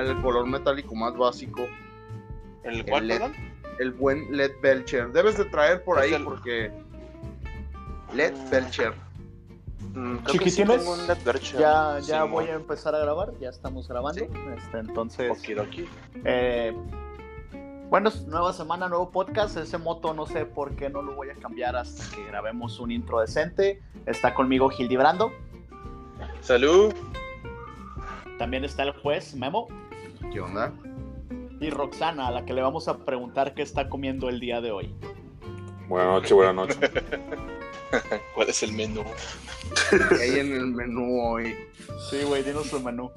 metal, 0.00 0.16
el 0.16 0.22
color 0.22 0.46
metálico 0.46 0.94
más 0.94 1.16
básico. 1.16 1.66
¿En 2.64 2.70
el 2.72 2.80
El 2.80 2.86
cual, 2.86 3.06
LED. 3.08 3.18
perdón? 3.18 3.36
El 3.78 3.92
buen 3.92 4.36
LED 4.36 4.52
Belcher. 4.62 5.10
Debes 5.12 5.36
de 5.38 5.44
traer 5.46 5.82
por 5.84 5.98
ahí 5.98 6.12
el- 6.14 6.24
porque. 6.24 6.70
LED 8.14 8.32
Mm. 8.34 8.50
Belcher. 8.50 8.92
Mm, 9.94 10.16
sí 10.18 10.24
Chiquitines. 10.32 10.86
Ya, 11.58 11.98
ya 12.00 12.24
voy 12.24 12.46
a 12.46 12.54
empezar 12.54 12.94
a 12.94 12.98
grabar, 12.98 13.32
ya 13.40 13.48
estamos 13.50 13.88
grabando. 13.88 14.20
Sí. 14.24 14.30
Este, 14.56 14.78
entonces, 14.78 15.42
eh, 16.24 16.72
bueno, 17.90 18.10
nueva 18.28 18.52
semana, 18.52 18.88
nuevo 18.88 19.10
podcast. 19.10 19.56
Ese 19.56 19.76
moto 19.78 20.14
no 20.14 20.24
sé 20.26 20.46
por 20.46 20.74
qué 20.76 20.88
no 20.88 21.02
lo 21.02 21.14
voy 21.14 21.28
a 21.30 21.34
cambiar 21.34 21.76
hasta 21.76 22.04
que 22.14 22.24
grabemos 22.24 22.78
un 22.80 22.90
intro 22.90 23.20
decente. 23.20 23.82
Está 24.06 24.32
conmigo 24.34 24.68
Gildi 24.70 24.96
Brando. 24.96 25.32
Salud. 26.40 26.94
También 28.38 28.64
está 28.64 28.82
el 28.84 28.92
juez 28.92 29.34
Memo 29.34 29.68
¿Qué 30.30 30.40
onda? 30.40 30.72
y 31.62 31.70
Roxana, 31.70 32.26
a 32.26 32.30
la 32.32 32.44
que 32.44 32.52
le 32.52 32.60
vamos 32.60 32.88
a 32.88 32.98
preguntar 32.98 33.54
qué 33.54 33.62
está 33.62 33.88
comiendo 33.88 34.28
el 34.28 34.40
día 34.40 34.60
de 34.60 34.72
hoy. 34.72 34.92
Buenas 35.86 36.14
noches, 36.14 36.32
buenas 36.32 36.54
noches. 36.56 36.78
¿Cuál 38.34 38.48
es 38.48 38.62
el 38.64 38.72
menú? 38.72 39.04
¿Qué 39.90 40.22
hay 40.22 40.40
en 40.40 40.54
el 40.54 40.66
menú 40.66 41.22
hoy? 41.22 41.54
Sí, 42.10 42.24
güey, 42.24 42.42
dinos 42.42 42.66
su 42.66 42.80
menú. 42.80 43.12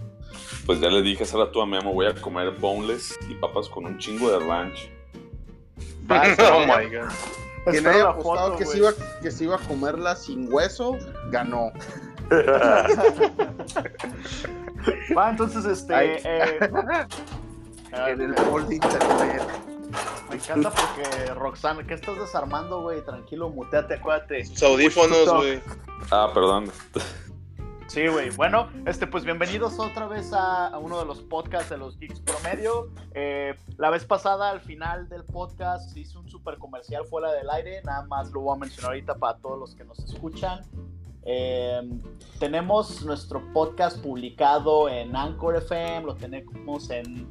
Pues 0.67 0.79
ya 0.79 0.89
le 0.89 1.01
dije 1.01 1.23
hace 1.23 1.37
rato 1.37 1.59
a 1.61 1.65
Memo, 1.65 1.93
voy 1.93 2.05
a 2.05 2.13
comer 2.13 2.51
boneless 2.51 3.17
y 3.27 3.33
papas 3.35 3.67
con 3.67 3.85
un 3.85 3.97
chingo 3.97 4.31
de 4.31 4.45
ranch. 4.45 4.91
oh 6.09 6.59
my 6.59 6.85
god. 6.85 7.09
Quien 7.63 7.77
Espero 7.77 7.89
haya 7.89 8.09
apostado 8.09 8.51
foto, 8.51 8.59
que, 8.59 8.65
se 8.67 8.77
iba, 8.77 8.91
que 9.23 9.31
se 9.31 9.45
iba 9.45 9.55
a 9.55 9.59
comerla 9.59 10.15
sin 10.15 10.53
hueso, 10.53 10.99
ganó. 11.31 11.71
Va, 15.17 15.29
entonces, 15.29 15.65
este. 15.65 15.93
Ay. 15.95 16.17
eh, 16.23 16.59
En 18.07 18.21
el 18.21 18.33
bol 18.51 18.67
de 18.67 18.75
internet. 18.75 19.41
Me 20.29 20.35
encanta 20.35 20.69
porque 20.71 21.33
Roxana, 21.33 21.85
¿qué 21.87 21.93
estás 21.93 22.17
desarmando, 22.19 22.81
güey? 22.81 23.01
Tranquilo, 23.05 23.49
muteate, 23.49 23.93
acuérdate. 23.93 24.43
Sus 24.43 24.61
audífonos, 24.63 25.33
güey. 25.33 25.61
Ah, 26.11 26.29
perdón. 26.33 26.69
Sí, 27.87 28.07
güey. 28.07 28.31
Bueno, 28.31 28.67
este, 28.85 29.07
pues 29.07 29.23
bienvenidos 29.23 29.79
otra 29.79 30.07
vez 30.07 30.33
a, 30.33 30.67
a 30.67 30.77
uno 30.79 30.99
de 30.99 31.05
los 31.05 31.21
podcasts 31.21 31.69
de 31.69 31.77
los 31.77 31.97
Geeks 31.99 32.19
Promedio. 32.19 32.89
Eh, 33.13 33.55
la 33.77 33.89
vez 33.91 34.03
pasada, 34.03 34.49
al 34.49 34.59
final 34.59 35.07
del 35.07 35.23
podcast, 35.23 35.95
hice 35.95 36.17
un 36.17 36.27
super 36.29 36.57
comercial 36.57 37.05
fuera 37.05 37.31
del 37.31 37.49
aire. 37.49 37.81
Nada 37.85 38.03
más 38.07 38.31
lo 38.31 38.41
voy 38.41 38.57
a 38.57 38.59
mencionar 38.59 38.91
ahorita 38.91 39.15
para 39.15 39.37
todos 39.37 39.57
los 39.57 39.75
que 39.75 39.85
nos 39.85 39.99
escuchan. 39.99 40.59
Eh, 41.25 41.81
tenemos 42.39 43.03
nuestro 43.03 43.41
podcast 43.51 43.99
publicado 44.01 44.87
en 44.89 45.15
Anchor 45.15 45.55
FM, 45.55 46.05
lo 46.05 46.15
tenemos 46.15 46.89
en 46.91 47.27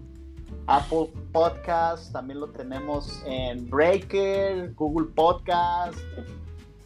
Apple 0.67 1.11
Podcast, 1.33 2.12
también 2.12 2.41
lo 2.41 2.48
tenemos 2.48 3.23
en 3.25 3.70
Breaker, 3.70 4.75
Google 4.75 5.09
Podcast, 5.14 5.98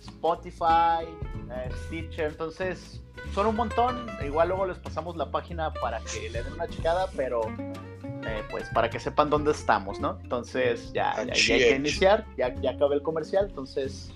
Spotify, 0.00 1.06
eh, 1.50 1.70
Stitcher. 1.86 2.32
Entonces, 2.32 3.00
son 3.34 3.46
un 3.46 3.56
montón. 3.56 4.06
Igual 4.24 4.48
luego 4.48 4.66
les 4.66 4.78
pasamos 4.78 5.16
la 5.16 5.30
página 5.30 5.72
para 5.72 6.00
que 6.00 6.28
le 6.28 6.42
den 6.42 6.52
una 6.52 6.68
checada, 6.68 7.08
pero 7.16 7.42
eh, 8.26 8.42
pues 8.50 8.68
para 8.74 8.90
que 8.90 8.98
sepan 9.00 9.30
dónde 9.30 9.52
estamos, 9.52 10.00
¿no? 10.00 10.18
Entonces, 10.22 10.92
ya, 10.92 11.14
ya, 11.16 11.16
ya 11.16 11.20
hay 11.22 11.26
que 11.26 11.32
Achich. 11.32 11.76
iniciar. 11.76 12.26
Ya, 12.36 12.54
ya 12.60 12.70
acabé 12.72 12.96
el 12.96 13.02
comercial, 13.02 13.46
entonces, 13.48 14.10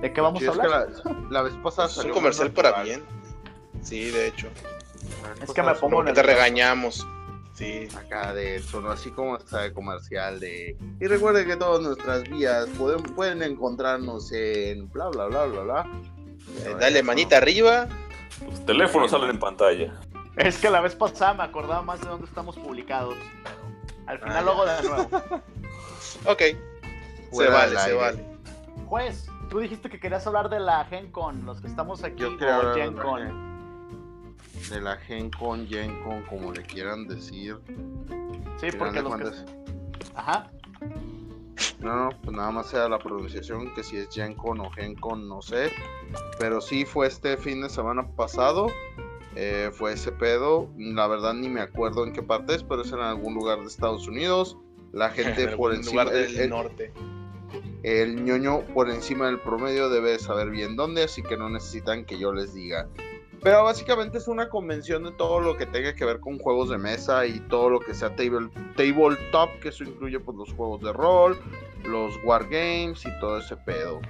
¿de 0.00 0.12
qué 0.12 0.20
vamos 0.20 0.40
a 0.42 0.44
es 0.44 0.50
hablar? 0.50 0.88
que 1.02 1.08
la, 1.08 1.16
la 1.30 1.42
vez 1.42 1.54
pasada 1.62 1.88
Es 1.88 1.96
un 1.96 2.02
salió 2.02 2.14
comercial 2.14 2.50
para 2.52 2.70
natural. 2.70 2.86
bien. 2.86 3.02
Sí, 3.82 4.10
de 4.10 4.28
hecho. 4.28 4.48
Es 5.42 5.52
que 5.52 5.62
me 5.62 5.74
pongo 5.74 5.96
Como 5.98 6.04
que 6.04 6.12
te 6.12 6.22
regañamos. 6.22 7.06
Sí. 7.54 7.88
acá 7.96 8.32
de 8.34 8.60
sonó 8.60 8.90
así 8.90 9.10
como 9.10 9.36
está 9.36 9.62
de 9.62 9.72
comercial 9.72 10.38
de 10.38 10.76
y 11.00 11.06
recuerden 11.08 11.44
que 11.48 11.56
todas 11.56 11.80
nuestras 11.82 12.22
vías 12.30 12.68
pueden, 12.78 13.02
pueden 13.02 13.42
encontrarnos 13.42 14.30
en 14.30 14.88
bla 14.92 15.08
bla 15.08 15.26
bla 15.26 15.44
bla 15.46 15.62
bla 15.62 15.86
Eh, 16.64 16.76
Dale 16.78 17.02
manita 17.02 17.38
arriba. 17.38 17.88
Los 18.48 18.64
teléfonos 18.64 19.10
salen 19.10 19.30
en 19.30 19.38
pantalla. 19.40 19.92
Es 20.38 20.58
que 20.58 20.70
la 20.70 20.80
vez 20.80 20.94
pasada 20.94 21.34
me 21.34 21.42
acordaba 21.42 21.82
más 21.82 22.00
de 22.00 22.06
dónde 22.08 22.26
estamos 22.26 22.56
publicados. 22.56 23.16
Al 24.06 24.18
final 24.20 24.36
Ah, 24.36 24.42
luego 24.42 24.64
de 24.64 24.82
nuevo. 24.82 25.08
Ok. 26.24 26.42
Se 27.32 27.48
vale, 27.48 27.76
se 27.76 27.78
aire. 27.90 27.94
vale. 27.96 28.24
Juez, 28.86 29.26
tú 29.50 29.58
dijiste 29.58 29.90
que 29.90 30.00
querías 30.00 30.26
hablar 30.26 30.48
de 30.48 30.60
la 30.60 30.84
Gen 30.86 31.10
Con, 31.12 31.44
los 31.44 31.60
que 31.60 31.66
estamos 31.66 32.02
aquí, 32.02 32.22
Yo 32.22 32.38
quería 32.38 32.56
o 32.56 32.60
hablar 32.60 32.74
de 32.74 32.80
Gen 32.82 32.96
la 32.96 33.02
Con. 33.02 33.20
Gen. 33.20 34.70
de 34.70 34.80
la 34.80 34.96
Gen 34.96 35.30
Con, 35.30 35.66
Gen 35.68 36.02
Con, 36.02 36.22
como 36.22 36.52
le 36.52 36.62
quieran 36.62 37.06
decir. 37.06 37.58
Sí, 38.58 38.68
porque 38.78 39.02
de 39.02 39.02
los 39.02 39.16
que... 39.16 39.30
Ajá. 40.14 40.50
No, 41.80 41.94
no, 41.96 42.08
pues 42.22 42.36
nada 42.36 42.50
más 42.50 42.66
sea 42.68 42.88
la 42.88 42.98
pronunciación, 42.98 43.74
que 43.74 43.82
si 43.82 43.98
es 43.98 44.08
Gen 44.10 44.34
Con 44.34 44.60
o 44.60 44.70
Gen 44.70 44.94
Con, 44.94 45.28
no 45.28 45.42
sé. 45.42 45.70
Pero 46.38 46.60
sí 46.60 46.84
fue 46.86 47.06
este 47.08 47.36
fin 47.36 47.60
de 47.62 47.68
semana 47.68 48.06
pasado. 48.16 48.68
Eh, 49.40 49.70
fue 49.72 49.92
ese 49.92 50.10
pedo. 50.10 50.68
La 50.76 51.06
verdad 51.06 51.32
ni 51.32 51.48
me 51.48 51.60
acuerdo 51.60 52.04
en 52.04 52.12
qué 52.12 52.22
parte 52.24 52.56
es, 52.56 52.64
pero 52.64 52.82
es 52.82 52.90
en 52.92 52.98
algún 52.98 53.34
lugar 53.34 53.60
de 53.60 53.66
Estados 53.66 54.08
Unidos. 54.08 54.56
La 54.92 55.10
gente 55.10 55.44
En 55.44 55.56
por 55.56 55.72
encima 55.72 56.02
lugar 56.04 56.16
del 56.16 56.34
el- 56.34 56.40
el- 56.40 56.50
norte. 56.50 56.92
El 57.84 58.24
ñoño 58.24 58.62
por 58.74 58.90
encima 58.90 59.26
del 59.26 59.38
promedio 59.38 59.88
debe 59.88 60.18
saber 60.18 60.50
bien 60.50 60.74
dónde, 60.74 61.04
así 61.04 61.22
que 61.22 61.36
no 61.36 61.48
necesitan 61.48 62.04
que 62.04 62.18
yo 62.18 62.32
les 62.32 62.52
diga. 62.52 62.88
Pero 63.40 63.62
básicamente 63.62 64.18
es 64.18 64.26
una 64.26 64.48
convención 64.48 65.04
de 65.04 65.12
todo 65.12 65.38
lo 65.40 65.56
que 65.56 65.64
tenga 65.66 65.94
que 65.94 66.04
ver 66.04 66.18
con 66.18 66.38
juegos 66.40 66.70
de 66.70 66.78
mesa 66.78 67.24
y 67.24 67.38
todo 67.38 67.70
lo 67.70 67.78
que 67.78 67.94
sea 67.94 68.16
table, 68.16 68.48
tabletop, 68.76 69.50
que 69.62 69.68
eso 69.68 69.84
incluye 69.84 70.18
pues, 70.18 70.36
los 70.36 70.52
juegos 70.54 70.80
de 70.82 70.92
rol, 70.92 71.38
los 71.84 72.12
wargames 72.24 73.06
y 73.06 73.20
todo 73.20 73.38
ese 73.38 73.56
pedo. 73.56 74.00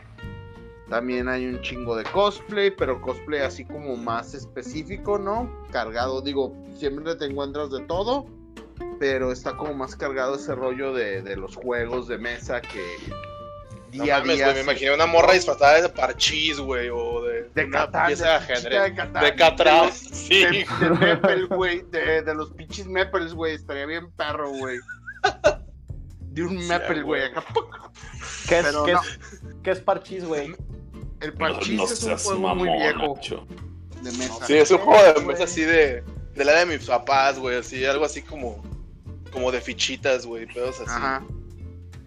También 0.89 1.29
hay 1.29 1.47
un 1.47 1.61
chingo 1.61 1.95
de 1.97 2.05
cosplay, 2.05 2.71
pero 2.71 3.01
cosplay 3.03 3.41
así 3.43 3.65
como 3.65 3.97
más 3.97 4.33
específico, 4.35 5.19
¿no? 5.19 5.65
Cargado, 5.71 6.23
digo, 6.23 6.57
siempre 6.79 7.15
te 7.17 7.27
encuentras 7.27 7.71
de 7.71 7.81
todo, 7.83 8.27
pero 8.99 9.31
está 9.31 9.57
como 9.57 9.75
más 9.75 9.95
cargado 9.97 10.37
ese 10.37 10.55
rollo 10.55 10.93
de, 10.95 11.21
de 11.23 11.37
los 11.37 11.57
juegos 11.57 12.09
de 12.09 12.17
mesa 12.17 12.63
que 12.63 12.83
No 13.95 14.05
día 14.05 14.19
mames, 14.19 14.31
a 14.31 14.35
día. 14.37 14.45
güey, 14.47 14.55
me 14.57 14.63
imaginé 14.63 14.95
una 14.95 15.05
morra 15.07 15.35
disfrazada 15.35 15.83
de 15.83 15.89
parchís, 15.91 16.59
güey, 16.59 16.89
o 16.91 17.21
de, 17.23 17.51
De 17.55 17.65
una 17.67 17.81
Catán, 17.81 18.07
pieza 18.07 18.25
de 18.25 18.35
ajedrez. 18.37 18.83
de 18.85 18.95
Catán, 18.95 19.25
De 19.25 19.35
Catán, 19.35 19.87
de- 19.89 19.93
sí. 19.93 20.41
de, 20.45 20.51
de 20.81 20.91
Meppel, 20.99 21.47
güey, 21.49 21.83
de, 21.91 22.23
de 22.23 22.35
los 22.35 22.51
pinches 22.53 22.87
Meppels, 22.87 23.35
güey, 23.35 23.55
estaría 23.57 23.85
bien 23.85 24.11
perro, 24.13 24.49
güey. 24.51 24.79
De 26.21 26.43
un 26.45 26.59
Sí, 26.61 26.67
Meppel, 26.69 27.05
güey, 27.05 27.25
acá. 27.25 27.45
¿Qué 28.49 28.61
es, 28.61 28.65
Pero 28.67 28.85
qué 28.85 28.93
no. 28.93 29.01
es, 29.03 29.19
qué 29.63 29.71
es 29.73 29.81
parchís, 29.81 30.25
güey? 30.25 30.55
El 31.21 31.33
parchís 31.35 31.75
no 31.77 31.85
es 31.85 32.05
un 32.05 32.17
juego 32.39 32.55
muy 32.55 32.69
viejo 32.69 33.15
Nacho. 33.17 33.47
de 34.03 34.13
mesa. 34.13 34.47
Sí, 34.47 34.55
es 34.55 34.71
un 34.71 34.79
juego 34.79 35.03
de 35.15 35.27
mesa 35.27 35.45
así 35.45 35.63
de, 35.63 36.03
de 36.35 36.45
la 36.45 36.53
de 36.65 36.67
mis 36.67 36.87
papás, 36.87 37.39
güey, 37.39 37.57
así, 37.59 37.85
algo 37.85 38.05
así 38.05 38.23
como, 38.23 38.63
como 39.33 39.51
de 39.51 39.61
fichitas, 39.61 40.25
güey, 40.27 40.47
pedos 40.47 40.81
así. 40.81 40.91
Ajá, 40.91 41.25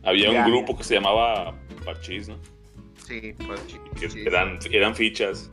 Había 0.03 0.31
Ya. 0.31 0.45
un 0.45 0.51
grupo 0.51 0.77
que 0.77 0.83
se 0.83 0.95
llamaba 0.95 1.53
Parchís, 1.85 2.29
¿no? 2.29 2.38
sí, 3.05 3.33
parchís. 3.45 3.79
Que 3.99 4.09
sí, 4.09 4.22
eran, 4.25 4.57
eran 4.72 4.95
fichas. 4.95 5.49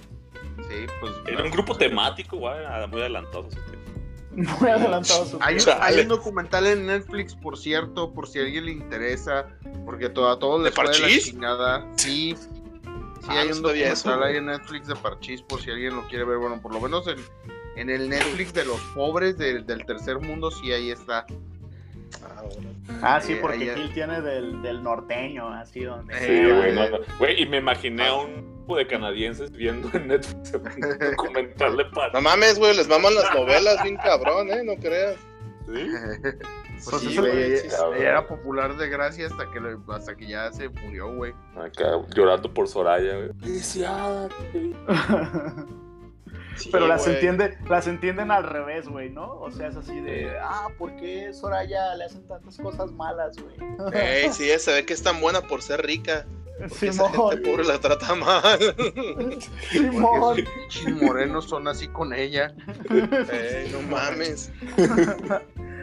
sí, 0.68 0.86
pues. 1.00 1.12
Era 1.26 1.42
un 1.42 1.50
grupo 1.50 1.74
temático, 1.76 2.36
güey, 2.36 2.54
muy 2.88 3.00
adelantado. 3.00 3.48
Muy 4.60 4.70
adelantado 4.70 5.24
su 5.26 5.36
Hay 5.40 5.56
un, 5.56 5.62
hay 5.80 5.98
un 6.00 6.06
documental 6.08 6.64
en 6.68 6.86
Netflix, 6.86 7.34
por 7.34 7.58
cierto, 7.58 8.12
por 8.14 8.28
si 8.28 8.38
a 8.38 8.42
alguien 8.42 8.66
le 8.66 8.70
interesa, 8.72 9.48
porque 9.84 10.08
to- 10.10 10.28
a 10.28 10.38
todos 10.38 10.62
¿De 10.62 10.66
les 10.70 10.76
de 10.76 10.82
la 10.84 10.90
Parchís? 10.92 11.24
chingada. 11.24 11.84
Sí, 11.96 12.36
sí 13.28 13.34
Ah, 13.36 13.40
hay 13.42 13.48
no 13.50 13.56
un 13.56 13.62
documental 13.62 14.22
ahí 14.22 14.36
en 14.36 14.46
Netflix 14.46 14.88
de 14.88 14.96
Parchís, 14.96 15.42
por 15.42 15.60
si 15.60 15.70
alguien 15.70 15.94
lo 15.96 16.06
quiere 16.08 16.24
ver. 16.24 16.38
Bueno, 16.38 16.60
por 16.60 16.72
lo 16.72 16.80
menos 16.80 17.06
en, 17.08 17.16
en 17.76 17.90
el 17.90 18.08
Netflix 18.08 18.52
de 18.54 18.64
los 18.64 18.80
pobres 18.94 19.36
del- 19.38 19.64
del 19.66 19.84
tercer 19.86 20.18
mundo, 20.18 20.50
sí, 20.50 20.72
ahí 20.72 20.90
está. 20.90 21.26
Ah, 22.24 22.42
bueno. 22.42 22.70
Ah, 23.02 23.20
sí, 23.20 23.34
Eh, 23.34 23.38
porque 23.40 23.70
ahí- 23.70 23.76
Gil 23.76 23.92
tiene 23.92 24.20
del, 24.22 24.62
del 24.62 24.82
norteño, 24.82 25.48
así 25.52 25.84
donde... 25.84 26.14
Sí, 26.18 26.24
Eh, 26.26 26.52
güey, 26.52 26.70
eh. 26.70 26.72
no, 26.74 26.88
no. 26.90 26.98
Güey, 27.18 27.42
y 27.42 27.46
me 27.46 27.58
imaginé 27.58 28.06
a 28.06 28.14
un 28.14 28.34
grupo 28.56 28.76
de 28.78 28.86
canadienses 28.86 29.52
viendo 29.52 29.90
en 29.92 30.08
Netflix 30.08 30.54
un 30.54 31.10
documental 31.10 31.76
de 31.76 31.84
No 31.84 31.90
Parchís. 31.90 32.22
mames, 32.22 32.58
güey, 32.58 32.74
les 32.76 32.88
maman 32.88 33.14
las 33.14 33.32
novelas 33.34 33.82
bien 33.82 33.96
cabrón, 33.98 34.48
¿eh? 34.50 34.62
No 34.64 34.74
creas. 34.76 35.16
¿Sí? 35.74 35.88
Pues 36.88 37.02
sí, 37.02 37.16
güey, 37.16 37.54
era 38.00 38.24
popular 38.28 38.76
de 38.76 38.88
gracia 38.88 39.26
hasta 39.26 39.50
que, 39.50 39.58
lo- 39.58 39.82
hasta 39.92 40.14
que 40.16 40.28
ya 40.28 40.52
se 40.52 40.68
murió, 40.68 41.12
güey. 41.12 41.32
Acá 41.56 41.90
llorando 42.14 42.54
por 42.54 42.68
Soraya, 42.68 43.16
güey. 43.16 43.30
Sí, 46.56 46.70
Pero 46.72 46.86
las 46.88 47.06
entiende, 47.06 47.56
las 47.68 47.86
entienden 47.86 48.30
al 48.32 48.42
revés, 48.44 48.88
güey, 48.88 49.10
¿no? 49.10 49.38
O 49.40 49.50
sea, 49.50 49.68
es 49.68 49.76
así 49.76 50.00
de, 50.00 50.36
ah, 50.40 50.66
¿por 50.76 50.94
qué 50.96 51.32
Soraya 51.32 51.94
le 51.94 52.04
hacen 52.04 52.26
tantas 52.26 52.56
cosas 52.58 52.90
malas, 52.90 53.36
güey? 53.36 53.56
Ey, 53.92 54.32
sí, 54.32 54.48
se 54.58 54.72
ve 54.72 54.84
que 54.84 54.92
es 54.94 55.02
tan 55.02 55.20
buena 55.20 55.40
por 55.40 55.62
ser 55.62 55.82
rica. 55.86 56.26
Simón, 56.70 57.12
gente 57.12 57.48
pobre 57.48 57.64
la 57.64 57.80
trata 57.80 58.14
mal. 58.14 58.58
Simón. 59.70 60.36
Pinches 60.36 61.02
morenos 61.02 61.48
son 61.48 61.68
así 61.68 61.88
con 61.88 62.12
ella. 62.12 62.54
Ey, 62.90 63.70
no 63.72 63.82
mames. 63.82 64.52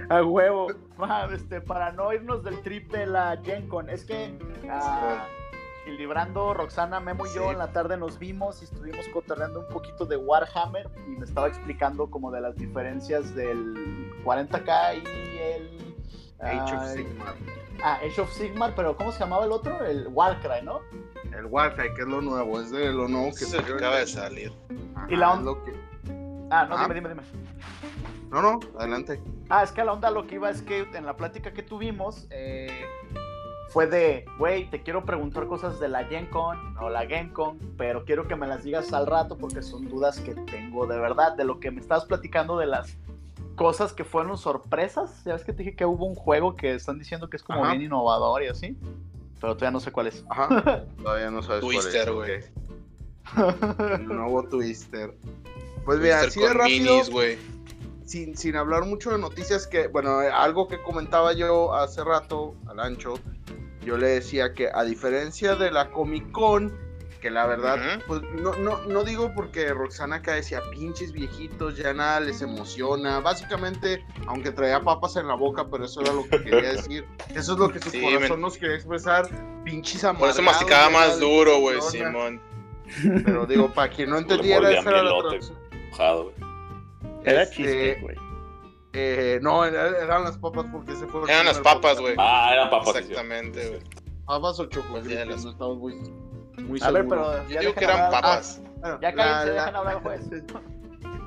A 0.09 0.23
huevo. 0.23 0.67
Ma, 0.97 1.27
este, 1.33 1.61
para 1.61 1.91
no 1.91 2.13
irnos 2.13 2.43
del 2.43 2.61
trip 2.61 2.91
de 2.91 3.05
la 3.05 3.37
Gen 3.43 3.67
Con, 3.67 3.89
es 3.89 4.05
que 4.05 4.37
ah, 4.69 5.25
Gillibrando, 5.85 6.53
Roxana, 6.53 6.99
Memo 6.99 7.25
y 7.25 7.35
yo 7.35 7.51
en 7.51 7.57
la 7.57 7.71
tarde 7.73 7.97
nos 7.97 8.17
vimos 8.17 8.61
y 8.61 8.65
estuvimos 8.65 9.07
cotorreando 9.09 9.59
un 9.59 9.67
poquito 9.67 10.05
de 10.05 10.15
Warhammer 10.15 10.89
y 11.07 11.11
me 11.11 11.25
estaba 11.25 11.47
explicando 11.47 12.09
como 12.09 12.31
de 12.31 12.41
las 12.41 12.55
diferencias 12.55 13.35
del 13.35 14.13
40k 14.23 15.03
y 15.03 15.37
el 15.37 15.95
Age 16.39 16.75
of 16.75 16.81
ah, 16.81 16.87
Sigmar. 16.87 17.35
Ah, 17.83 17.99
Age 18.03 18.21
of 18.21 18.31
Sigmar, 18.33 18.73
pero 18.75 18.95
¿cómo 18.95 19.11
se 19.11 19.19
llamaba 19.19 19.45
el 19.45 19.51
otro? 19.51 19.83
El 19.85 20.07
Warcry, 20.07 20.63
¿no? 20.63 20.79
El 21.37 21.45
Warcry, 21.45 21.93
que 21.93 22.01
es 22.01 22.07
lo 22.07 22.21
nuevo, 22.21 22.59
es 22.59 22.71
de 22.71 22.91
lo 22.91 23.07
nuevo 23.07 23.31
que 23.35 23.45
que 23.45 23.73
acaba 23.73 23.97
de 23.97 24.07
salir. 24.07 24.51
Ajá, 24.95 25.07
Y 25.09 25.15
la 25.15 25.31
es 25.33 25.37
on- 25.39 25.45
lo 25.45 25.63
que- 25.63 25.73
Ah, 26.51 26.65
no, 26.69 26.75
Ah. 26.77 26.83
dime, 26.87 26.95
dime, 26.95 27.09
dime. 27.09 27.23
No, 28.31 28.41
no, 28.41 28.59
adelante. 28.79 29.21
Ah, 29.49 29.63
es 29.63 29.71
que 29.71 29.81
a 29.81 29.85
la 29.85 29.93
onda 29.93 30.09
lo 30.11 30.25
que 30.25 30.35
iba 30.35 30.49
es 30.49 30.61
que 30.61 30.81
en 30.93 31.05
la 31.05 31.15
plática 31.15 31.53
que 31.53 31.63
tuvimos 31.63 32.27
eh, 32.31 32.85
fue 33.69 33.87
de, 33.87 34.25
güey, 34.37 34.69
te 34.69 34.81
quiero 34.83 35.03
preguntar 35.05 35.47
cosas 35.47 35.79
de 35.79 35.87
la 35.89 36.05
Gen 36.05 36.27
Con 36.27 36.77
o 36.77 36.89
la 36.89 37.05
Gen 37.07 37.29
Con, 37.29 37.57
pero 37.77 38.05
quiero 38.05 38.27
que 38.27 38.35
me 38.35 38.47
las 38.47 38.63
digas 38.63 38.93
al 38.93 39.05
rato 39.05 39.37
porque 39.37 39.61
son 39.61 39.87
dudas 39.89 40.19
que 40.21 40.33
tengo 40.33 40.87
de 40.87 40.97
verdad, 40.97 41.35
de 41.35 41.43
lo 41.43 41.59
que 41.59 41.71
me 41.71 41.81
estabas 41.81 42.05
platicando 42.05 42.57
de 42.57 42.67
las 42.67 42.97
cosas 43.55 43.93
que 43.93 44.03
fueron 44.03 44.37
sorpresas. 44.37 45.23
Ya 45.25 45.33
ves 45.33 45.43
que 45.43 45.53
te 45.53 45.63
dije 45.63 45.75
que 45.75 45.85
hubo 45.85 46.05
un 46.05 46.15
juego 46.15 46.55
que 46.55 46.73
están 46.75 46.99
diciendo 46.99 47.29
que 47.29 47.37
es 47.37 47.43
como 47.43 47.63
Ajá. 47.63 47.71
bien 47.71 47.83
innovador 47.83 48.43
y 48.43 48.47
así, 48.47 48.77
pero 49.41 49.55
todavía 49.55 49.71
no 49.71 49.79
sé 49.79 49.91
cuál 49.91 50.07
es. 50.07 50.23
Ajá. 50.29 50.85
Todavía 51.03 51.31
no 51.31 51.41
sabes 51.41 51.61
Twister, 51.61 52.05
cuál 52.05 52.15
güey. 52.15 52.31
es. 52.33 52.51
ok. 53.37 53.79
El 53.99 54.07
nuevo 54.07 54.43
Twister. 54.47 55.13
Pues 55.85 55.99
mira, 55.99 56.21
Twister 56.21 56.27
así 56.27 56.39
de 56.41 56.53
rápido, 56.53 56.93
minis, 56.93 57.09
güey. 57.09 57.37
sin, 58.05 58.35
sin 58.37 58.55
hablar 58.55 58.85
mucho 58.85 59.11
de 59.11 59.17
noticias, 59.19 59.67
que, 59.67 59.87
bueno, 59.87 60.17
algo 60.19 60.67
que 60.67 60.81
comentaba 60.81 61.33
yo 61.33 61.73
hace 61.73 62.03
rato 62.03 62.55
al 62.67 62.79
ancho, 62.79 63.15
yo 63.83 63.97
le 63.97 64.07
decía 64.07 64.53
que 64.53 64.69
a 64.73 64.83
diferencia 64.83 65.55
de 65.55 65.71
la 65.71 65.91
Comic 65.91 66.31
Con, 66.31 66.73
que 67.25 67.31
la 67.31 67.47
verdad, 67.47 67.79
pues 68.05 68.21
no, 68.39 68.53
no, 68.57 68.83
no 68.83 69.03
digo 69.03 69.31
porque 69.33 69.73
Roxana 69.73 70.17
acá 70.17 70.33
decía 70.33 70.61
pinches 70.69 71.11
viejitos, 71.11 71.75
ya 71.75 71.91
nada 71.91 72.19
les 72.19 72.39
emociona. 72.43 73.19
Básicamente, 73.19 74.05
aunque 74.27 74.51
traía 74.51 74.79
papas 74.79 75.15
en 75.15 75.27
la 75.27 75.33
boca, 75.33 75.65
pero 75.71 75.85
eso 75.85 76.01
era 76.01 76.13
lo 76.13 76.23
que 76.29 76.39
quería 76.43 76.71
decir. 76.73 77.03
Eso 77.33 77.53
es 77.53 77.57
lo 77.57 77.69
que 77.69 77.79
su 77.79 77.89
Sí, 77.89 77.99
corazón 77.99 78.41
nos 78.41 78.59
quería 78.59 78.75
expresar. 78.75 79.27
Pinches 79.63 80.01
Por 80.01 80.09
amargados. 80.11 80.35
eso 80.35 80.43
masticaba 80.43 80.89
más 80.91 81.19
duro, 81.19 81.59
güey. 81.61 81.81
Simón. 81.81 82.39
Pero 83.25 83.47
digo, 83.47 83.73
para 83.73 83.89
quien 83.91 84.11
no 84.11 84.17
entendiera, 84.19 84.69
esa 84.71 84.87
era 84.91 85.01
la 85.01 85.17
traducción. 85.17 85.57
Era 87.23 87.41
Este, 87.41 87.55
cheesecake, 87.55 88.01
güey. 88.03 88.15
Eh, 88.93 89.39
no, 89.41 89.65
era- 89.65 89.97
eran 89.99 90.25
las 90.25 90.37
papas 90.37 90.67
porque 90.71 90.95
se 90.95 91.07
fue. 91.07 91.23
el 91.23 91.29
Eran 91.31 91.47
las 91.47 91.57
papas, 91.59 91.99
güey. 91.99 92.13
Ah, 92.19 92.51
eran 92.53 92.69
papas. 92.69 92.95
Exactamente, 92.97 93.67
güey. 93.67 93.81
Papas 94.27 94.59
o 94.59 94.69
Pues 94.69 94.69
chocolate. 94.69 95.25
las- 95.25 95.43
No 95.43 95.51
estamos 95.51 95.77
muy, 95.79 95.95
muy 96.63 96.79
A 96.81 96.91
ver, 96.91 97.03
seguros. 97.03 97.35
pero 97.35 97.43
Yo 97.47 97.53
ya 97.53 97.59
digo 97.61 97.73
que 97.75 97.83
eran 97.85 97.99
hablar- 98.01 98.21
papas. 98.21 98.61
Bueno, 98.79 98.99
Ya 99.01 99.11
la- 99.11 99.15
cállense, 99.15 99.45
la- 99.53 99.61
dejen 99.61 99.75
hablar, 99.75 100.03
pues. 100.03 100.21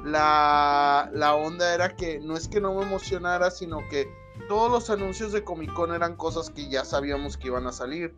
la, 0.04 1.10
la 1.12 1.34
onda 1.34 1.74
era 1.74 1.94
que 1.96 2.20
no 2.20 2.36
es 2.36 2.48
que 2.48 2.60
no 2.60 2.74
me 2.74 2.82
emocionara, 2.82 3.50
sino 3.50 3.78
que 3.90 4.08
todos 4.48 4.70
los 4.70 4.88
anuncios 4.90 5.32
de 5.32 5.42
Comic 5.44 5.72
Con 5.74 5.92
eran 5.94 6.16
cosas 6.16 6.50
que 6.50 6.68
ya 6.68 6.84
sabíamos 6.84 7.36
que 7.36 7.48
iban 7.48 7.66
a 7.66 7.72
salir. 7.72 8.14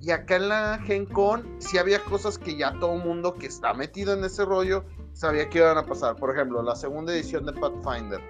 Y 0.00 0.10
acá 0.12 0.36
en 0.36 0.48
la 0.48 0.78
Gen 0.84 1.06
Con 1.06 1.56
sí 1.58 1.76
había 1.78 2.00
cosas 2.04 2.38
que 2.38 2.56
ya 2.56 2.72
todo 2.78 2.94
mundo 2.96 3.34
que 3.34 3.46
está 3.46 3.74
metido 3.74 4.14
en 4.14 4.24
ese 4.24 4.44
rollo 4.44 4.84
sabía 5.12 5.48
que 5.50 5.58
iban 5.58 5.76
a 5.76 5.84
pasar. 5.84 6.16
Por 6.16 6.34
ejemplo, 6.34 6.62
la 6.62 6.76
segunda 6.76 7.12
edición 7.12 7.44
de 7.46 7.52
Pathfinder. 7.52 8.20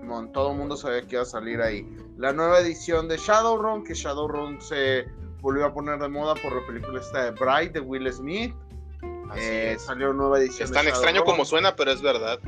Simón, 0.00 0.32
todo 0.32 0.50
el 0.50 0.58
mundo 0.58 0.76
sabía 0.76 1.02
que 1.06 1.14
iba 1.14 1.22
a 1.22 1.26
salir 1.26 1.60
ahí. 1.62 1.88
La 2.18 2.32
nueva 2.32 2.58
edición 2.58 3.08
de 3.08 3.16
Shadowrun, 3.18 3.84
que 3.84 3.94
Shadowrun 3.94 4.60
se 4.60 5.06
volvió 5.42 5.66
a 5.66 5.74
poner 5.74 5.98
de 5.98 6.08
moda 6.08 6.34
por 6.36 6.54
la 6.58 6.66
película 6.66 6.98
esta 7.00 7.24
de 7.24 7.30
Bride 7.32 7.68
de 7.74 7.80
Will 7.80 8.10
Smith. 8.10 8.54
Así 9.30 9.40
Eh, 9.42 9.72
es. 9.72 9.82
salió 9.82 10.12
nueva 10.14 10.38
edición. 10.38 10.64
Es 10.68 10.72
tan 10.72 10.88
extraño 10.88 11.24
como 11.24 11.44
suena, 11.44 11.76
pero 11.76 11.90
es 11.90 12.00
verdad. 12.00 12.38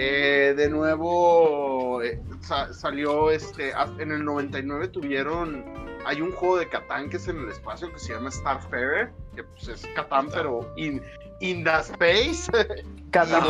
Eh, 0.00 0.54
de 0.56 0.68
nuevo 0.70 2.00
eh, 2.02 2.22
sa- 2.40 2.72
salió 2.72 3.30
este 3.32 3.72
en 3.98 4.12
el 4.12 4.24
99 4.24 4.88
tuvieron 4.88 5.64
hay 6.06 6.20
un 6.20 6.30
juego 6.30 6.56
de 6.58 6.68
Catán 6.68 7.10
que 7.10 7.16
es 7.16 7.26
en 7.26 7.38
el 7.40 7.48
espacio 7.48 7.92
que 7.92 7.98
se 7.98 8.12
llama 8.14 8.30
Starfarer 8.30 9.10
que 9.34 9.42
pues 9.42 9.66
es 9.66 9.84
Catán 9.96 10.28
pero 10.32 10.72
in, 10.76 11.02
in 11.40 11.64
the 11.64 11.70
space 11.80 12.48
Catán 13.10 13.42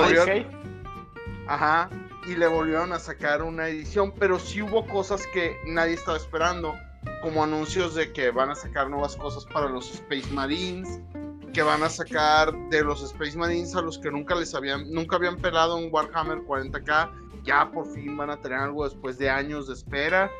ajá 1.47 1.91
y 2.27 2.35
le 2.35 2.47
volvieron 2.47 2.95
a 2.95 2.99
sacar 2.99 3.43
una 3.43 3.69
edición 3.69 4.15
pero 4.19 4.39
sí 4.39 4.63
hubo 4.63 4.87
cosas 4.87 5.27
que 5.35 5.55
nadie 5.67 5.95
estaba 5.95 6.17
esperando 6.17 6.75
como 7.23 7.43
anuncios 7.45 7.95
de 7.95 8.13
que 8.13 8.31
van 8.31 8.51
a 8.51 8.55
sacar 8.55 8.89
nuevas 8.91 9.17
cosas 9.17 9.45
para 9.47 9.69
los 9.69 9.91
Space 9.95 10.31
Marines 10.33 11.01
que 11.53 11.63
van 11.63 11.83
a 11.83 11.89
sacar 11.89 12.53
de 12.69 12.85
los 12.85 13.03
Space 13.03 13.37
Marines 13.37 13.75
a 13.75 13.81
los 13.83 13.99
que 13.99 14.11
nunca 14.11 14.35
les 14.35 14.55
habían, 14.55 14.93
nunca 14.93 15.17
habían 15.17 15.37
pelado 15.39 15.77
un 15.77 15.89
Warhammer 15.91 16.39
40k, 16.45 17.11
ya 17.43 17.71
por 17.71 17.87
fin 17.93 18.17
van 18.17 18.31
a 18.31 18.37
tener 18.41 18.59
algo 18.59 18.85
después 18.85 19.19
de 19.19 19.31
años 19.31 19.67
de 19.67 19.75
espera, 19.75 20.31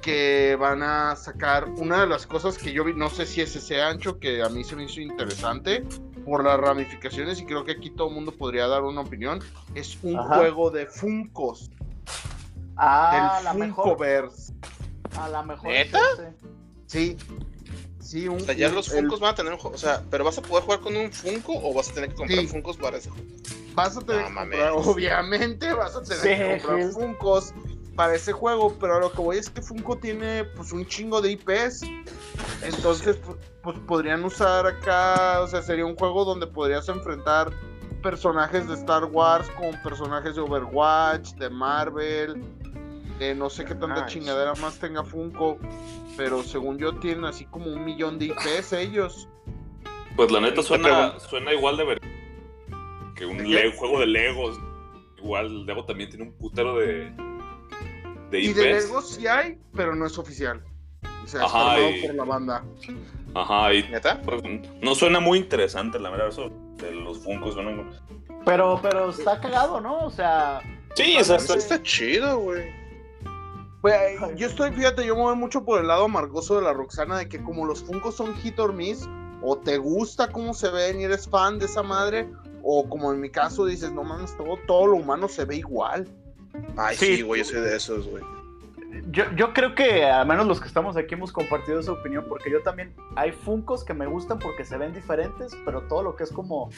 que 0.00 0.56
van 0.58 0.82
a 0.82 1.16
sacar 1.16 1.68
una 1.76 2.00
de 2.02 2.06
las 2.06 2.26
cosas 2.26 2.56
que 2.56 2.72
yo 2.72 2.84
vi, 2.84 2.94
no 2.94 3.10
sé 3.10 3.26
si 3.26 3.40
es 3.40 3.56
ese 3.56 3.82
ancho, 3.82 4.20
que 4.20 4.42
a 4.42 4.48
mí 4.48 4.62
se 4.62 4.76
me 4.76 4.84
hizo 4.84 5.00
interesante 5.00 5.84
por 6.24 6.44
las 6.44 6.58
ramificaciones 6.58 7.40
y 7.40 7.44
creo 7.44 7.64
que 7.64 7.72
aquí 7.72 7.90
todo 7.90 8.08
el 8.08 8.14
mundo 8.14 8.30
podría 8.32 8.68
dar 8.68 8.84
una 8.84 9.00
opinión, 9.00 9.40
es 9.74 9.98
un 10.02 10.18
Ajá. 10.18 10.36
juego 10.36 10.70
de 10.70 10.86
Funkos, 10.86 11.70
Ah, 12.76 13.38
el 13.40 13.44
la 13.44 13.54
mejor. 13.54 13.98
A 15.18 15.28
la 15.28 15.42
mejor. 15.42 15.68
¿Neta? 15.68 15.98
Sí. 16.86 17.16
Sí, 18.00 18.26
un, 18.28 18.36
O 18.36 18.40
sea, 18.40 18.54
ya 18.54 18.68
un- 18.68 18.74
los 18.76 18.88
el- 18.92 19.00
Funkos 19.02 19.20
van 19.20 19.32
a 19.32 19.34
tener 19.34 19.52
un 19.52 19.58
juego. 19.58 19.74
O 19.76 19.78
sea, 19.78 20.02
¿pero 20.10 20.24
vas 20.24 20.38
a 20.38 20.42
poder 20.42 20.64
jugar 20.64 20.80
con 20.80 20.96
un 20.96 21.12
Funko 21.12 21.52
o 21.62 21.74
vas 21.74 21.90
a 21.90 21.94
tener 21.94 22.10
que 22.10 22.16
comprar 22.16 22.38
Sí. 22.40 22.46
Funkos 22.46 22.76
para 22.78 22.96
ese 22.96 23.10
juego? 23.10 23.26
Vas 23.74 23.96
a 23.96 24.00
tener 24.00 24.22
No 24.22 24.26
que 24.28 24.32
mames. 24.32 24.58
comprar, 24.60 24.72
obviamente 24.94 25.72
vas 25.74 25.94
a 25.96 26.02
tener 26.02 26.18
Sí, 26.18 26.28
que 26.28 26.58
comprar. 26.66 26.90
Funkos 26.92 27.52
para 27.96 28.14
ese 28.14 28.32
juego, 28.32 28.76
pero 28.80 28.96
a 28.96 29.00
lo 29.00 29.12
que 29.12 29.20
voy 29.20 29.36
es 29.38 29.50
que 29.50 29.60
Funko 29.60 29.98
tiene 29.98 30.44
pues 30.44 30.72
un 30.72 30.86
chingo 30.86 31.20
de 31.20 31.32
IPs. 31.32 31.82
Entonces, 32.62 33.20
pu- 33.22 33.36
pues 33.62 33.76
podrían 33.86 34.24
usar 34.24 34.66
acá, 34.66 35.40
o 35.42 35.48
sea, 35.48 35.62
sería 35.62 35.84
un 35.84 35.96
juego 35.96 36.24
donde 36.24 36.46
podrías 36.46 36.88
enfrentar 36.88 37.50
personajes 38.02 38.68
de 38.68 38.74
Star 38.74 39.04
Wars 39.06 39.48
con 39.50 39.72
personajes 39.82 40.36
de 40.36 40.40
Overwatch, 40.40 41.32
de 41.34 41.50
Marvel, 41.50 42.42
de 43.18 43.34
no 43.34 43.50
sé 43.50 43.64
qué 43.64 43.74
tanta 43.74 44.02
Nice. 44.04 44.06
chingadera 44.18 44.54
más 44.56 44.78
tenga 44.78 45.02
Funko, 45.04 45.58
pero 46.16 46.42
según 46.42 46.78
yo 46.78 46.94
tienen 46.96 47.24
así 47.24 47.44
como 47.46 47.66
un 47.72 47.84
millón 47.84 48.18
de 48.18 48.26
IPs 48.26 48.72
ellos. 48.74 49.28
Pues 50.16 50.30
la 50.30 50.40
neta 50.40 50.62
suena, 50.62 51.18
suena 51.20 51.52
igual 51.52 51.76
de 51.76 51.84
ver 51.84 52.00
que 53.14 53.26
un 53.26 53.38
juego 53.76 54.00
de 54.00 54.06
Legos. 54.06 54.58
Igual 55.18 55.66
Lego 55.66 55.84
también 55.84 56.08
tiene 56.10 56.26
un 56.26 56.32
putero 56.38 56.76
de, 56.78 57.12
de 58.30 58.40
Y 58.40 58.46
IPs. 58.50 58.56
de 58.56 58.64
Lego 58.72 59.02
sí 59.02 59.26
hay, 59.26 59.58
pero 59.74 59.94
no 59.96 60.06
es 60.06 60.16
oficial. 60.18 60.62
O 61.24 61.26
sea, 61.26 61.40
es 61.40 61.46
Ajá, 61.46 61.58
formado 61.74 61.90
y- 61.90 62.06
por 62.06 62.14
la 62.14 62.24
banda. 62.24 62.64
Ajá, 63.34 63.74
y 63.74 63.82
¿Neta? 63.88 64.22
pues, 64.22 64.40
no 64.80 64.94
suena 64.94 65.20
muy 65.20 65.38
interesante, 65.38 65.98
la 65.98 66.10
verdad, 66.10 66.28
eso 66.28 66.50
de 66.76 66.92
los 66.94 67.18
Funkos. 67.18 67.54
suena- 67.54 67.84
Pero, 68.44 68.78
pero 68.80 69.10
está 69.10 69.40
cagado, 69.40 69.80
¿no? 69.80 69.98
O 70.06 70.10
sea. 70.10 70.60
Sí, 70.94 71.16
o 71.20 71.24
sea, 71.24 71.36
Eso 71.36 71.54
está- 71.54 71.74
está 71.76 71.82
chido, 71.82 72.38
güey. 72.38 72.70
Pues, 74.18 74.36
yo 74.36 74.46
estoy, 74.46 74.70
fíjate, 74.72 75.06
yo 75.06 75.14
me 75.16 75.22
voy 75.22 75.36
mucho 75.36 75.64
por 75.64 75.80
el 75.80 75.86
lado 75.88 76.04
amargoso 76.04 76.56
de 76.56 76.62
la 76.62 76.72
Roxana, 76.72 77.18
de 77.18 77.28
que 77.28 77.42
como 77.42 77.64
los 77.66 77.82
Funkos 77.82 78.16
son 78.16 78.34
hit 78.36 78.58
or 78.58 78.72
miss, 78.72 79.08
o 79.42 79.56
te 79.56 79.78
gusta 79.78 80.28
cómo 80.28 80.52
se 80.54 80.68
ven 80.70 81.00
y 81.00 81.04
eres 81.04 81.28
fan 81.28 81.58
de 81.58 81.66
esa 81.66 81.82
madre, 81.82 82.28
o 82.62 82.88
como 82.88 83.12
en 83.12 83.20
mi 83.20 83.30
caso 83.30 83.64
dices, 83.64 83.92
no 83.92 84.04
mames, 84.04 84.36
todo, 84.36 84.58
todo 84.66 84.88
lo 84.88 84.96
humano 84.96 85.28
se 85.28 85.44
ve 85.44 85.56
igual. 85.56 86.08
Ay, 86.76 86.96
Sí. 86.96 87.16
sí, 87.16 87.22
güey, 87.22 87.42
yo 87.42 87.48
soy 87.48 87.60
de 87.60 87.76
esos, 87.76 88.06
güey. 88.08 88.22
Yo, 89.10 89.24
yo 89.36 89.52
creo 89.52 89.74
que 89.74 90.04
al 90.04 90.26
menos 90.26 90.46
los 90.46 90.60
que 90.60 90.66
estamos 90.66 90.96
aquí 90.96 91.14
hemos 91.14 91.30
compartido 91.30 91.78
esa 91.78 91.92
opinión, 91.92 92.24
porque 92.28 92.50
yo 92.50 92.62
también 92.62 92.94
hay 93.16 93.32
Funcos 93.32 93.84
que 93.84 93.92
me 93.92 94.06
gustan 94.06 94.38
porque 94.38 94.64
se 94.64 94.78
ven 94.78 94.94
diferentes, 94.94 95.56
pero 95.64 95.82
todo 95.82 96.02
lo 96.02 96.16
que 96.16 96.24
es 96.24 96.32
como 96.32 96.70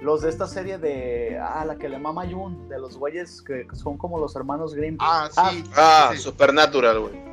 los 0.00 0.22
de 0.22 0.30
esta 0.30 0.46
serie 0.46 0.78
de, 0.78 1.38
ah, 1.38 1.64
la 1.66 1.76
que 1.76 1.88
le 1.88 1.98
mama 1.98 2.24
Jun, 2.26 2.68
de 2.68 2.78
los 2.78 2.96
güeyes 2.96 3.42
que 3.42 3.66
son 3.74 3.98
como 3.98 4.18
los 4.18 4.34
hermanos 4.36 4.74
Grimm. 4.74 4.96
Ah, 5.00 5.28
sí. 5.30 5.64
Ah, 5.76 6.10
sí. 6.12 6.18
Supernatural, 6.18 7.00
güey. 7.00 7.30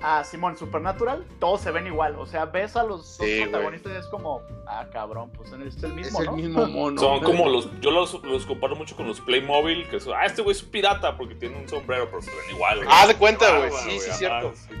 Ah, 0.00 0.22
Simón, 0.22 0.56
Supernatural, 0.56 1.24
todos 1.40 1.60
se 1.60 1.72
ven 1.72 1.86
igual, 1.88 2.14
o 2.16 2.26
sea, 2.26 2.44
ves 2.44 2.76
a 2.76 2.84
los 2.84 3.16
Sí, 3.16 3.38
dos 3.40 3.48
protagonistas 3.48 3.92
y 3.92 3.96
es 3.96 4.06
como, 4.06 4.42
ah, 4.66 4.86
cabrón, 4.92 5.30
pues 5.30 5.48
es 5.48 5.54
el 5.82 5.90
es 5.90 5.94
mismo, 5.94 6.20
el 6.20 6.26
¿no? 6.26 6.32
mismo 6.32 6.66
mono. 6.68 7.00
Son 7.00 7.20
como 7.20 7.48
los. 7.48 7.68
Yo 7.80 7.90
los, 7.90 8.22
los 8.22 8.46
comparo 8.46 8.76
mucho 8.76 8.94
con 8.94 9.08
los 9.08 9.20
Playmobil, 9.20 9.88
que 9.88 9.98
son. 9.98 10.14
Ah, 10.16 10.26
este 10.26 10.42
güey 10.42 10.54
es 10.56 10.62
un 10.62 10.70
pirata 10.70 11.16
porque 11.16 11.34
tiene 11.34 11.56
un 11.56 11.68
sombrero, 11.68 12.06
pero 12.10 12.22
se 12.22 12.30
ven 12.30 12.54
igual. 12.54 12.76
güey. 12.78 12.88
Ah, 12.92 13.06
de 13.08 13.16
cuenta, 13.16 13.58
güey. 13.58 13.70
Sí, 13.72 13.98
sí, 13.98 14.08
ajá, 14.10 14.18
cierto. 14.18 14.52
sí. 14.54 14.74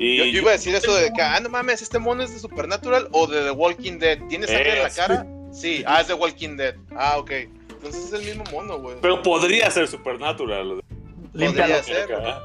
Y 0.00 0.16
Yo, 0.16 0.24
yo 0.24 0.38
iba 0.40 0.50
a 0.50 0.52
decir 0.52 0.74
eso 0.74 0.94
de 0.94 1.12
que, 1.12 1.22
ah, 1.22 1.38
no 1.40 1.48
mames, 1.48 1.82
este 1.82 1.98
mono 1.98 2.22
es 2.22 2.32
de 2.32 2.38
Supernatural 2.40 3.08
o 3.12 3.26
de 3.26 3.42
The 3.42 3.50
Walking 3.52 3.98
Dead. 3.98 4.18
¿Tiene 4.28 4.46
sangre 4.46 4.76
en 4.76 4.82
la 4.82 4.90
cara? 4.90 5.26
Sí, 5.52 5.82
ah, 5.86 6.00
es 6.00 6.08
de 6.08 6.14
Walking 6.14 6.56
Dead. 6.56 6.74
Ah, 6.96 7.16
ok. 7.18 7.30
Entonces 7.30 8.06
es 8.06 8.12
el 8.12 8.24
mismo 8.24 8.44
mono, 8.52 8.78
güey. 8.78 8.96
Pero 9.00 9.22
podría 9.22 9.70
ser 9.70 9.86
Supernatural. 9.88 10.80
Podría 11.32 11.82
ser. 11.82 12.12
Acá. 12.12 12.42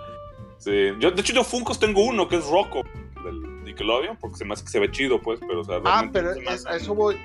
Sí. 0.63 0.91
Yo, 0.99 1.11
de 1.11 1.21
hecho, 1.21 1.33
yo 1.33 1.43
Funkos 1.43 1.79
tengo 1.79 2.03
uno 2.05 2.27
que 2.27 2.37
es 2.37 2.47
Rocco 2.47 2.83
del 3.23 3.63
Nickelodeon, 3.63 4.17
porque 4.17 4.37
se 4.37 4.45
me 4.45 4.53
hace 4.53 4.63
que 4.63 4.69
se 4.71 4.79
ve 4.79 4.91
chido, 4.91 5.21
pues, 5.21 5.39
pero 5.39 5.61
o 5.61 5.63
sea, 5.63 5.81
Ah, 5.85 6.09
pero 6.11 6.31
es- 6.31 6.65
a 6.65 6.75
eso 6.75 6.93
voy. 6.95 7.17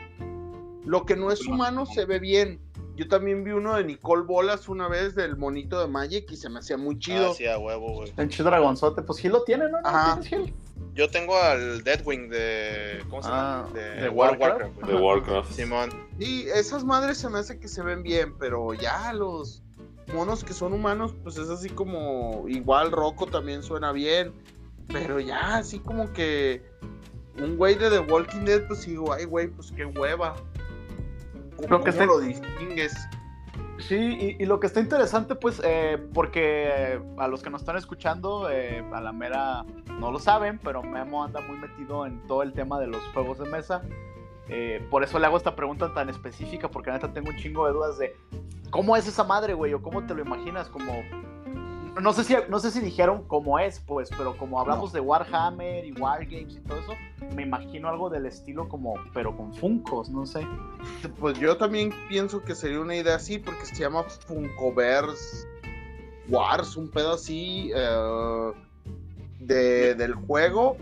Lo 0.85 1.05
que 1.05 1.17
no 1.17 1.31
es 1.31 1.47
humano 1.47 1.87
se 1.87 2.05
ve 2.07 2.19
bien. 2.19 2.61
Yo 2.97 3.07
también 3.07 3.45
vi 3.45 3.53
uno 3.53 3.77
de 3.77 3.85
Nicole 3.85 4.25
Bolas 4.25 4.69
una 4.69 4.89
vez 4.89 5.15
del 5.15 5.37
monito 5.37 5.81
de 5.81 5.87
Magic 5.87 6.31
y 6.33 6.37
se 6.37 6.49
me 6.49 6.59
hacía 6.59 6.77
muy 6.77 6.99
chido. 6.99 7.31
Ah, 7.31 7.35
sí, 7.37 7.47
a 7.47 7.57
huevo, 7.59 7.93
güey. 7.95 8.11
Pinche 8.13 8.43
dragonzote, 8.43 9.03
pues 9.03 9.21
Gil 9.21 9.33
lo 9.33 9.45
tiene, 9.45 9.67
¿no? 9.71 9.79
Yo 10.95 11.09
tengo 11.09 11.37
al 11.37 11.85
Deadwing 11.85 12.29
de. 12.29 13.05
¿Cómo 13.09 13.23
se 13.23 13.29
llama? 13.29 13.67
Ah, 13.69 13.73
de, 13.73 13.81
¿de 14.03 14.09
World 14.09 14.35
of 14.35 14.41
Warcraft? 14.41 14.61
Warcraft, 14.79 14.89
De. 14.91 14.95
Warcraft. 15.01 15.53
Simón. 15.53 15.91
Y 16.19 16.43
esas 16.49 16.85
madres 16.85 17.19
se 17.19 17.29
me 17.29 17.39
hace 17.39 17.61
que 17.61 17.69
se 17.69 17.83
ven 17.83 18.03
bien, 18.03 18.37
pero 18.37 18.75
ya 18.75 19.13
los 19.13 19.63
monos 20.13 20.45
que 20.45 20.53
son 20.53 20.73
humanos, 20.73 21.15
pues 21.23 21.37
es 21.39 21.49
así 21.51 21.69
como. 21.71 22.45
Igual 22.49 22.91
Rocco 22.93 23.27
también 23.27 23.63
suena 23.63 23.93
bien. 23.93 24.33
Pero 24.89 25.21
ya, 25.21 25.57
así 25.57 25.79
como 25.79 26.13
que. 26.13 26.63
Un 27.41 27.57
güey 27.57 27.77
de 27.77 27.89
The 27.91 28.01
Walking 28.01 28.45
Dead, 28.45 28.67
pues 28.67 28.85
digo, 28.85 29.13
ay, 29.13 29.25
güey, 29.25 29.47
pues 29.49 29.71
qué 29.71 29.85
hueva. 29.85 30.35
¿Cómo, 31.57 31.69
Lo 31.69 31.85
que 31.85 31.91
cómo 31.91 32.03
está- 32.03 32.07
lo 32.07 32.19
distingues? 32.21 32.95
Sí, 33.79 33.95
y, 34.39 34.43
y 34.43 34.47
lo 34.47 34.59
que 34.59 34.67
está 34.67 34.81
interesante, 34.81 35.37
pues, 35.37 35.63
eh, 35.65 35.99
porque 36.13 36.69
eh, 36.69 37.01
a 37.17 37.29
los 37.29 37.43
que 37.45 37.51
nos 37.51 37.61
están 37.63 37.77
escuchando, 37.77 38.51
eh, 38.51 38.85
a 38.93 39.01
la 39.01 39.13
mera 39.13 39.65
no 40.01 40.11
lo 40.11 40.19
saben, 40.19 40.59
pero 40.59 40.83
Memo 40.83 41.23
anda 41.23 41.41
muy 41.43 41.57
metido 41.59 42.05
en 42.05 42.21
todo 42.27 42.43
el 42.43 42.53
tema 42.55 42.81
de 42.81 42.89
los 42.89 43.01
juegos 43.15 43.39
de 43.39 43.49
mesa. 43.49 43.83
Eh, 44.49 44.85
por 44.91 45.05
eso 45.05 45.21
le 45.21 45.27
hago 45.27 45.37
esta 45.37 45.55
pregunta 45.55 45.95
tan 45.95 46.09
específica, 46.09 46.69
porque 46.69 46.91
neta 46.91 47.13
tengo 47.13 47.29
un 47.31 47.37
chingo 47.37 47.67
de 47.67 47.73
dudas 47.73 47.99
de 47.99 48.17
cómo 48.71 48.97
es 48.97 49.07
esa 49.07 49.25
madre, 49.25 49.55
güey, 49.55 49.75
o 49.75 49.83
cómo 49.83 50.05
te 50.07 50.15
lo 50.15 50.23
imaginas, 50.23 50.69
como... 50.69 51.03
No 52.01 52.13
sé 52.13 52.23
si, 52.23 52.37
no 52.49 52.61
sé 52.61 52.71
si 52.71 52.81
dijeron 52.81 53.25
cómo 53.27 53.59
es, 53.59 53.81
pues, 53.81 54.09
pero 54.17 54.37
como 54.37 54.61
hablamos 54.61 54.93
de 54.93 55.01
Warhammer 55.01 55.85
y 55.85 55.93
Wargames 55.93 56.55
y 56.55 56.61
todo 56.61 56.79
eso, 56.79 56.93
me 57.35 57.43
imagino 57.43 57.89
algo 57.89 58.09
del 58.09 58.27
estilo 58.27 58.69
como, 58.69 58.95
pero 59.13 59.37
con 59.37 59.53
Funcos, 59.53 60.09
no 60.09 60.25
sé. 60.25 60.47
Pues 61.19 61.37
yo 61.41 61.57
también 61.57 61.93
pienso 62.09 62.41
que 62.45 62.55
sería 62.55 62.79
una 62.79 62.95
idea 62.95 63.17
así, 63.17 63.39
porque 63.39 63.67
se 63.67 63.75
llama 63.75 64.05
Funkoverse 64.05 65.49
Wars, 66.29 66.77
un 66.77 66.89
pedo 66.89 67.15
así 67.15 67.73
eh, 67.75 68.53
de, 69.41 69.95
del 69.95 70.15
juego. 70.15 70.77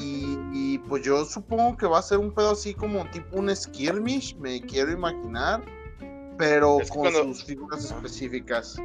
Y, 0.00 0.78
pues 0.88 1.04
yo 1.04 1.24
supongo 1.24 1.76
que 1.76 1.86
va 1.86 1.98
a 1.98 2.02
ser 2.02 2.18
un 2.18 2.32
pedo 2.32 2.50
así 2.50 2.74
como 2.74 3.04
tipo 3.10 3.38
un 3.38 3.54
skirmish, 3.54 4.36
me 4.36 4.60
quiero 4.60 4.90
imaginar, 4.90 5.62
pero 6.50 6.80
Es 6.80 6.90
que 6.90 6.94
con 6.98 7.00
cuando- 7.12 7.22
sus 7.34 7.44
figuras 7.44 7.84
específicas. 7.84 8.76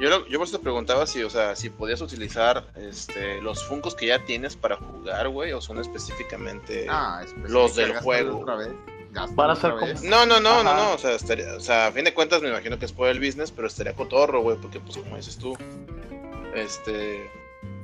Yo, 0.00 0.08
lo- 0.08 0.26
yo 0.28 0.38
por 0.38 0.48
eso 0.48 0.56
te 0.56 0.62
preguntaba 0.62 1.06
si, 1.06 1.22
o 1.22 1.28
sea, 1.30 1.54
si 1.54 1.68
podías 1.68 2.00
utilizar 2.00 2.66
este, 2.76 3.40
los 3.42 3.62
Funkos 3.64 3.94
que 3.94 4.06
ya 4.06 4.24
tienes 4.24 4.56
para 4.56 4.76
jugar, 4.76 5.28
güey, 5.28 5.52
o 5.52 5.60
son 5.60 5.78
específicamente. 5.78 6.86
Ah, 6.88 7.22
los 7.46 7.76
del 7.76 7.94
juego. 7.98 8.38
Otra 8.40 8.56
vez, 8.56 8.68
gástale 9.12 9.36
Van 9.36 9.50
a 9.50 9.52
otra 9.52 9.70
ser 9.70 9.78
como- 9.78 9.86
vez. 9.92 10.02
No, 10.02 10.24
no, 10.24 10.40
no, 10.40 10.62
no, 10.64 10.74
no, 10.74 10.94
o 10.94 10.98
sea, 10.98 11.14
estaría, 11.14 11.54
o 11.54 11.60
sea, 11.60 11.88
a 11.88 11.92
fin 11.92 12.04
de 12.04 12.14
cuentas 12.14 12.40
me 12.40 12.48
imagino 12.48 12.78
que 12.78 12.86
es 12.86 12.92
por 12.92 13.08
el 13.08 13.20
business, 13.20 13.50
pero 13.50 13.68
estaría 13.68 13.92
cotorro, 13.94 14.40
güey, 14.40 14.56
porque 14.56 14.80
pues 14.80 14.96
como 14.96 15.16
dices 15.16 15.36
tú, 15.36 15.54
este, 16.54 17.30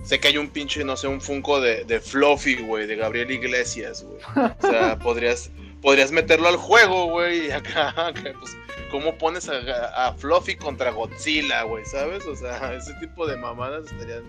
sé 0.03 0.19
que 0.21 0.29
hay 0.29 0.39
un 0.39 0.49
pinche, 0.49 0.85
no 0.85 0.97
sé, 0.97 1.09
un 1.09 1.21
Funko 1.21 1.61
de, 1.61 1.85
de 1.85 2.01
Fluffy, 2.01 2.63
güey, 2.63 2.87
de 2.87 2.97
Gabriel 2.97 3.31
Iglesias, 3.31 4.05
güey, 4.05 4.19
o 4.59 4.67
sea, 4.67 4.99
podrías, 5.03 5.51
podrías 5.83 6.13
meterlo 6.13 6.49
al 6.49 6.57
juego, 6.57 7.07
güey, 7.07 7.47
y 7.47 7.51
acá, 7.53 7.89
acá, 7.91 8.33
pues, 8.39 8.57
¿cómo 8.91 9.17
pones 9.19 9.49
a, 9.49 10.09
a 10.09 10.13
Fluffy 10.15 10.57
contra 10.57 10.91
Godzilla, 10.91 11.63
güey, 11.63 11.85
sabes? 11.85 12.27
O 12.27 12.37
sea, 12.37 12.75
ese 12.75 12.95
tipo 12.95 13.27
de 13.27 13.37
mamadas 13.37 13.91
estarían 13.91 14.25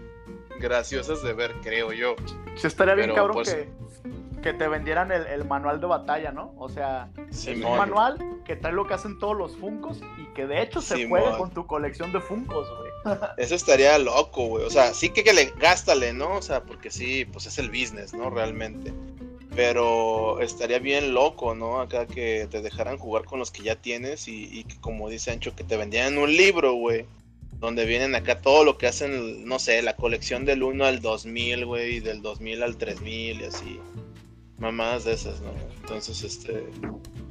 graciosas 0.59 1.21
de 1.23 1.33
ver, 1.33 1.53
creo 1.61 1.93
yo. 1.93 2.15
Sí, 2.55 2.67
estaría 2.67 2.95
bien, 2.95 3.07
Pero, 3.07 3.15
cabrón, 3.15 3.35
pues- 3.35 3.53
que, 3.53 3.69
que 4.41 4.53
te 4.53 4.67
vendieran 4.67 5.11
el, 5.11 5.25
el 5.27 5.45
manual 5.45 5.79
de 5.81 5.87
batalla, 5.87 6.31
¿no? 6.31 6.53
O 6.57 6.69
sea, 6.69 7.09
es 7.29 7.47
un 7.47 7.61
manual 7.61 8.17
que 8.45 8.55
trae 8.55 8.71
lo 8.71 8.87
que 8.87 8.93
hacen 8.93 9.19
todos 9.19 9.35
los 9.35 9.57
Funcos 9.57 9.99
y 10.17 10.25
que 10.33 10.47
de 10.47 10.61
hecho 10.61 10.81
se 10.81 11.07
juega 11.07 11.37
con 11.37 11.51
tu 11.51 11.67
colección 11.67 12.11
de 12.13 12.21
Funcos, 12.21 12.67
güey. 12.77 13.17
Eso 13.37 13.55
estaría 13.55 13.97
loco, 13.99 14.45
güey. 14.47 14.63
O 14.65 14.69
sea, 14.69 14.93
sí 14.93 15.09
que, 15.09 15.23
que 15.23 15.33
le 15.33 15.53
gástale, 15.57 16.13
¿no? 16.13 16.35
O 16.35 16.41
sea, 16.41 16.63
porque 16.63 16.91
sí, 16.91 17.25
pues 17.25 17.45
es 17.47 17.57
el 17.57 17.69
business, 17.69 18.13
¿no? 18.13 18.29
Realmente. 18.29 18.93
Pero 19.57 20.39
estaría 20.39 20.77
bien 20.77 21.15
loco, 21.15 21.55
¿no? 21.55 21.81
Acá 21.81 22.05
que 22.05 22.47
te 22.49 22.61
dejaran 22.61 22.99
jugar 22.99 23.25
con 23.25 23.39
los 23.39 23.49
que 23.49 23.63
ya 23.63 23.75
tienes 23.75 24.27
y, 24.27 24.47
y 24.51 24.63
que, 24.65 24.79
como 24.79 25.09
dice 25.09 25.31
Ancho, 25.31 25.55
que 25.55 25.63
te 25.63 25.75
vendieran 25.75 26.19
un 26.19 26.31
libro, 26.31 26.73
güey. 26.73 27.05
Donde 27.53 27.85
vienen 27.87 28.13
acá 28.13 28.39
todo 28.39 28.63
lo 28.63 28.77
que 28.77 28.85
hacen, 28.85 29.45
no 29.45 29.57
sé, 29.57 29.81
la 29.81 29.95
colección 29.95 30.45
del 30.45 30.61
1 30.61 30.85
al 30.85 31.01
2000, 31.01 31.65
güey, 31.65 31.95
y 31.95 31.99
del 32.01 32.21
2000 32.21 32.61
al 32.61 32.77
3000 32.77 33.41
y 33.41 33.43
así. 33.45 33.79
Mamadas 34.59 35.05
de 35.05 35.13
esas, 35.13 35.41
¿no? 35.41 35.51
Entonces, 35.81 36.21
este. 36.21 36.63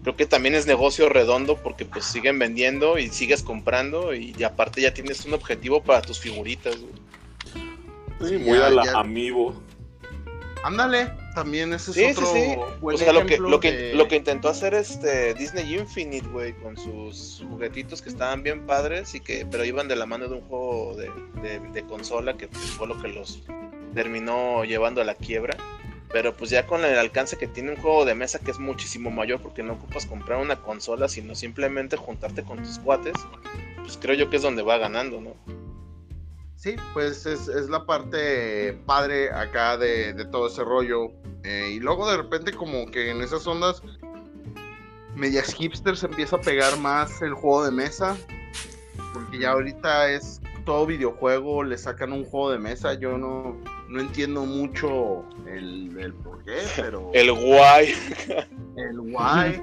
Creo 0.02 0.16
que 0.16 0.26
también 0.26 0.56
es 0.56 0.66
negocio 0.66 1.08
redondo 1.08 1.56
porque 1.56 1.84
pues 1.84 2.04
siguen 2.06 2.40
vendiendo 2.40 2.98
y 2.98 3.08
sigues 3.08 3.44
comprando 3.44 4.14
y, 4.14 4.34
y 4.36 4.42
aparte 4.42 4.80
ya 4.80 4.92
tienes 4.92 5.24
un 5.24 5.34
objetivo 5.34 5.80
para 5.80 6.02
tus 6.02 6.18
figuritas, 6.18 6.76
güey. 6.76 8.30
Sí, 8.30 8.36
muy 8.38 8.58
a 8.58 8.70
la 8.70 8.84
ya. 8.84 8.98
amiibo. 8.98 9.54
Ándale, 10.64 11.12
también 11.36 11.70
ese 11.74 11.92
Sí, 11.92 12.02
es 12.02 12.16
sí, 12.16 12.22
otro 12.22 12.32
sí. 12.34 12.56
buen 12.80 12.94
O 12.96 12.98
sea, 12.98 13.12
lo 13.12 13.26
que, 13.26 13.36
lo, 13.36 13.60
que, 13.60 13.70
de- 13.72 13.94
lo 13.94 14.08
que 14.08 14.16
intentó 14.16 14.48
hacer 14.48 14.72
este 14.72 15.34
Disney 15.34 15.74
Infinite, 15.74 16.26
güey, 16.28 16.54
con 16.54 16.78
sus 16.78 17.44
juguetitos 17.50 18.00
que 18.00 18.08
estaban 18.08 18.42
bien 18.42 18.64
padres 18.64 19.14
y 19.14 19.20
que, 19.20 19.44
pero 19.44 19.62
iban 19.62 19.86
de 19.86 19.96
la 19.96 20.06
mano 20.06 20.28
de 20.28 20.34
un 20.36 20.40
juego 20.40 20.94
de, 20.96 21.10
de- 21.42 21.60
de 21.60 21.82
consola 21.84 22.38
que 22.38 22.48
fue 22.48 22.86
lo 22.88 23.00
que 23.02 23.08
los 23.08 23.42
terminó 23.94 24.64
llevando 24.64 25.02
a 25.02 25.04
la 25.04 25.14
quiebra. 25.14 25.56
Pero 26.10 26.34
pues 26.34 26.48
ya 26.50 26.66
con 26.66 26.82
el 26.86 26.96
alcance 26.98 27.36
que 27.36 27.46
tiene 27.48 27.72
un 27.72 27.76
juego 27.76 28.06
de 28.06 28.14
mesa 28.14 28.38
que 28.38 28.50
es 28.50 28.58
muchísimo 28.58 29.10
mayor 29.10 29.40
porque 29.42 29.62
no 29.62 29.74
ocupas 29.74 30.06
comprar 30.06 30.40
una 30.40 30.56
consola, 30.62 31.06
sino 31.08 31.34
simplemente 31.34 31.98
juntarte 31.98 32.44
con 32.44 32.62
tus 32.62 32.78
cuates, 32.78 33.12
pues 33.82 33.98
creo 34.00 34.14
yo 34.14 34.30
que 34.30 34.36
es 34.36 34.42
donde 34.42 34.62
va 34.62 34.78
ganando, 34.78 35.20
¿no? 35.20 35.34
Sí, 36.66 36.74
pues 36.94 37.24
es, 37.26 37.46
es 37.46 37.68
la 37.68 37.86
parte 37.86 38.76
padre 38.86 39.30
acá 39.30 39.76
de, 39.76 40.12
de 40.12 40.24
todo 40.24 40.48
ese 40.48 40.64
rollo. 40.64 41.12
Eh, 41.44 41.74
y 41.74 41.78
luego 41.78 42.10
de 42.10 42.16
repente 42.16 42.52
como 42.52 42.90
que 42.90 43.12
en 43.12 43.20
esas 43.20 43.46
ondas 43.46 43.80
medias 45.14 45.54
hipsters 45.54 46.02
empieza 46.02 46.34
a 46.34 46.40
pegar 46.40 46.76
más 46.80 47.22
el 47.22 47.34
juego 47.34 47.64
de 47.64 47.70
mesa. 47.70 48.16
Porque 49.12 49.38
ya 49.38 49.52
ahorita 49.52 50.10
es 50.10 50.40
todo 50.64 50.86
videojuego, 50.86 51.62
le 51.62 51.78
sacan 51.78 52.12
un 52.12 52.24
juego 52.24 52.50
de 52.50 52.58
mesa. 52.58 52.94
Yo 52.94 53.16
no, 53.16 53.56
no 53.88 54.00
entiendo 54.00 54.44
mucho 54.44 55.24
el, 55.46 55.96
el 56.00 56.14
por 56.14 56.42
qué, 56.42 56.56
pero 56.74 57.12
El 57.14 57.30
guay. 57.30 57.94
el 58.76 58.98
why, 58.98 59.62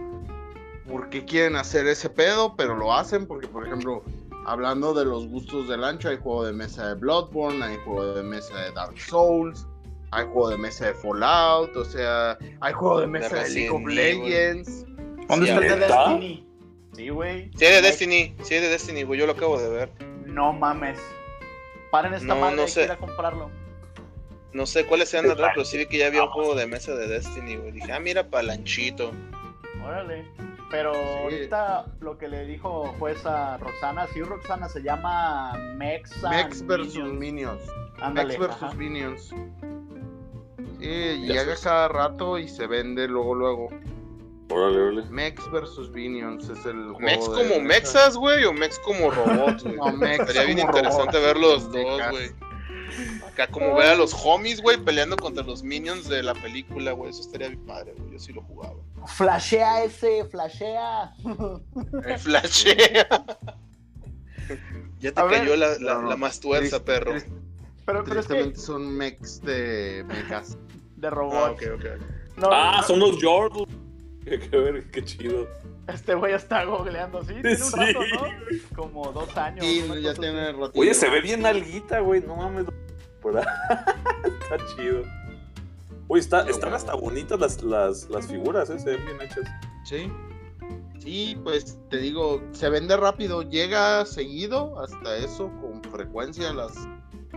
por 0.87 1.09
qué 1.09 1.25
quieren 1.25 1.57
hacer 1.57 1.85
ese 1.85 2.09
pedo, 2.09 2.55
pero 2.55 2.77
lo 2.77 2.93
hacen 2.93 3.27
porque, 3.27 3.49
por 3.49 3.67
ejemplo, 3.67 4.05
hablando 4.45 4.93
de 4.93 5.05
los 5.05 5.27
gustos 5.27 5.67
del 5.67 5.83
ancho, 5.83 6.09
hay 6.09 6.17
juego 6.17 6.45
de 6.45 6.53
mesa 6.53 6.89
de 6.89 6.95
Bloodborne, 6.95 7.63
hay 7.63 7.77
juego 7.85 8.13
de 8.13 8.23
mesa 8.23 8.57
de 8.61 8.71
Dark 8.71 8.99
Souls, 8.99 9.65
hay 10.11 10.25
juego 10.25 10.49
de 10.49 10.57
mesa 10.57 10.87
de 10.87 10.93
Fallout, 10.93 11.75
o 11.75 11.85
sea, 11.85 12.37
hay 12.61 12.73
juego 12.73 13.01
de 13.01 13.07
mesa 13.07 13.35
de, 13.43 13.49
League 13.49 13.69
of. 13.69 13.85
Legends. 13.85 14.85
¿Dónde 15.27 15.45
Sí, 15.47 15.51
está 15.51 15.73
el 15.73 15.79
de. 15.79 15.87
Destiny? 15.87 16.47
Sí, 16.93 17.09
güey. 17.09 17.51
Sí, 17.55 17.65
de 17.65 17.81
Destiny, 17.81 18.35
sí, 18.43 18.55
de 18.55 18.69
Destiny, 18.69 19.03
güey, 19.03 19.19
yo 19.19 19.25
lo 19.25 19.33
acabo 19.33 19.59
de 19.59 19.69
ver. 19.69 19.89
No 20.25 20.53
mames. 20.53 20.99
Paren 21.91 22.13
esta 22.13 22.27
No, 22.27 22.35
madre, 22.37 22.55
no 22.55 22.67
sé. 22.67 22.83
ir 22.85 22.91
a 22.91 22.97
comprarlo. 22.97 23.49
No 24.51 24.67
sé 24.67 24.85
cuáles 24.85 25.09
sean 25.09 25.27
las 25.27 25.35
reglas, 25.37 25.53
pero 25.55 25.65
sí 25.65 25.77
vi 25.79 25.87
que 25.87 25.97
ya 25.97 26.07
había 26.07 26.23
un 26.23 26.29
juego 26.29 26.53
de 26.53 26.67
mesa 26.67 26.93
de 26.95 27.07
Destiny, 27.07 27.55
güey. 27.55 27.71
Dije, 27.71 27.91
ah, 27.91 27.99
mira, 27.99 28.29
palanchito. 28.29 29.11
Órale. 29.83 30.25
Pero 30.73 30.91
ahorita 30.95 31.85
lo 31.99 32.17
que 32.17 32.27
le 32.27 32.47
dijo 32.47 32.91
juez 32.97 33.23
a 33.27 33.57
Roxana, 33.57 34.07
sí, 34.07 34.23
Roxana 34.23 34.67
se 34.67 34.81
llama 34.81 35.53
Mex. 35.77 36.11
and 36.23 36.35
Mex 36.35 36.65
versus 36.65 36.95
Minions. 36.95 37.19
Minions. 37.19 37.61
Ándale, 38.01 38.29
Mex 38.29 38.39
versus 38.39 38.63
ajá. 38.63 38.73
Minions. 38.73 39.35
Sí, 40.79 40.87
llega 41.27 41.55
cada 41.61 41.89
rato 41.89 42.39
y 42.39 42.47
se 42.47 42.65
vende 42.65 43.07
luego, 43.07 43.35
luego. 43.35 43.67
Órale, 44.49 44.81
órale. 44.81 45.03
Mex 45.11 45.51
versus 45.51 45.91
Minions 45.91 46.49
es 46.49 46.65
el 46.65 46.85
juego. 46.85 46.99
¿Mex 47.01 47.21
de 47.23 47.27
como 47.27 47.43
mesa. 47.43 47.61
mexas, 47.61 48.17
güey? 48.17 48.43
¿O 48.45 48.51
Mex 48.53 48.79
como 48.79 49.11
robots, 49.11 49.63
güey? 49.63 49.75
No, 49.75 49.91
Mex 49.91 50.21
Estaría 50.21 50.55
bien 50.55 50.57
interesante 50.57 51.19
robots, 51.19 51.21
ver 51.21 51.37
los 51.37 51.71
dos, 51.71 52.01
güey. 52.09 52.31
Acá 53.27 53.47
como 53.47 53.75
ver 53.75 53.87
a 53.89 53.95
los 53.95 54.13
homies, 54.13 54.61
güey, 54.61 54.77
peleando 54.77 55.15
contra 55.17 55.43
los 55.43 55.63
minions 55.63 56.07
de 56.07 56.21
la 56.23 56.33
película, 56.33 56.91
güey. 56.91 57.09
Eso 57.11 57.21
estaría 57.21 57.47
bien 57.49 57.65
padre, 57.65 57.93
güey. 57.97 58.11
Yo 58.13 58.19
sí 58.19 58.33
lo 58.33 58.41
jugaba. 58.43 58.75
Flashea 59.07 59.83
ese, 59.83 60.25
flashea. 60.25 61.13
El 62.05 62.19
flashea. 62.19 63.07
ya 64.99 65.11
te 65.11 65.21
A 65.21 65.23
ver. 65.25 65.39
cayó 65.39 65.55
la, 65.55 65.69
la, 65.79 65.93
No, 65.95 66.01
no. 66.03 66.09
la 66.09 66.15
más 66.17 66.39
tuerza, 66.39 66.77
Trist- 66.77 66.83
perro. 66.85 67.13
Pero, 67.85 68.03
pero 68.05 68.19
es 68.21 68.27
que 68.27 68.55
son 68.55 68.95
mechs 68.95 69.41
de 69.41 70.05
mechas. 70.07 70.57
de 70.95 71.07
Ah, 71.07 71.11
robots. 71.11 71.61
ok, 71.61 71.63
ok. 71.75 71.85
No, 72.37 72.49
Ah, 72.51 72.77
no, 72.81 72.87
son 72.87 72.99
los 72.99 73.17
Yordles. 73.21 73.67
Qué, 74.25 74.85
qué 74.91 75.03
chido. 75.03 75.47
Este 75.87 76.15
güey 76.15 76.33
está 76.33 76.63
googleando, 76.63 77.21
sí, 77.23 77.33
tiene 77.33 77.51
un 77.51 77.57
Sí, 77.57 77.75
rato, 77.75 77.99
¿no? 78.13 78.75
Como 78.75 79.11
dos 79.11 79.35
años. 79.35 79.65
Sí, 79.65 79.83
ya 80.01 80.13
tiene 80.13 80.51
ratito. 80.53 80.79
Oye, 80.79 80.93
se 80.93 81.09
ve 81.09 81.19
bien 81.21 81.45
alguita, 81.45 81.99
güey. 81.99 82.21
No 82.21 82.35
mames. 82.37 82.65
Está 83.23 84.57
chido. 84.75 85.03
Oye, 86.07 86.19
está, 86.21 86.41
están 86.49 86.73
hasta 86.73 86.93
bonitas 86.95 87.39
las, 87.39 87.63
las, 87.63 88.09
las 88.09 88.27
figuras, 88.27 88.69
¿eh? 88.69 88.77
Se 88.79 88.91
ven 88.91 89.05
bien 89.05 89.21
hechas. 89.21 89.49
Sí. 89.85 90.11
Sí, 90.99 91.37
pues 91.43 91.77
te 91.89 91.97
digo, 91.97 92.41
se 92.51 92.69
vende 92.69 92.95
rápido, 92.95 93.41
llega 93.41 94.05
seguido, 94.05 94.79
hasta 94.79 95.17
eso, 95.17 95.49
con 95.61 95.81
frecuencia 95.91 96.53
las 96.53 96.73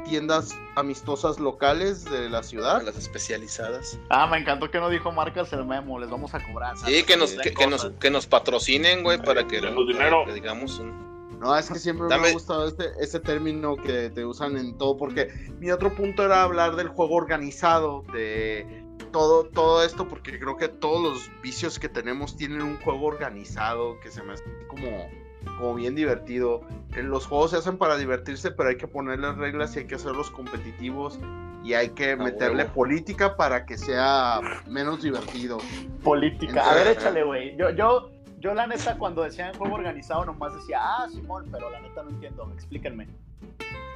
tiendas 0.09 0.57
amistosas 0.77 1.39
locales 1.39 2.05
de 2.05 2.29
la 2.29 2.43
ciudad. 2.43 2.83
las 2.83 2.97
especializadas. 2.97 3.99
Ah, 4.11 4.27
me 4.27 4.39
encantó 4.39 4.71
que 4.71 4.79
no 4.79 4.89
dijo 4.89 5.13
marcas 5.13 5.53
el 5.53 5.65
memo, 5.65 5.99
les 5.99 6.11
vamos 6.11 6.35
a 6.35 6.45
cobrar. 6.47 6.77
Sí, 6.79 7.03
que 7.05 7.17
nos, 7.17 7.33
que, 7.33 7.53
que 7.53 7.67
nos, 7.67 7.91
que 8.01 8.11
nos 8.11 8.27
patrocinen, 8.27 9.03
güey, 9.03 9.19
para 9.19 9.47
que, 9.47 9.57
dinero. 9.61 10.23
para 10.23 10.25
que 10.27 10.33
digamos 10.33 10.79
un... 10.79 11.17
No, 11.39 11.57
es 11.57 11.71
que 11.71 11.79
siempre 11.79 12.07
me 12.09 12.15
ha 12.29 12.33
gustado 12.33 12.67
este, 12.67 12.93
ese 12.99 13.21
término 13.21 13.77
que 13.77 14.09
te 14.11 14.25
usan 14.25 14.57
en 14.57 14.79
todo, 14.79 14.97
porque 14.97 15.29
mi 15.59 15.71
otro 15.71 15.95
punto 15.95 16.25
era 16.25 16.43
hablar 16.43 16.77
del 16.77 16.89
juego 16.89 17.15
organizado, 17.15 18.05
de 18.13 18.87
todo, 19.13 19.45
todo 19.45 19.85
esto, 19.85 20.09
porque 20.09 20.39
creo 20.39 20.57
que 20.57 20.69
todos 20.69 21.03
los 21.03 21.43
vicios 21.43 21.79
que 21.79 21.91
tenemos 21.91 22.37
tienen 22.37 22.63
un 22.63 22.79
juego 22.79 23.07
organizado 23.07 24.01
que 24.01 24.11
se 24.11 24.23
me 24.23 24.33
hace 24.33 24.45
como, 24.67 25.11
como 25.59 25.75
bien 25.75 25.95
divertido. 25.95 26.63
Eh, 26.95 27.03
Los 27.03 27.27
juegos 27.27 27.53
se 27.53 27.57
hacen 27.59 27.79
para 27.79 27.97
divertirse, 27.97 28.51
pero 28.51 28.69
hay 28.71 28.77
que 28.77 28.87
ponerle 28.89 29.33
reglas 29.33 29.75
y 29.77 29.81
hay 29.81 29.87
que 29.87 29.95
hacerlos 29.97 30.31
competitivos 30.31 31.19
y 31.65 31.75
hay 31.75 31.91
que 31.91 32.17
meterle 32.17 32.63
huevo. 32.65 32.75
política 32.75 33.37
para 33.37 33.67
que 33.67 33.77
sea 33.77 34.41
menos 34.69 35.03
divertido. 35.03 35.59
Política. 36.05 36.71
A 36.71 36.75
ver, 36.75 36.87
échale, 36.89 37.25
güey. 37.25 37.57
Yo, 37.57 37.71
yo, 37.71 38.11
yo, 38.39 38.55
la 38.55 38.67
neta, 38.67 38.97
cuando 38.99 39.23
decían 39.23 39.55
juego 39.55 39.75
organizado, 39.75 40.25
nomás 40.25 40.55
decía, 40.55 40.79
ah, 40.81 41.09
Simón, 41.11 41.49
pero 41.51 41.71
la 41.71 41.81
neta 41.81 42.03
no 42.03 42.11
entiendo. 42.11 42.51
Explíquenme. 42.55 43.09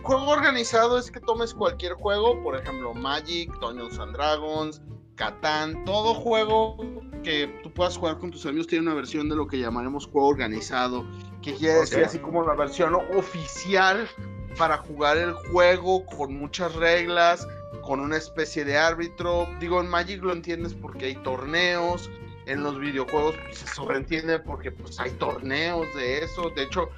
Juego 0.03 0.29
organizado 0.31 0.99
es 0.99 1.11
que 1.11 1.21
tomes 1.21 1.53
cualquier 1.55 1.93
juego, 1.93 2.43
por 2.43 2.57
ejemplo, 2.57 2.95
Magic, 2.95 3.53
Dungeons 3.61 3.99
and 3.99 4.15
Dragons, 4.15 4.81
Catán, 5.21 5.85
todo 5.85 6.15
juego 6.15 6.79
que 7.23 7.47
tú 7.63 7.71
puedas 7.71 7.95
jugar 7.99 8.17
con 8.17 8.31
tus 8.31 8.47
amigos 8.47 8.69
tiene 8.69 8.87
una 8.87 8.95
versión 8.95 9.29
de 9.29 9.37
lo 9.37 9.47
que 9.47 9.59
llamaremos 9.59 10.07
juego 10.07 10.29
organizado, 10.29 11.05
que 11.43 11.53
quiere 11.53 11.81
decir 11.81 12.03
así 12.03 12.19
como 12.19 12.43
la 12.43 12.55
versión 12.55 12.95
oficial 12.95 14.09
para 14.57 14.79
jugar 14.79 15.19
el 15.19 15.35
juego 15.35 16.07
con 16.07 16.35
muchas 16.39 16.75
reglas, 16.75 17.47
con 17.83 18.01
una 18.01 18.17
especie 18.17 18.65
de 18.65 18.79
árbitro. 18.79 19.47
Digo, 19.61 19.83
en 19.83 19.89
Magic 19.89 20.23
lo 20.23 20.33
entiendes 20.33 20.73
porque 20.73 21.05
hay 21.05 21.17
torneos, 21.17 22.09
en 22.47 22.63
los 22.63 22.81
videojuegos 22.81 23.35
pues, 23.45 23.59
se 23.59 23.67
sobreentiende 23.67 24.39
porque 24.39 24.73
pues 24.73 24.99
hay 25.01 25.11
torneos 25.11 25.87
de 25.97 26.25
eso. 26.25 26.49
De 26.57 26.63
hecho, 26.63 26.89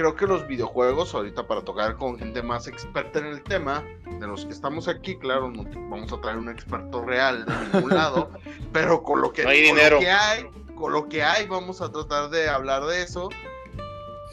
creo 0.00 0.16
que 0.16 0.26
los 0.26 0.46
videojuegos, 0.46 1.14
ahorita 1.14 1.46
para 1.46 1.62
tocar 1.62 1.96
con 1.96 2.18
gente 2.18 2.42
más 2.42 2.66
experta 2.66 3.18
en 3.18 3.26
el 3.26 3.42
tema, 3.42 3.84
de 4.18 4.26
los 4.26 4.46
que 4.46 4.52
estamos 4.52 4.88
aquí, 4.88 5.16
claro, 5.18 5.50
no 5.50 5.62
vamos 5.90 6.10
a 6.10 6.18
traer 6.22 6.38
un 6.38 6.48
experto 6.48 7.02
real 7.04 7.44
de 7.44 7.52
ningún 7.74 7.90
lado, 7.90 8.30
pero 8.72 9.02
con 9.02 9.20
lo 9.20 9.30
que, 9.30 9.42
No 9.42 9.50
hay 9.50 9.66
con 9.66 9.76
dinero. 9.76 9.96
lo 9.96 10.00
que 10.00 10.10
hay, 10.10 10.44
con 10.74 10.92
lo 10.94 11.08
que 11.08 11.22
hay, 11.22 11.46
vamos 11.46 11.82
a 11.82 11.92
tratar 11.92 12.30
de 12.30 12.48
hablar 12.48 12.84
de 12.86 13.02
eso. 13.02 13.28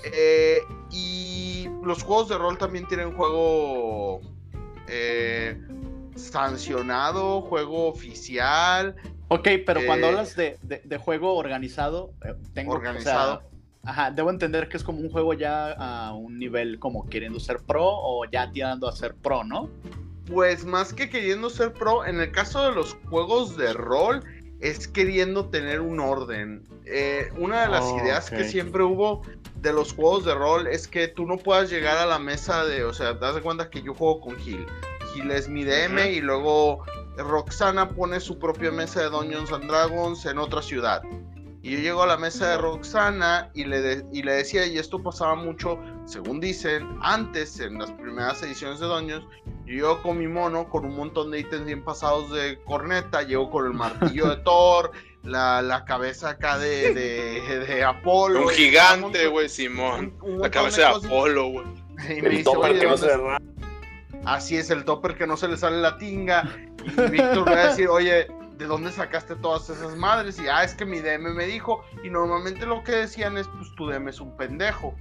Eh, 0.05 0.59
y 0.89 1.67
los 1.83 2.01
juegos 2.03 2.29
de 2.29 2.37
rol 2.37 2.57
también 2.57 2.87
tienen 2.87 3.13
juego 3.17 4.21
eh, 4.87 5.59
sancionado, 6.15 7.41
juego 7.41 7.87
oficial, 7.87 8.95
Ok, 9.29 9.45
pero 9.65 9.81
cuando 9.85 10.07
Eh, 10.07 10.09
hablas 10.11 10.35
de, 10.37 10.57
de- 10.61 10.81
de 10.85 10.97
juego 10.97 11.35
organizado, 11.35 12.13
eh, 12.23 12.33
tengo 12.53 12.75
organizado. 12.75 13.33
o 13.33 13.39
sea, 13.41 13.47
ajá, 13.87 14.11
debo 14.11 14.29
entender 14.29 14.67
que 14.67 14.77
es 14.77 14.83
como 14.83 14.99
un 14.99 15.09
juego 15.09 15.33
ya 15.33 15.71
a 15.71 16.13
un 16.13 16.37
nivel 16.37 16.77
como 16.77 17.07
queriendo 17.09 17.39
ser 17.39 17.59
pro 17.59 17.85
o 17.85 18.25
ya 18.25 18.51
tirando 18.51 18.87
a 18.87 18.91
ser 18.91 19.15
pro, 19.15 19.45
¿no? 19.45 19.69
Pues 20.25 20.65
más 20.65 20.93
que 20.93 21.09
queriendo 21.09 21.49
ser 21.49 21.71
pro, 21.71 22.05
en 22.05 22.19
el 22.19 22.31
caso 22.31 22.67
de 22.67 22.75
los 22.75 22.97
juegos 23.09 23.55
de 23.55 23.71
rol, 23.71 24.23
es 24.59 24.89
queriendo 24.89 25.45
tener 25.45 25.79
un 25.79 26.01
orden. 26.01 26.67
Eh, 26.85 27.29
una 27.37 27.61
de 27.61 27.69
las 27.69 27.85
Oh, 27.85 27.97
ideas 27.97 28.29
que 28.29 28.43
siempre 28.43 28.83
hubo 28.83 29.21
de 29.61 29.71
los 29.71 29.93
juegos 29.93 30.25
de 30.25 30.35
rol 30.35 30.67
es 30.67 30.87
que 30.87 31.07
tú 31.07 31.25
no 31.25 31.37
puedas 31.37 31.69
llegar 31.69 31.97
a 31.97 32.05
la 32.05 32.19
mesa 32.19 32.65
de, 32.65 32.83
o 32.83 32.93
sea, 32.93 33.13
das 33.13 33.35
de 33.35 33.41
cuenta 33.41 33.69
que 33.69 33.81
yo 33.81 33.93
juego 33.93 34.19
con 34.19 34.35
Gil. 34.37 34.65
Gil 35.13 35.31
es 35.31 35.47
mi 35.47 35.63
DM 35.63 36.11
y 36.11 36.19
luego 36.19 36.83
Roxana 37.17 37.87
pone 37.87 38.19
su 38.19 38.37
propia 38.37 38.71
mesa 38.71 39.01
de 39.03 39.09
Dungeons 39.09 39.51
and 39.53 39.65
Dragons 39.65 40.25
en 40.25 40.39
otra 40.39 40.61
ciudad. 40.61 41.01
Y 41.67 41.71
yo 41.71 41.79
llego 41.79 42.03
a 42.03 42.07
la 42.07 42.15
mesa 42.15 42.51
de 42.51 42.57
Roxana 42.59 43.49
y 43.53 43.65
le, 43.65 43.81
de- 43.81 44.05
y 44.13 44.23
le 44.23 44.31
decía, 44.35 44.65
y 44.65 44.77
esto 44.77 45.03
pasaba 45.03 45.35
mucho, 45.35 45.77
según 46.05 46.39
dicen, 46.39 46.97
antes 47.01 47.59
en 47.59 47.77
las 47.77 47.91
primeras 47.91 48.41
ediciones 48.41 48.79
de 48.79 48.85
Dungeons, 48.85 49.25
yo 49.65 49.73
llego 49.73 50.01
con 50.01 50.17
mi 50.17 50.29
mono 50.29 50.69
con 50.69 50.85
un 50.85 50.95
montón 50.95 51.29
de 51.31 51.39
ítems 51.39 51.65
bien 51.65 51.83
pasados 51.83 52.31
de 52.31 52.57
corneta, 52.63 53.21
llego 53.23 53.49
con 53.51 53.65
el 53.65 53.73
martillo 53.73 54.29
de 54.29 54.37
Thor, 54.45 54.91
la, 55.23 55.61
la 55.61 55.83
cabeza 55.83 56.29
acá 56.29 56.57
de, 56.57 56.93
de, 56.93 57.65
de 57.65 57.83
Apolo. 57.83 58.43
Un 58.43 58.49
gigante, 58.49 59.27
güey, 59.27 59.49
Simón. 59.49 60.15
un- 60.21 60.35
un 60.35 60.39
La 60.39 60.49
cabeza 60.49 60.77
de. 60.81 61.05
Apolo, 61.07 61.47
güey. 61.49 61.65
Y 62.05 62.21
me 62.21 62.29
El 62.29 62.29
dice, 62.29 62.43
topper 62.45 62.71
"Oye, 62.71 62.79
que 62.79 62.85
no 62.85 62.91
¿dónde 62.91 63.07
se 63.07 63.17
derrama. 63.17 63.37
Así 64.23 64.55
es, 64.57 64.69
el 64.69 64.85
topper 64.85 65.17
que 65.17 65.27
no 65.27 65.35
se 65.35 65.49
le 65.49 65.57
sale 65.57 65.77
la 65.81 65.97
tinga. 65.97 66.43
Y 66.97 67.11
Víctor 67.11 67.45
va 67.47 67.51
a 67.63 67.67
decir, 67.67 67.89
oye, 67.89 68.27
¿de 68.57 68.65
dónde 68.65 68.91
sacaste 68.91 69.35
todas 69.35 69.69
esas 69.69 69.95
madres? 69.95 70.39
Y 70.39 70.47
ah, 70.47 70.63
es 70.63 70.73
que 70.73 70.85
mi 70.85 70.99
DM 70.99 71.33
me 71.33 71.45
dijo. 71.45 71.83
Y 72.03 72.09
normalmente 72.09 72.65
lo 72.65 72.83
que 72.83 72.93
decían 72.93 73.37
es, 73.37 73.47
pues 73.47 73.73
tu 73.75 73.87
DM 73.87 74.09
es 74.09 74.19
un 74.19 74.35
pendejo. 74.35 74.95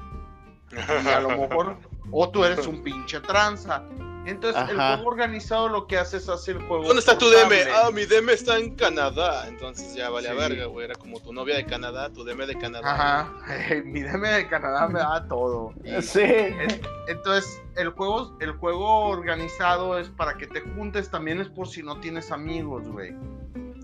Y 0.73 1.09
a 1.09 1.21
lo 1.21 1.29
mejor, 1.31 1.77
o 2.11 2.29
tú 2.31 2.45
eres 2.45 2.67
un 2.67 2.83
pinche 2.83 3.21
tranza. 3.21 3.83
Entonces, 4.27 4.61
el 4.71 4.77
juego 4.77 5.09
organizado 5.09 5.69
lo 5.69 5.87
que 5.87 5.97
hace 5.97 6.17
es 6.17 6.29
hacer 6.29 6.57
el 6.57 6.67
juego. 6.67 6.83
¿Dónde 6.83 6.99
está 6.99 7.17
tu. 7.17 7.27
DM? 7.31 7.53
Ah, 7.73 7.91
mi 7.93 8.07
DM 8.07 8.31
está 8.31 8.59
en 8.59 8.75
Canadá. 8.75 9.47
Entonces 9.47 9.95
ya 9.95 10.11
vale 10.11 10.29
a 10.29 10.35
verga, 10.35 10.67
güey. 10.67 10.87
Era 10.87 10.97
como 10.97 11.21
tu 11.21 11.33
novia 11.33 11.55
de 11.55 11.65
Canadá, 11.65 12.11
tu 12.11 12.25
DM 12.25 12.45
de 12.47 12.59
Canadá. 12.59 12.93
Ajá, 12.93 13.33
mi 13.85 14.03
DM 14.03 14.23
de 14.23 14.49
Canadá 14.49 14.89
me 14.89 14.99
da 14.99 15.29
todo. 15.29 15.73
Y- 15.85 16.03
Sí. 16.03 16.25
Entonces, 17.07 17.63
el 17.77 17.91
juego, 17.91 18.37
el 18.41 18.51
juego 18.53 19.05
organizado 19.11 19.97
es 19.97 20.09
para 20.09 20.37
que 20.37 20.49
te 20.49 20.61
juntes, 20.61 21.09
también 21.09 21.41
es 21.41 21.49
por 21.49 21.69
si 21.69 21.85
no 21.85 22.01
tienes 22.01 22.33
amigos, 22.33 22.89
güey. 22.89 23.15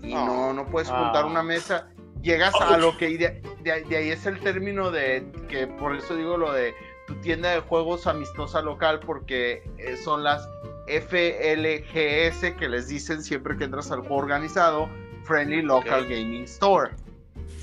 Y 0.03 0.13
no, 0.25 0.53
no 0.53 0.65
puedes 0.67 0.89
juntar 0.89 1.25
una 1.25 1.41
mesa. 1.43 1.87
Llegas 2.21 2.53
a 2.55 2.77
lo 2.77 2.97
que, 2.97 3.17
de, 3.17 3.41
de- 3.63 3.81
de 3.83 3.97
ahí 3.97 4.09
es 4.09 4.25
el 4.25 4.39
término 4.39 4.91
de, 4.91 5.25
que 5.49 5.67
por 5.67 5.95
eso 5.95 6.15
digo 6.15 6.37
lo 6.37 6.51
de 6.53 6.73
tu 7.07 7.15
tienda 7.15 7.51
de 7.51 7.59
juegos 7.61 8.07
amistosa 8.07 8.61
local, 8.61 8.99
porque 9.01 9.63
eh, 9.77 9.97
son 9.97 10.23
las 10.23 10.47
FLGS 10.87 12.53
que 12.57 12.69
les 12.69 12.87
dicen 12.87 13.23
siempre 13.23 13.57
que 13.57 13.65
entras 13.65 13.91
al 13.91 13.99
juego 14.01 14.15
organizado, 14.17 14.89
Friendly 15.23 15.61
Local. 15.61 16.03
Gaming 16.07 16.43
Store. 16.43 16.91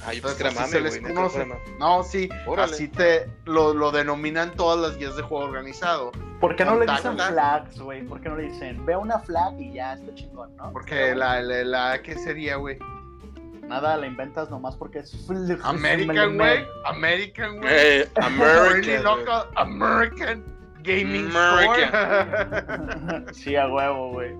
Ay, 0.04 0.20
pues 0.20 0.34
Entonces, 0.36 0.60
así 0.60 0.70
se 0.72 0.80
les 0.80 0.98
conoce. 0.98 1.46
No, 1.78 2.02
sí, 2.02 2.28
Órale. 2.46 2.72
así 2.72 2.88
te 2.88 3.28
lo, 3.44 3.74
lo 3.74 3.92
denominan 3.92 4.54
todas 4.56 4.80
las 4.80 4.98
guías 4.98 5.14
de 5.16 5.22
juego 5.22 5.44
organizado. 5.44 6.10
¿Por 6.40 6.56
qué 6.56 6.64
no 6.64 6.78
le 6.78 6.86
dicen 6.90 7.18
flags, 7.18 7.78
güey? 7.80 8.02
¿Por 8.04 8.20
qué 8.20 8.28
no 8.30 8.36
le 8.36 8.44
dicen, 8.44 8.84
ve 8.86 8.96
una 8.96 9.18
flag 9.18 9.60
y 9.60 9.74
ya 9.74 9.94
está 9.94 10.14
chingón, 10.14 10.56
¿no? 10.56 10.72
Porque 10.72 10.94
Pero, 10.94 11.16
la, 11.16 11.40
la, 11.42 11.64
la- 11.64 12.02
¿qué 12.02 12.14
sería, 12.16 12.56
güey? 12.56 12.78
Nada, 13.62 13.96
la 13.98 14.06
inventas 14.06 14.50
nomás 14.50 14.74
porque 14.74 15.00
es... 15.00 15.14
American, 15.64 16.36
güey. 16.36 16.64
American, 16.86 17.58
güey. 17.58 17.70
Eh, 17.72 18.08
American. 18.16 19.04
local 19.04 19.44
American 19.56 20.44
Gaming 20.82 21.28
Store. 21.28 23.24
sí, 23.34 23.54
a 23.54 23.68
huevo, 23.68 24.12
güey. 24.12 24.34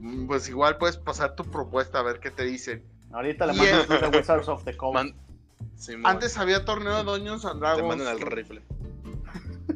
Mm, 0.00 0.26
pues 0.26 0.48
igual 0.48 0.76
puedes 0.76 0.98
pasar 0.98 1.34
tu 1.34 1.44
propuesta 1.44 1.98
a 1.98 2.02
ver 2.02 2.20
qué 2.20 2.30
te 2.30 2.44
dicen. 2.44 2.84
Ahorita 3.16 3.46
le 3.46 3.52
mandas 3.54 3.88
los 3.88 4.00
de 4.12 4.18
Wizards 4.18 4.48
of 4.48 4.64
the 4.64 4.76
Coast. 4.76 4.94
Man- 4.94 5.14
Antes 6.04 6.36
había 6.38 6.64
torneo 6.64 6.96
de 6.98 7.02
Dungeons 7.04 7.44
and 7.44 7.54
te 7.54 7.58
Dragons. 7.60 7.88
mandan 7.88 8.08
al 8.08 8.20
rifle. 8.20 8.62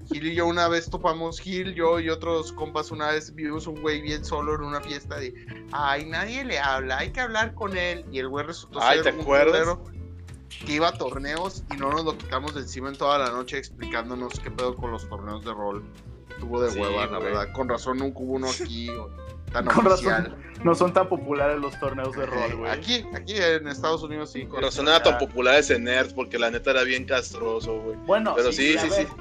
Gil 0.08 0.26
y 0.26 0.34
yo 0.34 0.46
una 0.46 0.68
vez 0.68 0.88
topamos 0.90 1.40
Gil, 1.40 1.74
yo 1.74 2.00
y 2.00 2.08
otros 2.10 2.52
compas 2.52 2.90
una 2.90 3.10
vez 3.12 3.34
vimos 3.34 3.66
un 3.66 3.80
güey 3.80 4.00
bien 4.02 4.24
solo 4.24 4.54
en 4.54 4.62
una 4.62 4.80
fiesta 4.80 5.16
de 5.16 5.32
ay, 5.72 6.04
nadie 6.06 6.44
le 6.44 6.58
habla, 6.58 6.98
hay 6.98 7.10
que 7.10 7.20
hablar 7.20 7.54
con 7.54 7.76
él. 7.76 8.04
Y 8.12 8.18
el 8.18 8.28
güey 8.28 8.44
resultó 8.46 8.80
Ay, 8.82 8.98
ser 9.02 9.12
¿te 9.12 9.18
un 9.18 9.20
acuerdas? 9.22 9.78
que 10.66 10.72
iba 10.74 10.88
a 10.88 10.92
torneos 10.92 11.64
y 11.72 11.76
no 11.76 11.90
nos 11.90 12.04
lo 12.04 12.18
quitamos 12.18 12.54
de 12.54 12.60
encima 12.62 12.88
en 12.88 12.96
toda 12.96 13.18
la 13.18 13.30
noche 13.30 13.56
explicándonos 13.56 14.38
qué 14.40 14.50
pedo 14.50 14.74
con 14.76 14.90
los 14.90 15.08
torneos 15.08 15.44
de 15.44 15.52
rol. 15.54 15.82
Tuvo 16.40 16.60
de 16.60 16.70
Sí, 16.72 16.80
hueva, 16.80 17.06
la 17.06 17.18
güey. 17.18 17.22
verdad. 17.32 17.52
Con 17.52 17.68
razón 17.68 17.98
nunca 17.98 18.18
hubo 18.20 18.34
uno 18.34 18.48
aquí 18.48 18.88
o 18.90 19.08
tan 19.52 19.64
Con 19.66 19.86
oficial. 19.86 20.24
razón 20.24 20.40
no 20.64 20.74
son 20.74 20.92
tan 20.92 21.08
populares 21.08 21.58
los 21.58 21.78
torneos 21.80 22.14
de 22.14 22.26
rol, 22.26 22.38
Eh, 22.50 22.54
güey. 22.54 22.70
aquí, 22.70 23.04
aquí 23.14 23.34
en 23.36 23.66
Estados 23.66 24.02
Unidos 24.02 24.30
sí. 24.30 24.44
Con 24.46 24.62
razón 24.62 24.88
era 24.88 25.02
tan 25.02 25.16
popular 25.18 25.54
ese 25.58 25.78
nerd, 25.78 26.14
porque 26.14 26.38
la 26.38 26.50
neta 26.50 26.72
era 26.72 26.82
bien 26.82 27.04
castroso, 27.06 27.80
güey. 27.80 27.96
Bueno, 28.06 28.34
Pero 28.36 28.52
sí, 28.52 28.76
a 28.76 28.80
sí, 28.82 28.88
ver, 28.90 29.06
sí. 29.06 29.12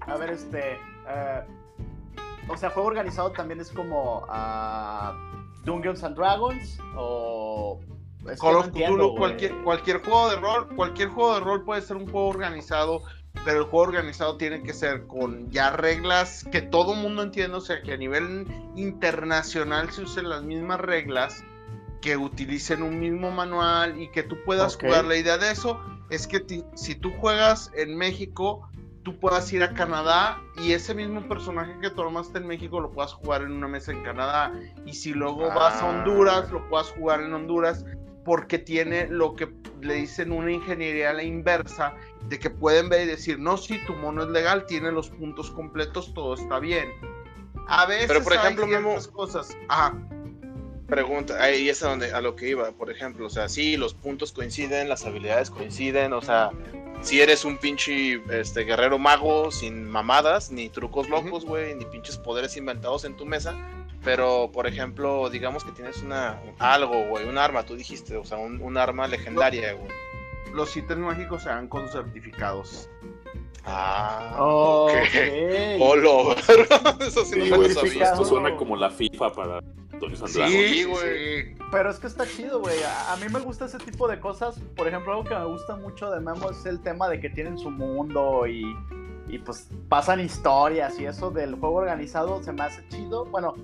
A 0.00 0.16
ver, 0.16 0.30
este. 0.30 0.72
eh, 1.08 1.42
o 2.48 2.56
sea, 2.56 2.70
juego 2.70 2.88
organizado 2.88 3.30
también 3.32 3.60
es 3.60 3.70
como 3.70 4.26
ah, 4.28 5.14
Dungeons 5.64 6.02
and 6.04 6.16
Dragons 6.16 6.78
o 6.96 7.80
Call 8.40 8.56
of 8.56 8.68
Cthulhu, 8.68 9.16
cualquier, 9.16 9.54
cualquier 9.62 10.02
juego 10.02 10.28
de 10.30 10.36
rol, 10.36 10.68
cualquier 10.76 11.08
juego 11.08 11.34
de 11.34 11.40
rol 11.40 11.64
puede 11.64 11.80
ser 11.82 11.96
un 11.96 12.04
juego 12.04 12.28
organizado, 12.28 13.02
pero 13.44 13.58
el 13.58 13.64
juego 13.64 13.88
organizado 13.88 14.36
tiene 14.36 14.62
que 14.62 14.72
ser 14.72 15.06
con 15.06 15.50
ya 15.50 15.70
reglas 15.70 16.44
que 16.52 16.62
todo 16.62 16.94
mundo 16.94 17.22
entienda, 17.22 17.58
o 17.58 17.60
sea, 17.60 17.82
que 17.82 17.92
a 17.92 17.96
nivel 17.96 18.46
internacional 18.76 19.90
se 19.90 20.02
usen 20.02 20.28
las 20.28 20.42
mismas 20.42 20.80
reglas, 20.80 21.42
que 22.00 22.16
utilicen 22.16 22.82
un 22.82 22.98
mismo 23.00 23.30
manual 23.30 24.00
y 24.00 24.08
que 24.08 24.22
tú 24.22 24.36
puedas 24.44 24.76
jugar. 24.76 25.04
La 25.04 25.16
idea 25.16 25.38
de 25.38 25.50
eso 25.50 25.80
es 26.10 26.26
que 26.26 26.40
ti- 26.40 26.64
si 26.74 26.94
tú 26.94 27.12
juegas 27.18 27.70
en 27.74 27.96
México, 27.96 28.68
tú 29.04 29.18
puedas 29.18 29.52
ir 29.52 29.62
a 29.64 29.72
Canadá 29.74 30.40
y 30.62 30.72
ese 30.72 30.94
mismo 30.94 31.26
personaje 31.28 31.74
que 31.80 31.90
tomaste 31.90 32.38
en 32.38 32.46
México 32.46 32.80
lo 32.80 32.90
puedas 32.90 33.12
jugar 33.12 33.42
en 33.42 33.52
una 33.52 33.66
mesa 33.68 33.90
en 33.92 34.02
Canadá. 34.04 34.52
Y 34.86 34.92
si 34.94 35.12
luego 35.12 35.48
vas 35.48 35.80
a 35.82 35.86
Ah. 35.86 35.90
Honduras, 35.90 36.50
lo 36.52 36.68
puedas 36.68 36.88
jugar 36.90 37.20
en 37.20 37.32
Honduras 37.32 37.84
porque 38.24 38.58
tiene 38.58 39.08
lo 39.08 39.34
que 39.34 39.48
le 39.80 39.94
dicen 39.94 40.30
una 40.32 40.52
ingeniería 40.52 41.10
a 41.10 41.12
la 41.12 41.24
inversa, 41.24 41.94
de 42.28 42.38
que 42.38 42.50
pueden 42.50 42.88
ver 42.88 43.02
y 43.02 43.10
decir, 43.10 43.38
no, 43.38 43.56
si 43.56 43.78
tu 43.84 43.94
mono 43.94 44.22
es 44.22 44.28
legal, 44.28 44.64
tiene 44.66 44.92
los 44.92 45.10
puntos 45.10 45.50
completos, 45.50 46.14
todo 46.14 46.34
está 46.34 46.58
bien. 46.60 46.88
A 47.68 47.86
veces 47.86 48.06
Pero, 48.08 48.22
por 48.22 48.32
hay 48.34 48.38
ejemplo, 48.38 48.66
Memo- 48.66 48.90
ciertas 48.90 49.08
cosas. 49.08 49.56
Ajá. 49.68 49.98
Pregunta, 50.86 51.42
ahí 51.42 51.68
es 51.68 51.82
a 51.82 51.88
donde 51.88 52.12
a 52.12 52.20
lo 52.20 52.36
que 52.36 52.50
iba, 52.50 52.70
por 52.72 52.90
ejemplo, 52.90 53.26
o 53.26 53.30
sea, 53.30 53.48
sí, 53.48 53.76
los 53.76 53.94
puntos 53.94 54.30
coinciden, 54.32 54.88
las 54.88 55.06
habilidades 55.06 55.50
coinciden, 55.50 56.12
o 56.12 56.20
sea, 56.20 56.50
si 57.00 57.20
eres 57.22 57.44
un 57.46 57.56
pinche 57.56 58.20
este 58.30 58.64
guerrero 58.64 58.98
mago 58.98 59.50
sin 59.50 59.84
mamadas, 59.88 60.52
ni 60.52 60.68
trucos 60.68 61.08
locos, 61.08 61.46
güey, 61.46 61.74
ni 61.74 61.86
pinches 61.86 62.18
poderes 62.18 62.56
inventados 62.58 63.04
en 63.04 63.16
tu 63.16 63.24
mesa, 63.24 63.56
pero 64.04 64.50
por 64.52 64.66
ejemplo, 64.66 65.28
digamos 65.30 65.64
que 65.64 65.72
tienes 65.72 66.02
una 66.02 66.40
algo, 66.58 67.08
güey, 67.08 67.28
un 67.28 67.38
arma, 67.38 67.64
tú 67.64 67.76
dijiste, 67.76 68.16
o 68.16 68.24
sea, 68.24 68.38
un, 68.38 68.60
un 68.60 68.76
arma 68.76 69.06
legendaria, 69.08 69.72
güey. 69.74 69.90
Los 70.52 70.76
ítems 70.76 71.00
mágicos 71.00 71.42
se 71.44 71.48
dan 71.48 71.66
con 71.68 71.88
certificados. 71.88 72.88
Ah, 73.64 74.36
Oh, 74.38 74.86
ok. 74.86 74.92
ok. 74.92 75.80
Olo, 75.80 76.36
eso 77.06 77.24
sí, 77.24 77.40
Sí, 77.42 77.50
no 77.50 77.58
me 77.58 77.62
lo 77.62 77.66
esto, 77.68 77.80
sabía. 77.86 78.04
esto 78.04 78.24
suena 78.24 78.56
como 78.56 78.76
la 78.76 78.90
FIFA 78.90 79.32
para 79.32 79.60
Antonio 79.92 80.16
Sandrago. 80.16 80.50
Sí, 80.50 80.84
güey. 80.84 81.54
Pero 81.70 81.90
es 81.90 81.98
que 81.98 82.06
está 82.08 82.26
chido, 82.26 82.60
güey. 82.60 82.82
A, 82.82 83.12
a 83.12 83.16
mí 83.16 83.26
me 83.32 83.38
gusta 83.40 83.66
ese 83.66 83.78
tipo 83.78 84.08
de 84.08 84.18
cosas. 84.20 84.58
Por 84.76 84.88
ejemplo, 84.88 85.12
algo 85.12 85.24
que 85.24 85.34
me 85.34 85.44
gusta 85.46 85.76
mucho 85.76 86.10
de 86.10 86.20
Memo 86.20 86.50
es 86.50 86.66
el 86.66 86.80
tema 86.82 87.08
de 87.08 87.20
que 87.20 87.30
tienen 87.30 87.56
su 87.56 87.70
mundo 87.70 88.46
y, 88.46 88.64
y 89.28 89.38
pues 89.38 89.68
pasan 89.88 90.20
historias 90.20 90.98
y 90.98 91.06
eso 91.06 91.30
del 91.30 91.54
juego 91.54 91.76
organizado 91.76 92.42
se 92.42 92.52
me 92.52 92.62
hace 92.64 92.86
chido. 92.88 93.24
Bueno, 93.26 93.54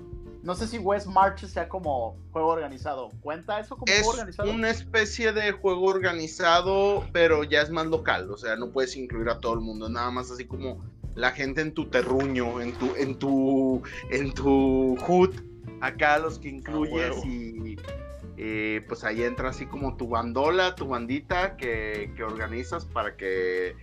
no 0.41 0.55
sé 0.55 0.67
si 0.67 0.77
West 0.77 1.07
March 1.07 1.45
sea 1.45 1.67
como 1.67 2.17
juego 2.31 2.49
organizado. 2.49 3.09
¿Cuenta 3.21 3.59
eso 3.59 3.75
como 3.75 3.91
Es 3.91 4.01
juego 4.01 4.11
organizado? 4.11 4.51
una 4.51 4.69
especie 4.69 5.33
de 5.33 5.51
juego 5.51 5.85
organizado, 5.85 7.05
pero 7.11 7.43
ya 7.43 7.61
es 7.61 7.69
más 7.69 7.87
local. 7.87 8.31
O 8.31 8.37
sea, 8.37 8.55
no 8.55 8.71
puedes 8.71 8.95
incluir 8.95 9.29
a 9.29 9.39
todo 9.39 9.53
el 9.53 9.59
mundo. 9.59 9.89
Nada 9.89 10.11
más 10.11 10.31
así 10.31 10.45
como 10.45 10.83
la 11.15 11.31
gente 11.31 11.61
en 11.61 11.73
tu 11.73 11.89
terruño, 11.89 12.61
en 12.61 12.73
tu, 12.73 12.95
en 12.95 13.15
tu, 13.19 13.81
en 14.11 14.33
tu 14.33 14.95
hood. 15.01 15.31
Acá 15.81 16.19
los 16.19 16.39
que 16.39 16.49
incluyes 16.49 17.15
huevo. 17.15 17.23
y 17.25 17.77
eh, 18.37 18.85
pues 18.87 19.03
ahí 19.03 19.23
entra 19.23 19.49
así 19.49 19.65
como 19.65 19.97
tu 19.97 20.07
bandola, 20.07 20.75
tu 20.75 20.87
bandita 20.87 21.57
que, 21.57 22.13
que 22.15 22.23
organizas 22.23 22.85
para 22.85 23.17
que 23.17 23.75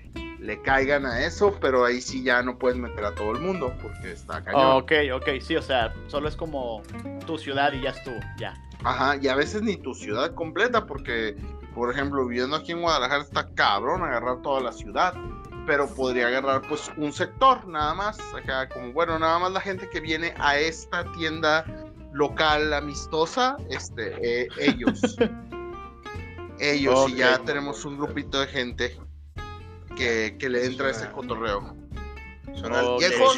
le 0.47 0.63
caigan 0.63 1.05
a 1.05 1.25
eso, 1.25 1.59
pero 1.61 1.85
ahí 1.85 2.01
sí 2.01 2.23
ya 2.23 2.41
no 2.41 2.57
puedes 2.57 2.79
meter 2.79 3.05
a 3.05 3.15
todo 3.15 3.33
el 3.33 3.41
mundo 3.41 3.75
porque 3.83 4.13
está 4.13 4.45
cañón. 4.45 4.63
Oh, 4.63 4.77
ok, 4.79 4.93
ok, 5.15 5.41
sí, 5.41 5.57
o 5.57 5.63
sea, 5.63 5.93
solo 6.07 6.29
es 6.29 6.37
como 6.37 6.83
tu 7.27 7.37
ciudad 7.37 7.73
y 7.73 7.83
ya 7.83 7.91
estuvo, 7.91 8.17
ya. 8.39 8.55
Ajá, 8.85 9.17
y 9.21 9.27
a 9.27 9.35
veces 9.35 9.63
ni 9.63 9.77
tu 9.77 9.93
ciudad 9.93 10.33
completa, 10.35 10.87
porque, 10.87 11.35
por 11.75 11.93
ejemplo, 11.93 12.25
viviendo 12.27 12.55
aquí 12.55 12.73
en 12.73 12.81
Guadalajara 12.81 13.25
está 13.25 13.49
cabrón 13.55 14.05
agarrar 14.05 14.41
toda 14.43 14.61
la 14.61 14.73
ciudad, 14.73 15.15
pero 15.67 15.93
podría 15.93 16.29
agarrar 16.29 16.63
pues 16.69 16.93
un 16.97 17.13
sector 17.13 17.67
nada 17.67 17.95
más, 17.95 18.17
acá 18.33 18.69
como, 18.69 18.93
bueno, 18.93 19.19
nada 19.19 19.41
más 19.41 19.51
la 19.51 19.61
gente 19.61 19.91
que 19.91 19.99
viene 19.99 20.33
a 20.39 20.59
esta 20.59 21.05
tienda 21.15 21.65
local 22.13 22.73
amistosa, 22.73 23.57
este, 23.69 24.15
eh, 24.23 24.49
ellos. 24.61 25.01
ellos, 26.61 27.11
y 27.11 27.17
ya 27.17 27.39
tenemos 27.39 27.85
un 27.85 27.99
grupito 27.99 28.41
de 28.41 28.47
gente 28.47 28.97
que, 29.97 30.37
que 30.39 30.49
le 30.49 30.67
entra 30.67 30.91
ese 30.91 31.11
cotorreo. 31.11 31.75
Y 33.01 33.05
el 33.05 33.15
juego, 33.19 33.35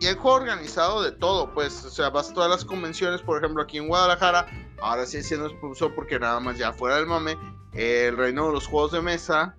y 0.00 0.06
el 0.06 0.14
juego 0.16 0.36
organizado 0.38 1.02
de 1.02 1.12
todo, 1.12 1.52
pues, 1.52 1.84
o 1.84 1.90
sea, 1.90 2.08
vas 2.10 2.30
a 2.30 2.34
todas 2.34 2.50
las 2.50 2.64
convenciones, 2.64 3.20
por 3.20 3.38
ejemplo, 3.38 3.62
aquí 3.62 3.78
en 3.78 3.88
Guadalajara, 3.88 4.46
ahora 4.80 5.06
sí 5.06 5.22
siendo 5.22 5.46
expulsor 5.46 5.94
porque 5.94 6.18
nada 6.18 6.40
más 6.40 6.56
ya 6.56 6.72
fuera 6.72 6.96
del 6.96 7.06
mame, 7.06 7.36
el 7.74 8.16
reino 8.16 8.46
de 8.46 8.52
los 8.54 8.66
juegos 8.66 8.92
de 8.92 9.02
mesa, 9.02 9.54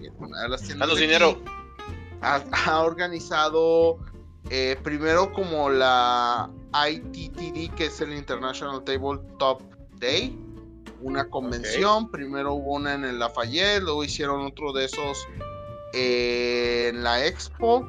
es 0.00 0.12
una 0.18 0.42
de 0.42 0.48
las 0.48 0.62
tiendas 0.62 0.88
Danos 0.88 0.98
de 0.98 1.04
aquí, 1.04 1.12
dinero. 1.12 1.42
ha, 2.22 2.42
ha 2.66 2.82
organizado 2.82 3.98
eh, 4.50 4.78
primero 4.82 5.32
como 5.32 5.68
la 5.70 6.48
ITTD, 6.72 7.74
que 7.74 7.86
es 7.86 8.00
el 8.00 8.12
International 8.12 8.84
Tabletop 8.84 9.62
Day, 9.98 10.38
una 11.00 11.28
convención, 11.28 12.10
primero 12.10 12.54
hubo 12.54 12.74
una 12.74 12.94
en 12.94 13.04
el 13.04 13.18
Lafayette, 13.18 13.82
luego 13.82 14.04
hicieron 14.04 14.44
otro 14.46 14.72
de 14.72 14.84
esos 14.86 15.26
eh, 15.92 16.88
en 16.90 17.02
la 17.02 17.26
Expo, 17.26 17.88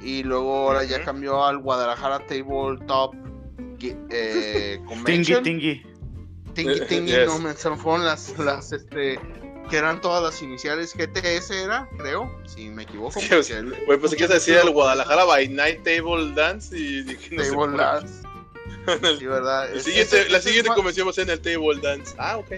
y 0.00 0.22
luego 0.22 0.54
ahora 0.68 0.84
ya 0.84 1.02
cambió 1.04 1.44
al 1.44 1.58
Guadalajara 1.58 2.20
Tabletop 2.26 3.14
eh, 4.10 4.78
Tingy, 4.78 4.88
Convention. 4.88 5.42
tingy. 5.44 5.82
Tingy 6.54 6.80
Tingy, 6.86 7.12
Yes. 7.12 7.26
no 7.26 7.38
me 7.40 7.52
se 7.54 7.70
fueron 7.76 8.04
las, 8.04 8.38
las, 8.38 8.72
este, 8.72 9.18
que 9.70 9.76
eran 9.76 10.00
todas 10.00 10.22
las 10.22 10.42
iniciales, 10.42 10.94
GTS 10.94 11.50
era, 11.50 11.88
creo, 11.98 12.30
si 12.44 12.68
me 12.68 12.84
equivoco. 12.84 13.18
Güey, 13.86 13.98
pues 13.98 14.10
si 14.12 14.16
quieres 14.16 14.34
decir 14.34 14.56
el 14.62 14.70
Guadalajara 14.70 15.24
by 15.24 15.48
Night 15.48 15.82
Table 15.82 16.32
Dance 16.34 16.76
y 16.78 17.02
dije, 17.02 17.34
no 17.36 17.42
sé 17.42 17.50
Table 17.50 17.76
Dance. 17.76 18.23
Sí, 19.18 19.26
verdad. 19.26 19.70
El 19.70 19.78
Es- 19.78 19.84
siguiente- 19.84 20.20
ese- 20.22 20.30
la 20.30 20.40
siguiente 20.40 20.70
convención 20.74 21.06
va 21.06 21.10
a 21.10 21.14
ser 21.14 21.24
en 21.24 21.30
el 21.30 21.40
Table 21.40 21.80
Dance. 21.82 22.14
Ah, 22.18 22.36
ok. 22.38 22.52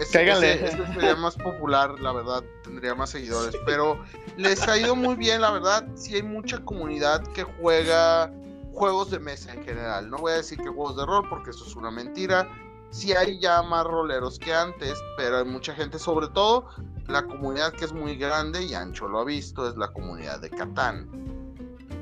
ese- 0.00 0.12
Cáiganle. 0.12 0.70
sería 0.94 1.16
más 1.16 1.34
popular, 1.36 1.98
la 2.00 2.12
verdad, 2.12 2.44
tendría 2.62 2.94
más 2.94 3.10
seguidores, 3.10 3.56
pero 3.66 4.00
les 4.36 4.62
ha 4.68 4.78
ido 4.78 4.94
muy 4.94 5.16
bien, 5.16 5.40
la 5.40 5.50
verdad, 5.50 5.84
sí 5.96 6.14
hay 6.14 6.22
mucha 6.22 6.58
comunidad 6.64 7.26
que 7.32 7.42
juega 7.42 8.32
juegos 8.72 9.10
de 9.10 9.18
mesa 9.18 9.52
en 9.54 9.64
general, 9.64 10.08
no 10.08 10.18
voy 10.18 10.32
a 10.32 10.36
decir 10.36 10.56
que 10.58 10.68
juegos 10.68 10.96
de 10.96 11.04
rol 11.04 11.28
porque 11.28 11.50
eso 11.50 11.64
es 11.66 11.74
una 11.74 11.90
mentira, 11.90 12.48
sí 12.90 13.12
hay 13.12 13.40
ya 13.40 13.60
más 13.62 13.84
roleros 13.84 14.38
que 14.38 14.54
antes, 14.54 14.94
pero 15.16 15.38
hay 15.38 15.44
mucha 15.44 15.74
gente, 15.74 15.98
sobre 15.98 16.28
todo 16.28 16.68
la 17.08 17.24
comunidad 17.24 17.72
que 17.72 17.84
es 17.84 17.92
muy 17.92 18.14
grande 18.14 18.62
y 18.62 18.74
Ancho 18.74 19.08
lo 19.08 19.18
ha 19.18 19.24
visto, 19.24 19.68
es 19.68 19.76
la 19.76 19.88
comunidad 19.88 20.38
de 20.40 20.50
Catán, 20.50 21.08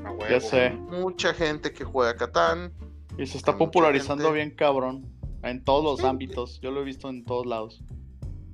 A 0.05 0.11
huevo. 0.11 0.27
Ya 0.29 0.39
sé. 0.39 0.69
mucha 0.69 1.33
gente 1.33 1.73
que 1.73 1.83
juega 1.83 2.15
Catán, 2.15 2.71
Y 3.17 3.25
se 3.25 3.37
está 3.37 3.57
popularizando 3.57 4.25
gente- 4.25 4.35
bien 4.35 4.51
cabrón. 4.55 5.05
En 5.43 5.63
todos 5.63 5.83
los 5.83 5.99
Sí. 5.99 6.05
ámbitos. 6.05 6.59
Yo 6.61 6.71
lo 6.71 6.81
he 6.81 6.83
visto 6.83 7.09
en 7.09 7.23
todos 7.23 7.45
lados. 7.45 7.81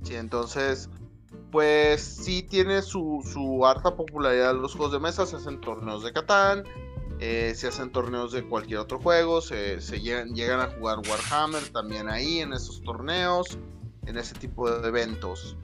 Sí, 0.02 0.14
entonces, 0.16 0.90
pues 1.50 2.02
sí 2.02 2.42
tiene 2.42 2.82
su, 2.82 3.20
su 3.32 3.64
harta 3.66 3.96
popularidad 3.96 4.54
los 4.54 4.72
juegos 4.74 4.92
de 4.92 5.00
mesa, 5.00 5.24
se 5.26 5.36
hacen 5.36 5.60
torneos 5.60 6.04
de 6.04 6.12
Catán, 6.12 6.64
eh, 7.20 7.52
se 7.56 7.68
hacen 7.68 7.90
torneos 7.90 8.32
de 8.32 8.44
cualquier 8.44 8.80
otro 8.80 8.98
juego, 9.00 9.40
se, 9.40 9.80
se 9.80 10.00
llegan, 10.00 10.34
llegan 10.34 10.60
a 10.60 10.66
jugar 10.66 10.98
Warhammer 11.08 11.66
también 11.70 12.08
ahí 12.08 12.40
en 12.40 12.52
esos 12.52 12.82
torneos, 12.82 13.58
en 14.06 14.18
ese 14.18 14.34
tipo 14.34 14.70
de 14.70 14.86
eventos. 14.86 15.56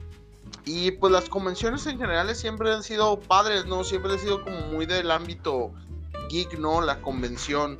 Y 0.65 0.91
pues 0.91 1.11
las 1.13 1.29
convenciones 1.29 1.85
en 1.87 1.97
general 1.99 2.33
siempre 2.35 2.71
han 2.73 2.83
sido 2.83 3.19
padres, 3.19 3.65
¿no? 3.67 3.83
Siempre 3.83 4.13
han 4.13 4.19
sido 4.19 4.43
como 4.43 4.59
muy 4.67 4.85
del 4.85 5.11
ámbito 5.11 5.71
geek, 6.29 6.57
¿no? 6.59 6.81
La 6.81 7.01
convención. 7.01 7.77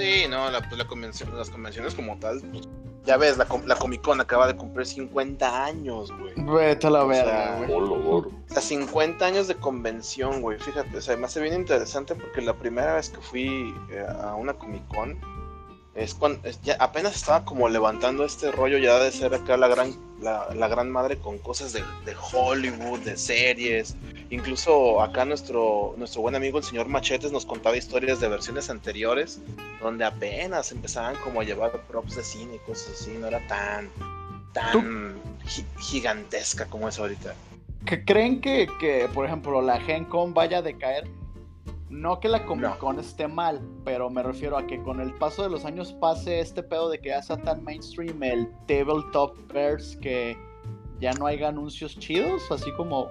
Sí, 0.00 0.24
no, 0.28 0.50
la, 0.50 0.60
pues, 0.60 0.78
la 0.78 0.86
convención, 0.86 1.36
las 1.36 1.50
convenciones 1.50 1.94
como 1.94 2.18
tal, 2.18 2.40
pues, 2.52 2.68
ya 3.04 3.16
ves, 3.16 3.36
la, 3.38 3.46
com- 3.46 3.64
la 3.66 3.76
Comic 3.76 4.02
Con 4.02 4.20
acaba 4.20 4.46
de 4.46 4.56
cumplir 4.56 4.86
50 4.86 5.64
años, 5.64 6.10
güey. 6.18 6.32
Vete 6.36 6.86
a 6.86 6.90
la 6.90 7.04
verga, 7.04 7.56
güey. 7.58 7.68
O 8.50 8.52
sea, 8.52 8.62
50 8.62 9.24
años 9.24 9.48
de 9.48 9.54
convención, 9.56 10.42
güey. 10.42 10.58
Fíjate, 10.58 10.96
o 10.98 11.00
sea, 11.00 11.16
me 11.16 11.24
hace 11.26 11.40
bien 11.40 11.54
interesante 11.54 12.14
porque 12.14 12.42
la 12.42 12.54
primera 12.54 12.94
vez 12.94 13.08
que 13.10 13.20
fui 13.20 13.74
eh, 13.90 14.04
a 14.22 14.34
una 14.34 14.52
Comic 14.54 14.86
Con 14.88 15.18
es 15.94 16.14
cuando 16.14 16.46
es- 16.48 16.60
ya 16.62 16.76
apenas 16.78 17.16
estaba 17.16 17.44
como 17.44 17.68
levantando 17.68 18.24
este 18.24 18.50
rollo 18.52 18.78
ya 18.78 18.98
de 19.00 19.10
ser 19.12 19.34
acá 19.34 19.56
la 19.56 19.68
gran 19.68 19.94
la, 20.20 20.48
la 20.54 20.68
gran 20.68 20.90
madre 20.90 21.16
con 21.16 21.38
cosas 21.38 21.72
de, 21.72 21.80
de 22.04 22.14
Hollywood, 22.32 23.00
de 23.00 23.16
series. 23.16 23.96
Incluso 24.28 25.00
acá 25.00 25.24
nuestro 25.24 25.94
nuestro 25.96 26.20
buen 26.20 26.34
amigo 26.34 26.58
el 26.58 26.64
señor 26.64 26.88
Machetes 26.88 27.32
nos 27.32 27.46
contaba 27.46 27.76
historias 27.76 28.20
de 28.20 28.28
versiones 28.28 28.68
anteriores 28.68 29.40
donde 29.80 30.04
apenas 30.04 30.72
empezaban 30.72 31.16
como 31.24 31.40
a 31.40 31.44
llevar 31.44 31.72
props 31.88 32.16
de 32.16 32.22
cine 32.22 32.56
y 32.56 32.58
cosas 32.58 33.00
así, 33.00 33.12
no 33.18 33.28
era 33.28 33.40
tan 33.48 33.88
tan 34.52 35.14
gi- 35.46 35.64
gigantesca 35.80 36.66
como 36.66 36.88
es 36.88 36.98
ahorita. 36.98 37.34
¿Que 37.86 38.04
¿Creen 38.04 38.42
que, 38.42 38.68
que, 38.78 39.08
por 39.14 39.24
ejemplo, 39.24 39.62
la 39.62 39.80
Gen 39.80 40.04
Con 40.04 40.34
vaya 40.34 40.58
a 40.58 40.62
decaer? 40.62 41.08
No 41.90 42.20
que 42.20 42.28
la 42.28 42.46
Comic 42.46 42.78
Con 42.78 42.98
esté 43.00 43.26
mal, 43.26 43.60
pero 43.84 44.08
me 44.08 44.22
refiero 44.22 44.56
a 44.56 44.66
que 44.66 44.80
con 44.82 45.00
el 45.00 45.12
paso 45.14 45.42
de 45.42 45.50
los 45.50 45.64
años 45.64 45.92
pase 45.92 46.40
este 46.40 46.62
pedo 46.62 46.88
de 46.88 47.00
que 47.00 47.08
ya 47.08 47.20
sea 47.20 47.36
tan 47.36 47.64
mainstream 47.64 48.22
el 48.22 48.48
tabletop 48.66 49.36
verse 49.52 49.98
que 49.98 50.38
ya 51.00 51.12
no 51.14 51.26
haya 51.26 51.48
anuncios 51.48 51.98
chidos, 51.98 52.50
así 52.52 52.72
como 52.72 53.08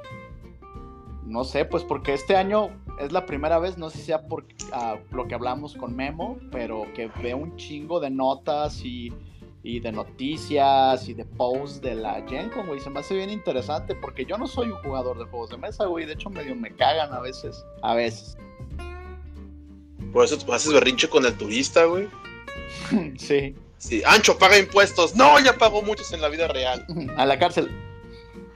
no 1.30 1.44
sé, 1.44 1.64
pues 1.66 1.84
porque 1.84 2.14
este 2.14 2.36
año 2.36 2.70
es 3.00 3.12
la 3.12 3.26
primera 3.26 3.60
vez, 3.60 3.78
no 3.78 3.90
sé 3.90 4.00
si 4.00 4.06
sea 4.06 4.28
por 4.28 4.48
ah, 4.74 4.98
lo 5.12 5.28
que 5.28 5.36
hablamos 5.36 5.76
con 5.76 5.96
Memo, 5.96 6.38
pero 6.52 6.86
que 6.96 7.12
veo 7.22 7.38
un 7.38 7.56
chingo 7.56 8.00
de 8.00 8.10
notas 8.10 8.84
y, 8.84 9.14
y 9.62 9.80
de 9.80 9.92
noticias 9.92 11.08
y 11.08 11.14
de 11.14 11.26
posts 11.26 11.82
de 11.82 11.96
la 11.96 12.26
Gen 12.28 12.50
Con, 12.50 12.66
güey. 12.66 12.80
Se 12.80 12.90
me 12.90 13.00
hace 13.00 13.14
bien 13.14 13.30
interesante 13.30 13.94
porque 13.94 14.26
yo 14.26 14.38
no 14.38 14.48
soy 14.48 14.70
un 14.70 14.78
jugador 14.78 15.20
de 15.20 15.26
juegos 15.26 15.52
de 15.52 15.58
mesa, 15.58 15.86
güey. 15.86 16.06
De 16.06 16.14
hecho, 16.14 16.32
medio 16.32 16.56
me 16.56 16.76
cagan 16.76 17.14
a 17.14 17.20
veces. 17.20 17.64
A 17.84 17.94
veces. 17.94 18.36
Por 20.12 20.26
eso 20.26 20.38
haces 20.54 20.74
berrinche 20.74 21.10
con 21.10 21.26
el 21.26 21.38
turista, 21.38 21.86
güey. 21.86 22.08
sí. 23.18 23.56
Sí, 23.78 24.04
Ancho 24.06 24.38
paga 24.38 24.58
impuestos. 24.58 25.16
No, 25.16 25.40
ya 25.40 25.58
pagó 25.58 25.82
muchos 25.82 26.12
en 26.12 26.22
la 26.22 26.28
vida 26.28 26.48
real. 26.50 26.86
A 27.16 27.26
la 27.26 27.40
cárcel. 27.40 27.70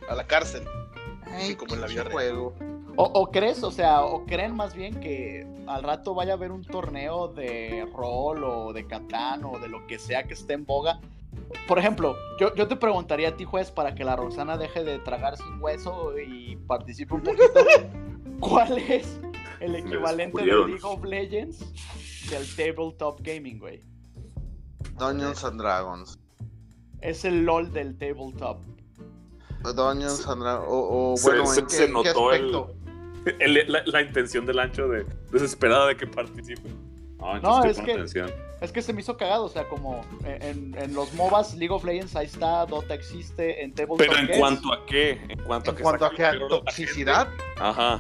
A 0.10 0.16
la 0.16 0.28
cárcel. 0.28 0.64
Ay, 1.26 1.50
Sí, 1.50 1.56
como 1.56 1.76
en 1.76 1.82
la 1.82 1.88
vida 1.88 2.04
real. 2.04 2.52
o 2.98 3.32
crees, 3.32 3.64
o 3.64 3.72
sea, 3.72 4.02
o 4.02 4.26
creen 4.26 4.54
más 4.54 4.76
bien 4.76 5.00
que 5.00 5.48
al 5.68 5.84
rato 5.84 6.14
vaya 6.14 6.34
a 6.34 6.36
haber 6.36 6.52
un 6.52 6.64
torneo 6.64 7.28
de 7.30 7.88
rol 7.94 8.44
o 8.44 8.74
de 8.74 8.86
Catán 8.86 9.46
o 9.46 9.60
de 9.60 9.68
lo 9.70 9.88
que 9.88 9.98
sea 9.98 10.24
que 10.24 10.34
esté 10.34 10.54
en 10.54 10.66
boga. 10.66 11.00
Por 11.68 11.80
ejemplo, 11.80 12.16
yo, 12.40 12.54
yo 12.56 12.68
te 12.68 12.76
preguntaría 12.76 13.30
a 13.30 13.38
ti, 13.38 13.46
juez, 13.46 13.72
para 13.72 13.96
que 13.96 14.04
la 14.04 14.16
Roxana 14.16 14.58
deje 14.58 14.84
de 14.84 15.00
tragar 15.00 15.38
sin 15.38 15.62
hueso 15.62 16.14
y 16.20 16.56
participe 16.68 17.14
un 17.14 17.22
poquito. 17.22 17.66
¿Cuál 18.40 18.78
es 18.78 19.20
el 19.64 19.76
equivalente 19.76 20.42
de. 20.42 20.48
League 20.48 20.80
of 20.84 21.04
Legends 21.04 21.60
del 22.30 22.48
tabletop 22.56 23.20
gaming, 23.22 23.60
güey? 23.60 23.82
Dungeons 24.98 25.44
and 25.44 25.60
Dragons. 25.60 26.20
Es 27.02 27.26
el 27.26 27.44
LOL 27.46 27.72
del 27.74 27.98
tabletop. 27.98 28.62
Dungeons 29.76 30.28
and 30.28 30.42
Dragons. 30.42 30.68
O, 30.70 31.14
o 31.14 31.18
Se- 31.18 31.30
bueno, 31.30 31.46
se- 31.48 31.60
¿en 31.62 31.66
qué, 31.68 31.74
se 31.76 31.84
en 31.86 31.88
qué 32.04 32.10
notó 32.10 32.32
el- 33.40 33.72
la, 33.72 33.84
la 33.86 34.02
intención 34.02 34.46
del 34.46 34.60
ancho 34.60 34.88
de 34.88 35.06
desesperada 35.32 35.88
de 35.88 35.98
que 35.98 36.08
participe. 36.08 36.70
No, 37.20 37.40
No, 37.40 37.64
es 37.64 37.80
que- 37.80 37.94
atención. 37.94 38.30
Es 38.64 38.72
que 38.72 38.82
se 38.82 38.94
me 38.94 39.02
hizo 39.02 39.18
cagado, 39.18 39.44
o 39.44 39.50
sea, 39.50 39.68
como 39.68 40.00
en, 40.24 40.74
en 40.78 40.94
los 40.94 41.14
MOBAs, 41.16 41.54
League 41.56 41.74
of 41.74 41.84
Legends, 41.84 42.16
ahí 42.16 42.28
está, 42.28 42.66
Dota 42.66 42.94
existe, 42.94 43.62
en 43.62 43.74
tabletop. 43.74 43.98
Pero 43.98 44.18
en 44.18 44.28
¿qué 44.28 44.40
cuanto 44.40 44.72
a 44.74 44.86
qué, 44.86 45.12
en 45.28 45.44
cuanto 45.44 45.70
a 45.70 45.74
En 45.74 45.78
que 45.78 45.84
cuanto 45.84 46.06
a 46.06 46.12
la 46.14 46.48
toxicidad. 46.48 47.28
Ajá. 47.60 48.00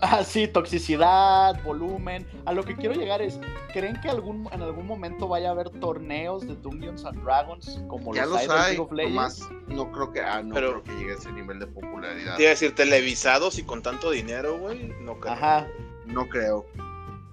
Ah, 0.00 0.22
sí, 0.24 0.46
toxicidad, 0.48 1.60
volumen. 1.62 2.26
A 2.46 2.52
lo 2.52 2.62
que 2.64 2.76
quiero 2.76 2.94
llegar 2.94 3.20
es, 3.20 3.38
¿creen 3.72 4.00
que 4.00 4.08
algún, 4.08 4.48
en 4.52 4.62
algún 4.62 4.86
momento 4.86 5.28
vaya 5.28 5.48
a 5.48 5.50
haber 5.52 5.68
torneos 5.68 6.46
de 6.46 6.54
Dungeons 6.56 7.04
and 7.04 7.22
Dragons 7.22 7.82
como 7.88 8.14
ya 8.14 8.24
los 8.24 8.46
los 8.46 8.50
hay. 8.50 8.76
League 8.76 8.80
of 8.80 8.92
Legends? 8.92 9.14
Nomás 9.14 9.48
no 9.66 9.90
creo 9.92 10.12
que, 10.12 10.20
ah, 10.20 10.42
no 10.42 10.54
Pero- 10.54 10.82
creo 10.82 10.84
que 10.84 10.92
llegue 11.02 11.12
a 11.12 11.16
ese 11.16 11.32
nivel 11.32 11.58
de 11.58 11.66
popularidad. 11.66 12.36
Te 12.36 12.42
iba 12.42 12.50
a 12.50 12.54
decir, 12.54 12.74
televisados 12.74 13.58
y 13.58 13.64
con 13.64 13.82
tanto 13.82 14.10
dinero, 14.10 14.58
güey. 14.58 14.94
No 15.00 15.18
creo. 15.18 15.34
Ajá. 15.34 15.66
No 16.06 16.28
creo. 16.28 16.66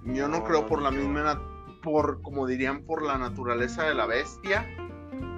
Yo 0.04 0.28
no, 0.28 0.40
No, 0.40 0.44
creo 0.44 0.62
no, 0.64 0.68
por 0.68 0.82
la 0.82 0.90
misma, 0.92 1.40
por 1.82 2.22
como 2.22 2.48
dirían, 2.48 2.84
por 2.84 3.04
la 3.04 3.18
naturaleza 3.18 3.84
de 3.84 3.96
la 3.96 4.06
bestia. 4.06 4.68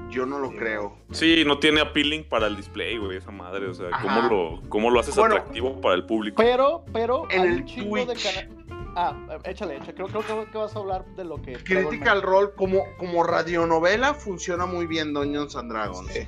Yo 0.10 0.28
no 0.28 0.38
lo 0.38 0.50
Sí, 0.50 0.58
creo. 0.58 0.96
Sí, 1.12 1.44
no 1.46 1.58
tiene 1.58 1.82
appealing 1.82 2.30
para 2.30 2.46
el 2.46 2.56
display, 2.56 2.98
güey, 3.00 3.18
esa 3.18 3.32
madre. 3.32 3.68
O 3.68 3.74
sea, 3.74 3.88
Ajá. 3.92 4.04
¿cómo 4.04 4.30
lo, 4.30 4.70
cómo 4.70 4.92
lo 4.92 5.00
haces 5.00 5.16
Bueno. 5.16 5.36
atractivo 5.36 5.82
para 5.82 5.96
el 5.96 6.06
público? 6.06 6.36
Pero, 6.38 6.86
pero, 6.94 7.26
En 7.32 7.42
el 7.42 7.66
de 7.66 7.84
Twitch. 7.84 8.24
cana- 8.36 8.50
Ah, 8.96 9.40
échale, 9.46 9.78
échale. 9.78 9.96
Creo, 9.96 10.08
creo 10.08 10.22
que- 10.46 10.52
que 10.52 10.58
vas 10.60 10.76
a 10.76 10.80
hablar 10.80 11.04
de 11.16 11.24
lo 11.26 11.42
que... 11.42 11.54
Critical 11.54 12.22
Role 12.22 12.52
como, 12.56 12.84
como 13.00 13.24
radionovela 13.24 14.14
funciona 14.14 14.68
muy 14.68 14.86
bien 14.86 15.14
Dungeons 15.16 15.56
and 15.56 15.72
Dragons. 15.72 16.12
Sí. 16.14 16.28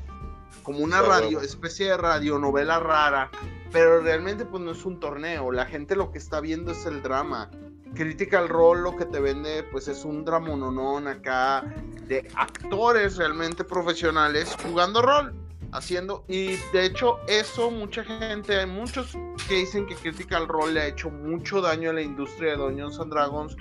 Como 0.64 0.80
una 0.80 1.04
radio, 1.04 1.42
especie 1.42 1.86
de 1.90 1.98
radionovela 1.98 2.80
rara. 2.80 3.30
Pero 3.72 4.00
realmente 4.02 4.46
pues 4.46 4.64
no 4.64 4.72
es 4.72 4.84
un 4.84 5.00
torneo. 5.00 5.52
La 5.52 5.66
gente 5.68 5.96
lo 5.96 6.12
que 6.12 6.18
está 6.18 6.40
viendo 6.40 6.72
es 6.72 6.88
el 6.88 7.04
drama. 7.04 7.52
Critical 7.96 8.48
Role 8.50 8.82
lo 8.82 8.96
que 8.96 9.06
te 9.06 9.20
vende 9.20 9.64
pues 9.64 9.88
es 9.88 10.06
un 10.06 10.24
dramononón 10.24 11.08
acá 11.08 11.64
de 12.08 12.28
actores 12.36 13.18
realmente 13.18 13.64
profesionales 13.64 14.56
jugando 14.64 15.02
rol. 15.02 15.34
Haciendo, 15.72 16.24
y 16.30 16.56
de 16.72 16.86
hecho 16.86 17.20
eso 17.28 17.70
mucha 17.70 18.02
gente, 18.06 18.58
hay 18.58 18.66
muchos 18.66 19.18
que 19.50 19.56
dicen 19.56 19.86
que 19.86 19.96
Critical 19.96 20.48
Role 20.48 20.74
le 20.74 20.82
ha 20.82 20.88
hecho 20.88 21.10
mucho 21.10 21.60
daño 21.60 21.90
a 21.90 21.94
la 21.94 22.02
industria 22.02 22.52
de 22.52 22.58
Dungeons 22.58 22.98
and 22.98 23.12
Dragons 23.12 23.58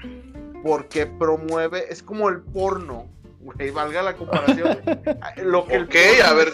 porque 0.62 1.06
promueve, 1.06 1.86
es 1.90 2.04
como 2.04 2.28
el 2.28 2.40
porno, 2.40 3.08
güey, 3.40 3.70
valga 3.70 4.02
la 4.02 4.14
comparación. 4.14 4.80
lo 5.44 5.66
que 5.66 5.74
el 5.74 5.84
Ok, 5.84 5.94
porno 6.18 6.30
a 6.30 6.34
ver. 6.34 6.52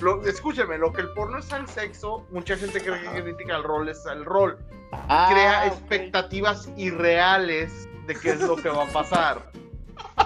Lo- 0.00 0.22
escúcheme, 0.26 0.78
lo 0.78 0.92
que 0.92 1.02
el 1.02 1.10
porno 1.10 1.38
es 1.38 1.52
al 1.52 1.68
sexo, 1.68 2.26
mucha 2.30 2.56
gente 2.56 2.80
cree 2.80 3.00
que 3.00 3.22
Critical 3.22 3.62
Role 3.62 3.92
es 3.92 4.06
al 4.06 4.24
rol. 4.24 4.58
Ah, 4.92 5.28
Crea 5.30 5.66
expectativas 5.66 6.68
irreales 6.76 7.88
de 8.06 8.14
qué 8.14 8.30
es 8.30 8.40
lo 8.40 8.56
que 8.56 8.68
va 8.68 8.84
a 8.84 8.88
pasar. 8.88 9.50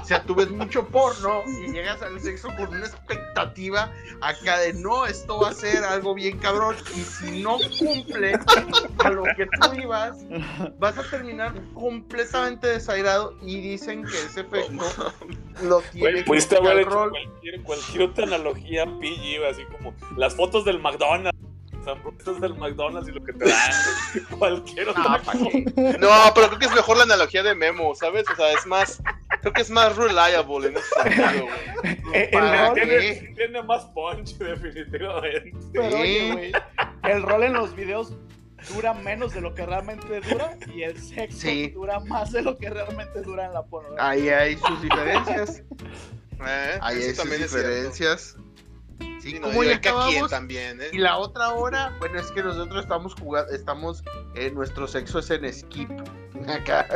O 0.00 0.04
sea, 0.04 0.22
tú 0.22 0.34
ves 0.34 0.50
mucho 0.50 0.86
porno 0.86 1.42
y 1.46 1.72
llegas 1.72 2.00
al 2.02 2.20
sexo 2.20 2.48
con 2.56 2.68
una 2.68 2.86
expectativa 2.86 3.92
acá 4.20 4.58
de 4.58 4.74
no, 4.74 5.06
esto 5.06 5.40
va 5.40 5.50
a 5.50 5.54
ser 5.54 5.84
algo 5.84 6.14
bien 6.14 6.38
cabrón. 6.38 6.76
Y 6.96 7.00
si 7.00 7.42
no 7.42 7.58
cumple 7.78 8.38
a 8.98 9.10
lo 9.10 9.24
que 9.36 9.46
tú 9.46 9.74
ibas, 9.74 10.18
vas 10.78 10.98
a 10.98 11.02
terminar 11.10 11.54
completamente 11.74 12.68
desairado. 12.68 13.36
Y 13.42 13.60
dicen 13.60 14.04
que 14.04 14.16
ese 14.16 14.40
efecto 14.40 15.12
lo 15.62 15.80
tiene 15.92 16.22
pudiste 16.22 16.56
haber 16.56 16.80
hecho 16.80 17.10
cualquier, 17.10 17.62
cualquier 17.62 18.02
otra 18.02 18.24
analogía 18.24 18.84
PG, 18.84 19.44
así 19.50 19.64
como 19.66 19.94
las 20.16 20.34
fotos 20.34 20.64
del 20.64 20.78
McDonald's. 20.80 21.37
Hamburguesas 21.86 22.40
del 22.40 22.54
McDonald's 22.54 23.08
y 23.08 23.12
lo 23.12 23.24
que 23.24 23.32
te 23.32 23.48
dan. 23.48 23.72
cualquier 24.38 24.88
otra 24.90 25.20
No, 25.98 26.10
pero 26.34 26.48
creo 26.48 26.58
que 26.58 26.66
es 26.66 26.74
mejor 26.74 26.96
la 26.98 27.04
analogía 27.04 27.42
de 27.42 27.54
Memo, 27.54 27.94
¿sabes? 27.94 28.24
O 28.30 28.36
sea, 28.36 28.52
es 28.52 28.66
más. 28.66 29.02
Creo 29.40 29.52
que 29.52 29.62
es 29.62 29.70
más 29.70 29.94
reliable 29.96 30.68
en 30.68 30.76
ese 30.76 30.86
sentido, 31.02 31.44
güey. 31.46 31.98
Eh, 32.14 32.30
tiene, 32.74 33.34
tiene 33.36 33.62
más 33.62 33.84
punch, 33.86 34.34
definitivamente. 34.38 35.52
pero, 35.72 35.90
Sí. 35.90 35.96
oye, 35.96 36.32
güey, 36.32 36.52
el 37.04 37.22
rol 37.22 37.42
en 37.44 37.52
los 37.52 37.74
videos 37.76 38.14
dura 38.74 38.92
menos 38.94 39.32
de 39.34 39.40
lo 39.40 39.54
que 39.54 39.64
realmente 39.64 40.20
dura 40.20 40.56
y 40.74 40.82
el 40.82 40.98
sexo 41.00 41.38
Sí. 41.38 41.68
dura 41.68 42.00
más 42.00 42.32
de 42.32 42.42
lo 42.42 42.56
que 42.58 42.68
realmente 42.70 43.20
dura 43.22 43.46
en 43.46 43.52
la 43.52 43.62
pornografía. 43.62 44.08
Ahí 44.10 44.28
hay 44.28 44.56
sus 44.56 44.82
diferencias. 44.82 45.62
Eh, 46.40 46.78
Ahí 46.82 47.02
hay 47.02 47.14
sus 47.16 47.28
diferencias. 47.28 48.36
Sí, 48.98 49.32
Sí, 49.32 49.38
no, 49.40 49.48
¿cómo 49.48 49.64
y 49.64 49.68
ya 49.68 49.76
acabamos? 49.76 50.30
también, 50.30 50.80
¿eh? 50.80 50.86
Y 50.92 50.98
la 50.98 51.18
otra 51.18 51.52
hora, 51.52 51.94
bueno, 51.98 52.18
es 52.20 52.30
que 52.32 52.42
nosotros 52.42 52.82
estamos 52.82 53.14
jugando, 53.14 53.52
estamos, 53.52 54.02
eh, 54.34 54.50
nuestro 54.50 54.86
sexo 54.86 55.18
es 55.18 55.30
en 55.30 55.52
skip. 55.52 55.90
Acá. 56.48 56.86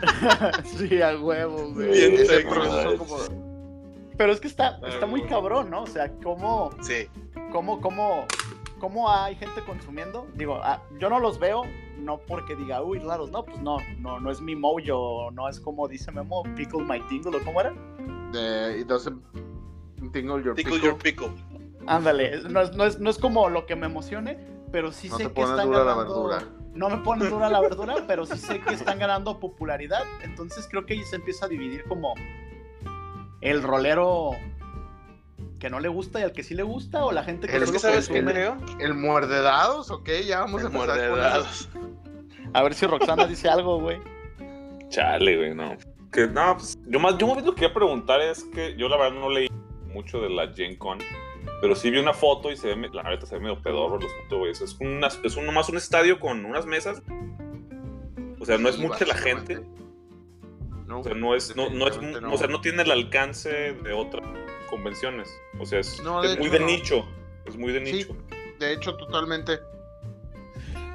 sí, 0.64 1.00
a 1.02 1.16
huevo, 1.18 1.72
güey. 1.74 1.90
Bien 1.90 2.14
Ese 2.14 2.26
sexy, 2.26 2.48
proceso 2.48 2.96
como- 2.96 3.18
Pero 4.16 4.32
es 4.32 4.40
que 4.40 4.48
está, 4.48 4.78
está 4.86 5.06
muy 5.06 5.22
cabrón, 5.26 5.70
¿no? 5.70 5.82
O 5.82 5.86
sea, 5.86 6.10
¿cómo, 6.22 6.70
Sí. 6.82 7.08
cómo, 7.52 7.80
cómo, 7.80 8.26
cómo 8.78 9.10
hay 9.12 9.34
gente 9.36 9.60
consumiendo? 9.62 10.26
Digo, 10.34 10.60
ah, 10.62 10.82
yo 10.98 11.08
no 11.10 11.20
los 11.20 11.38
veo, 11.38 11.62
no 11.98 12.18
porque 12.18 12.56
diga, 12.56 12.82
uy, 12.82 12.98
raros, 12.98 13.30
no, 13.30 13.44
pues 13.44 13.58
no, 13.60 13.76
no, 13.98 14.18
no 14.20 14.30
es 14.30 14.40
mi 14.40 14.56
mojo, 14.56 15.30
no 15.32 15.48
es 15.48 15.60
como 15.60 15.86
dice 15.88 16.10
Memo, 16.10 16.42
pickle 16.56 16.84
my 16.84 17.00
tingle, 17.08 17.36
¿o 17.36 17.44
cómo 17.44 17.60
era? 17.60 17.72
de- 18.32 18.78
it 18.80 18.86
doesn't 18.86 19.20
tingle 20.12 20.42
your 20.42 20.54
Tickle 20.54 20.74
pickle. 20.74 20.88
your 20.90 20.98
pickle. 20.98 21.28
Ándale, 21.86 22.42
no 22.48 22.60
es, 22.60 22.72
no, 22.76 22.84
es, 22.84 22.98
no 23.00 23.10
es 23.10 23.18
como 23.18 23.48
lo 23.48 23.66
que 23.66 23.74
me 23.76 23.86
emocione, 23.86 24.38
pero 24.70 24.92
sí 24.92 25.08
No 25.08 25.16
sé 25.18 25.28
te 25.28 25.32
que 25.34 25.40
están 25.42 25.66
dura 25.66 25.78
la 25.80 25.84
ganando... 25.94 26.28
verdura. 26.28 26.44
No 26.74 26.88
me 26.88 26.98
pone 26.98 27.26
dura 27.28 27.48
la 27.50 27.60
verdura, 27.60 27.94
pero 28.06 28.24
sí 28.26 28.38
sé 28.38 28.60
que 28.60 28.74
están 28.74 28.98
ganando 29.00 29.40
popularidad. 29.40 30.02
Entonces 30.22 30.68
creo 30.70 30.86
que 30.86 30.92
ahí 30.94 31.02
se 31.04 31.16
empieza 31.16 31.46
a 31.46 31.48
dividir 31.48 31.82
como 31.84 32.14
el 33.40 33.62
rolero 33.62 34.30
que 35.58 35.68
no 35.68 35.80
le 35.80 35.88
gusta 35.88 36.20
y 36.20 36.22
al 36.22 36.32
que 36.32 36.42
sí 36.42 36.54
le 36.54 36.62
gusta, 36.62 37.04
o 37.04 37.12
la 37.12 37.24
gente 37.24 37.46
que 37.48 37.56
El- 37.56 37.64
Es 37.64 37.72
que 37.72 37.78
sabes 37.78 38.08
creo. 38.08 38.56
El 38.78 38.94
muerde 38.94 39.40
dados, 39.42 39.90
ok, 39.90 40.08
ya 40.26 40.40
vamos 40.40 40.62
a 40.62 40.66
El 40.66 40.72
con 40.72 40.76
muerdedados. 40.86 41.68
A 42.52 42.62
ver 42.62 42.74
si 42.74 42.86
Roxana 42.86 43.26
dice 43.26 43.48
algo, 43.48 43.80
güey. 43.80 43.98
Chale, 44.88 45.36
güey, 45.36 45.54
no. 45.54 45.76
Que, 46.12 46.26
no, 46.26 46.56
pues, 46.56 46.76
yo 46.86 46.98
más, 46.98 47.16
yo 47.18 47.26
más 47.26 47.36
bien 47.36 47.46
lo 47.46 47.54
que 47.54 47.60
quería 47.62 47.74
preguntar 47.74 48.20
es 48.20 48.42
que 48.44 48.74
yo 48.76 48.88
la 48.88 48.96
verdad 48.96 49.18
no 49.20 49.28
leí 49.30 49.48
mucho 49.92 50.20
de 50.20 50.30
la 50.30 50.52
Gen 50.52 50.76
Con, 50.76 50.98
pero 51.60 51.74
sí 51.74 51.90
vi 51.90 51.98
una 51.98 52.12
foto 52.14 52.50
y 52.50 52.56
se 52.56 52.74
ve, 52.74 52.88
la 52.92 53.02
neta 53.02 53.26
se 53.26 53.34
ve 53.36 53.40
medio 53.42 53.60
pedorro 53.62 53.96
asunto, 53.98 54.38
güey. 54.38 54.52
Es, 54.52 54.76
una, 54.80 55.08
es 55.08 55.36
un, 55.36 55.46
nomás 55.46 55.68
un 55.68 55.76
estadio 55.76 56.18
con 56.20 56.44
unas 56.44 56.66
mesas. 56.66 57.02
O 58.38 58.44
sea, 58.46 58.56
no 58.58 58.68
es 58.68 58.76
Sí, 58.76 58.82
mucha 58.82 59.04
la 59.06 59.14
gente. 59.14 59.60
No, 60.86 61.00
O 61.00 61.04
sea, 61.04 61.14
no 61.14 61.34
es, 61.36 61.54
no, 61.54 61.70
no 61.70 61.86
es, 61.86 61.96
o 61.98 62.36
sea, 62.38 62.48
no 62.48 62.60
tiene 62.60 62.82
el 62.82 62.90
alcance 62.90 63.50
de 63.74 63.92
otras 63.92 64.26
convenciones. 64.68 65.30
O 65.58 65.66
sea, 65.66 65.78
es, 65.80 66.02
No, 66.02 66.22
es 66.24 66.32
de 66.34 66.38
muy 66.40 66.48
de 66.48 66.58
no. 66.60 66.66
nicho. 66.66 67.06
Es 67.44 67.56
muy 67.56 67.72
de 67.72 67.84
Sí. 67.86 67.92
nicho. 67.92 68.16
De 68.58 68.72
hecho, 68.72 68.96
totalmente. 68.96 69.58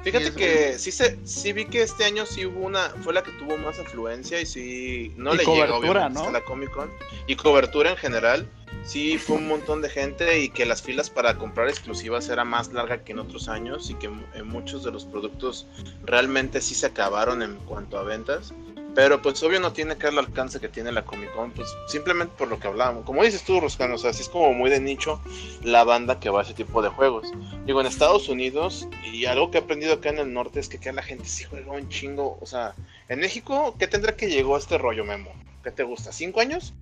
Fíjate 0.04 0.32
que 0.34 0.78
sí 0.78 0.92
se, 0.92 1.18
sí 1.26 1.52
vi 1.52 1.64
que 1.64 1.82
este 1.82 2.04
año 2.04 2.26
sí 2.26 2.46
hubo 2.46 2.60
una, 2.60 2.90
fue 3.02 3.12
la 3.12 3.24
que 3.24 3.32
tuvo 3.32 3.56
más 3.56 3.78
afluencia 3.80 4.40
y 4.40 4.46
sí, 4.46 5.12
no 5.16 5.34
Y 5.34 5.38
le 5.38 5.44
llegó 5.44 5.56
cobertura, 5.66 6.08
¿no? 6.08 6.20
hasta 6.20 6.32
la 6.32 6.44
Comic 6.44 6.70
Con 6.70 6.92
y 7.26 7.34
cobertura 7.34 7.90
en 7.90 7.96
general, 7.96 8.48
sí 8.86 9.18
fue 9.18 9.36
un 9.36 9.48
montón 9.48 9.82
de 9.82 9.90
gente 9.90 10.40
y 10.40 10.48
que 10.48 10.64
las 10.64 10.82
filas 10.82 11.10
para 11.10 11.36
comprar 11.36 11.68
exclusivas 11.68 12.28
era 12.28 12.44
más 12.44 12.72
larga 12.72 13.04
que 13.04 13.12
en 13.12 13.18
otros 13.18 13.48
años 13.48 13.90
y 13.90 13.94
que 13.94 14.06
en 14.06 14.46
muchos 14.46 14.84
de 14.84 14.92
los 14.92 15.04
productos 15.04 15.66
realmente 16.04 16.60
sí 16.60 16.74
se 16.74 16.86
acabaron 16.86 17.42
en 17.42 17.56
cuanto 17.66 17.98
a 17.98 18.04
ventas. 18.04 18.54
Pero 18.96 19.20
pues 19.20 19.42
obvio 19.42 19.60
no 19.60 19.74
tiene 19.74 19.98
que 19.98 20.06
el 20.06 20.18
alcance 20.18 20.58
que 20.58 20.70
tiene 20.70 20.90
la 20.90 21.04
Comic 21.04 21.30
Con, 21.34 21.50
pues 21.50 21.68
simplemente 21.86 22.32
por 22.38 22.48
lo 22.48 22.58
que 22.58 22.66
hablábamos. 22.66 23.04
Como 23.04 23.22
dices 23.22 23.44
tú, 23.44 23.60
Roscano, 23.60 23.96
o 23.96 23.98
sea, 23.98 24.14
sí 24.14 24.22
es 24.22 24.30
como 24.30 24.54
muy 24.54 24.70
de 24.70 24.80
nicho 24.80 25.20
la 25.62 25.84
banda 25.84 26.18
que 26.18 26.30
va 26.30 26.40
a 26.40 26.44
ese 26.44 26.54
tipo 26.54 26.80
de 26.80 26.88
juegos. 26.88 27.30
Digo, 27.66 27.82
en 27.82 27.86
Estados 27.86 28.30
Unidos, 28.30 28.88
y 29.04 29.26
algo 29.26 29.50
que 29.50 29.58
he 29.58 29.60
aprendido 29.60 29.92
acá 29.92 30.08
en 30.08 30.20
el 30.20 30.32
norte 30.32 30.60
es 30.60 30.70
que 30.70 30.78
acá 30.78 30.92
la 30.92 31.02
gente 31.02 31.26
sí 31.26 31.44
juega 31.44 31.72
un 31.72 31.90
chingo. 31.90 32.38
O 32.40 32.46
sea, 32.46 32.74
en 33.10 33.20
México, 33.20 33.76
¿qué 33.78 33.86
tendrá 33.86 34.16
que 34.16 34.30
llegó 34.30 34.56
este 34.56 34.78
rollo, 34.78 35.04
Memo? 35.04 35.30
¿Qué 35.62 35.72
te 35.72 35.82
gusta? 35.82 36.10
¿Cinco 36.10 36.40
años? 36.40 36.72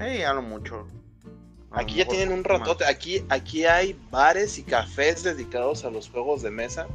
Eh, 0.00 0.18
ya 0.18 0.34
lo 0.34 0.42
mucho. 0.42 0.86
Aquí 1.76 1.96
ya 1.96 2.06
tienen 2.06 2.32
un 2.32 2.44
ratote. 2.44 2.84
Aquí, 2.86 3.24
aquí 3.28 3.64
hay 3.64 3.96
bares 4.10 4.58
y 4.58 4.62
cafés 4.62 5.22
dedicados 5.22 5.84
a 5.84 5.90
los 5.90 6.08
juegos 6.08 6.42
de 6.42 6.50
mesa. 6.50 6.86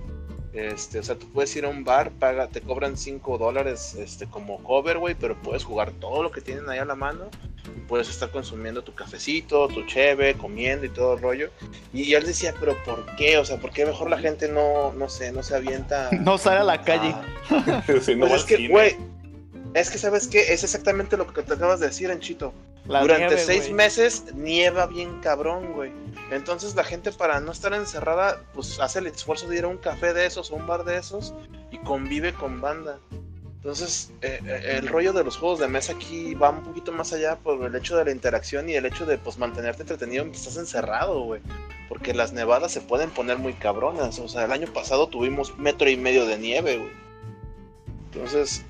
Este, 0.53 0.97
o 0.97 1.03
sea, 1.03 1.15
tú 1.15 1.27
puedes 1.31 1.55
ir 1.55 1.65
a 1.65 1.69
un 1.69 1.83
bar, 1.83 2.11
paga, 2.11 2.47
te 2.47 2.61
cobran 2.61 2.97
5 2.97 3.37
dólares 3.37 3.95
este, 3.95 4.25
como 4.25 4.63
cover, 4.63 4.97
güey, 4.97 5.13
pero 5.13 5.39
puedes 5.39 5.63
jugar 5.63 5.91
todo 5.91 6.23
lo 6.23 6.31
que 6.31 6.41
tienen 6.41 6.67
ahí 6.69 6.79
a 6.79 6.85
la 6.85 6.95
mano. 6.95 7.29
Y 7.75 7.81
puedes 7.81 8.09
estar 8.09 8.31
consumiendo 8.31 8.81
tu 8.83 8.95
cafecito, 8.95 9.67
tu 9.67 9.85
cheve, 9.85 10.33
comiendo 10.35 10.85
y 10.85 10.89
todo 10.89 11.13
el 11.13 11.21
rollo. 11.21 11.51
Y 11.93 12.13
él 12.13 12.25
decía, 12.25 12.55
pero 12.59 12.75
¿por 12.83 13.05
qué? 13.15 13.37
O 13.37 13.45
sea, 13.45 13.57
¿por 13.57 13.71
qué 13.71 13.85
mejor 13.85 14.09
la 14.09 14.17
gente 14.17 14.49
no, 14.49 14.91
no 14.93 15.07
sé, 15.07 15.31
no 15.31 15.43
se 15.43 15.55
avienta? 15.55 16.09
No 16.19 16.37
sale 16.37 16.59
a 16.59 16.63
la 16.63 16.81
calle. 16.81 17.15
Ah, 17.51 17.83
pues 17.85 18.07
es 18.07 18.43
que, 18.43 18.67
güey, 18.67 18.95
es 19.73 19.89
que 19.89 19.97
sabes 19.97 20.27
qué, 20.27 20.53
es 20.53 20.63
exactamente 20.63 21.17
lo 21.17 21.27
que 21.27 21.41
te 21.41 21.53
acabas 21.53 21.79
de 21.79 21.87
decir, 21.87 22.09
Enchito. 22.09 22.53
La 22.87 23.01
Durante 23.01 23.27
nieve, 23.27 23.41
seis 23.41 23.61
güey. 23.61 23.73
meses 23.73 24.33
nieva 24.33 24.87
bien 24.87 25.19
cabrón, 25.21 25.73
güey. 25.73 25.91
Entonces 26.31 26.75
la 26.75 26.83
gente 26.83 27.11
para 27.11 27.39
no 27.39 27.51
estar 27.51 27.73
encerrada, 27.73 28.41
pues 28.53 28.79
hace 28.79 28.99
el 28.99 29.07
esfuerzo 29.07 29.47
de 29.47 29.57
ir 29.57 29.63
a 29.63 29.67
un 29.67 29.77
café 29.77 30.13
de 30.13 30.25
esos 30.25 30.51
o 30.51 30.55
un 30.55 30.65
bar 30.65 30.83
de 30.83 30.97
esos 30.97 31.33
y 31.71 31.77
convive 31.79 32.33
con 32.33 32.61
banda. 32.61 32.99
Entonces, 33.57 34.11
eh, 34.21 34.39
eh, 34.45 34.77
el 34.77 34.87
rollo 34.87 35.11
de 35.11 35.23
los 35.23 35.35
juegos 35.35 35.59
de 35.59 35.67
mesa 35.67 35.91
aquí 35.91 36.33
va 36.33 36.49
un 36.51 36.63
poquito 36.63 36.93
más 36.93 37.11
allá 37.11 37.35
por 37.35 37.61
el 37.65 37.75
hecho 37.75 37.97
de 37.97 38.05
la 38.05 38.11
interacción 38.11 38.69
y 38.69 38.75
el 38.75 38.85
hecho 38.85 39.05
de 39.05 39.17
pues 39.17 39.37
mantenerte 39.37 39.81
entretenido 39.81 40.23
mientras 40.23 40.47
estás 40.47 40.63
encerrado, 40.63 41.23
güey. 41.23 41.41
Porque 41.89 42.13
las 42.13 42.31
nevadas 42.31 42.71
se 42.71 42.79
pueden 42.79 43.09
poner 43.09 43.37
muy 43.37 43.53
cabronas. 43.53 44.17
O 44.19 44.29
sea, 44.29 44.45
el 44.45 44.53
año 44.53 44.67
pasado 44.71 45.07
tuvimos 45.07 45.57
metro 45.57 45.89
y 45.89 45.97
medio 45.97 46.25
de 46.25 46.37
nieve, 46.37 46.77
güey. 46.77 46.91
Entonces, 48.13 48.63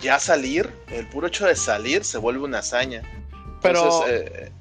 ya 0.00 0.18
salir, 0.18 0.68
el 0.88 1.08
puro 1.08 1.26
hecho 1.26 1.46
de 1.46 1.56
salir 1.56 2.04
se 2.04 2.18
vuelve 2.18 2.44
una 2.44 2.58
hazaña. 2.58 3.02
Pero- 3.62 3.80
Entonces, 3.84 4.30
eh, 4.34 4.52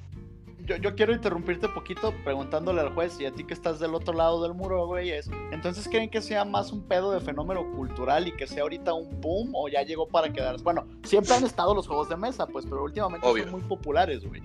Yo, 0.66 0.78
yo 0.78 0.96
quiero 0.96 1.12
interrumpirte 1.12 1.68
poquito 1.68 2.14
preguntándole 2.24 2.80
al 2.80 2.94
juez 2.94 3.20
y 3.20 3.26
a 3.26 3.34
ti 3.34 3.44
que 3.44 3.54
estás 3.54 3.82
del 3.82 3.94
otro 3.96 4.14
lado 4.14 4.42
del 4.44 4.54
muro, 4.54 4.88
güey, 4.88 5.12
es, 5.12 5.30
¿entonces 5.52 5.90
creen 5.90 6.10
que 6.10 6.22
sea 6.22 6.46
más 6.46 6.72
un 6.72 6.84
pedo 6.84 7.12
de 7.12 7.20
fenómeno 7.20 7.70
cultural 7.76 8.30
y 8.30 8.32
que 8.32 8.48
sea 8.48 8.62
ahorita 8.64 8.94
un 8.94 9.20
boom 9.20 9.52
o 9.56 9.68
ya 9.68 9.82
llegó 9.82 10.08
para 10.08 10.32
quedarse? 10.32 10.64
Bueno, 10.64 10.88
siempre 11.04 11.34
han 11.34 11.44
estado 11.44 11.76
los 11.76 11.86
juegos 11.86 12.08
de 12.08 12.16
mesa, 12.16 12.48
pues, 12.48 12.66
pero 12.66 12.82
últimamente 12.82 13.28
Obvio. 13.28 13.44
son 13.44 13.52
muy 13.52 13.62
populares, 13.64 14.24
güey. 14.26 14.42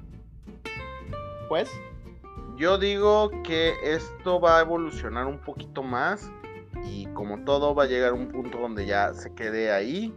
¿Juez? 1.49 1.71
Yo 2.57 2.79
digo 2.79 3.31
que 3.45 3.75
esto 3.85 4.41
va 4.41 4.59
a 4.59 4.63
evolucionar 4.63 5.27
un 5.27 5.39
poquito 5.39 5.85
más 5.85 6.29
y 6.85 7.07
como 7.15 7.45
todo 7.45 7.77
va 7.77 7.85
a 7.85 7.87
llegar 7.87 8.11
a 8.11 8.15
un 8.15 8.27
punto 8.27 8.59
donde 8.59 8.87
ya 8.87 9.15
se 9.15 9.33
quede 9.35 9.71
ahí. 9.71 10.13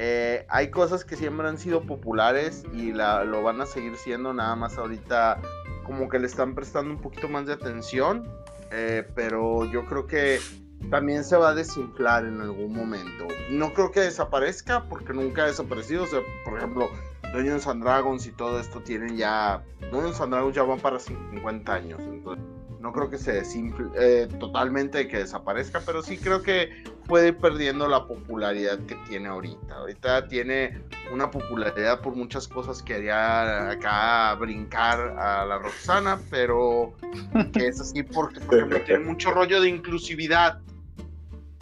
Eh, 0.00 0.46
hay 0.48 0.70
cosas 0.70 1.04
que 1.04 1.16
siempre 1.16 1.48
han 1.48 1.58
sido 1.58 1.82
populares 1.82 2.62
y 2.72 2.92
la- 2.92 3.24
lo 3.24 3.42
van 3.42 3.60
a 3.60 3.66
seguir 3.66 3.96
siendo, 3.96 4.32
nada 4.32 4.54
más 4.54 4.78
ahorita 4.78 5.40
como 5.84 6.08
que 6.08 6.20
le 6.20 6.26
están 6.28 6.54
prestando 6.54 6.94
un 6.94 7.00
poquito 7.00 7.28
más 7.28 7.46
de 7.46 7.54
atención, 7.54 8.28
eh, 8.70 9.04
pero 9.16 9.64
yo 9.64 9.86
creo 9.86 10.06
que 10.06 10.38
también 10.90 11.24
se 11.24 11.36
va 11.36 11.48
a 11.48 11.54
desinflar 11.54 12.24
en 12.26 12.40
algún 12.40 12.72
momento. 12.72 13.26
No 13.50 13.74
creo 13.74 13.90
que 13.90 14.00
desaparezca 14.00 14.84
porque 14.88 15.12
nunca 15.12 15.42
ha 15.42 15.46
desaparecido, 15.46 16.04
o 16.04 16.06
sea, 16.06 16.20
por 16.44 16.58
ejemplo, 16.58 16.88
Dungeons 17.32 17.66
and 17.66 17.82
Dragons 17.82 18.24
y 18.26 18.30
todo 18.30 18.60
esto 18.60 18.80
tienen 18.80 19.16
ya. 19.16 19.64
Dungeons 19.90 20.20
and 20.20 20.32
Dragons 20.32 20.54
ya 20.54 20.62
van 20.62 20.78
para 20.78 21.00
50 21.00 21.74
años. 21.74 22.00
Entonces, 22.00 22.44
no 22.80 22.92
creo 22.92 23.10
que 23.10 23.18
se 23.18 23.32
desinfle 23.32 23.86
eh, 23.96 24.28
totalmente 24.38 25.08
que 25.08 25.18
desaparezca, 25.18 25.80
pero 25.84 26.02
sí 26.02 26.16
creo 26.16 26.42
que 26.42 26.84
puede 27.06 27.28
ir 27.28 27.36
perdiendo 27.38 27.88
la 27.88 28.06
popularidad 28.06 28.78
que 28.86 28.94
tiene 29.08 29.28
ahorita. 29.28 29.74
Ahorita 29.74 30.28
tiene 30.28 30.80
una 31.12 31.30
popularidad 31.30 32.00
por 32.00 32.14
muchas 32.14 32.46
cosas 32.46 32.82
que 32.82 32.94
haría 32.94 33.70
acá 33.70 34.34
brincar 34.34 35.00
a 35.18 35.44
la 35.46 35.58
Roxana, 35.58 36.20
pero 36.30 36.94
que 37.52 37.66
es 37.66 37.80
así 37.80 38.02
porque, 38.02 38.40
tiene 38.86 39.04
mucho 39.04 39.30
rollo 39.30 39.60
de 39.60 39.68
inclusividad. 39.68 40.60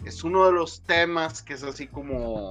Es 0.05 0.23
uno 0.23 0.47
de 0.47 0.53
los 0.53 0.83
temas 0.83 1.43
que 1.43 1.55
es 1.55 1.63
así 1.63 1.87
como 1.87 2.51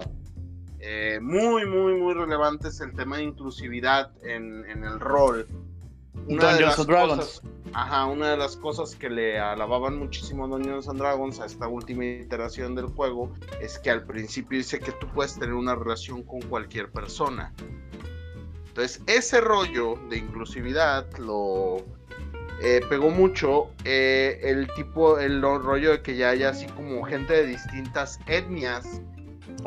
eh, 0.79 1.19
muy, 1.21 1.65
muy, 1.65 1.93
muy 1.93 2.13
relevante 2.13 2.69
es 2.69 2.81
el 2.81 2.93
tema 2.93 3.17
de 3.17 3.23
inclusividad 3.23 4.11
en 4.23 4.65
el 4.83 4.99
rol. 4.99 5.47
Una 6.27 6.53
de 6.55 6.61
las 6.61 6.79
and 6.79 6.87
Dragons. 6.87 7.17
cosas- 7.19 7.41
ajá, 7.73 8.05
una 8.05 8.31
de 8.31 8.37
las 8.37 8.55
cosas 8.57 8.95
que 8.95 9.09
le 9.09 9.37
alababan 9.39 9.97
muchísimo 9.99 10.45
a 10.45 10.47
Dungeons 10.47 10.87
and 10.87 10.99
Dragons 10.99 11.39
a 11.39 11.45
esta 11.45 11.67
última 11.67 12.05
iteración 12.05 12.73
del 12.75 12.85
juego 12.87 13.33
es 13.61 13.77
que 13.79 13.91
al 13.91 14.03
principio 14.05 14.57
dice 14.57 14.79
que 14.79 14.91
tú 14.93 15.07
puedes 15.13 15.35
tener 15.35 15.53
una 15.53 15.75
relación 15.75 16.23
con 16.23 16.41
cualquier 16.43 16.91
persona. 16.91 17.53
Entonces, 18.67 19.01
ese 19.07 19.39
rollo 19.41 19.95
de 20.09 20.17
inclusividad 20.17 21.05
lo 21.17 21.77
eh, 22.61 22.81
pegó 22.89 23.09
mucho. 23.09 23.69
eh, 23.83 24.39
el 24.43 24.67
tipo, 24.75 25.19
el 25.19 25.39
lo- 25.41 25.59
rollo 25.59 25.91
de 25.91 26.01
que 26.01 26.15
ya 26.15 26.29
haya 26.29 26.49
así 26.49 26.65
como 26.67 27.03
gente 27.03 27.33
de 27.33 27.45
distintas 27.47 28.19
etnias 28.27 29.01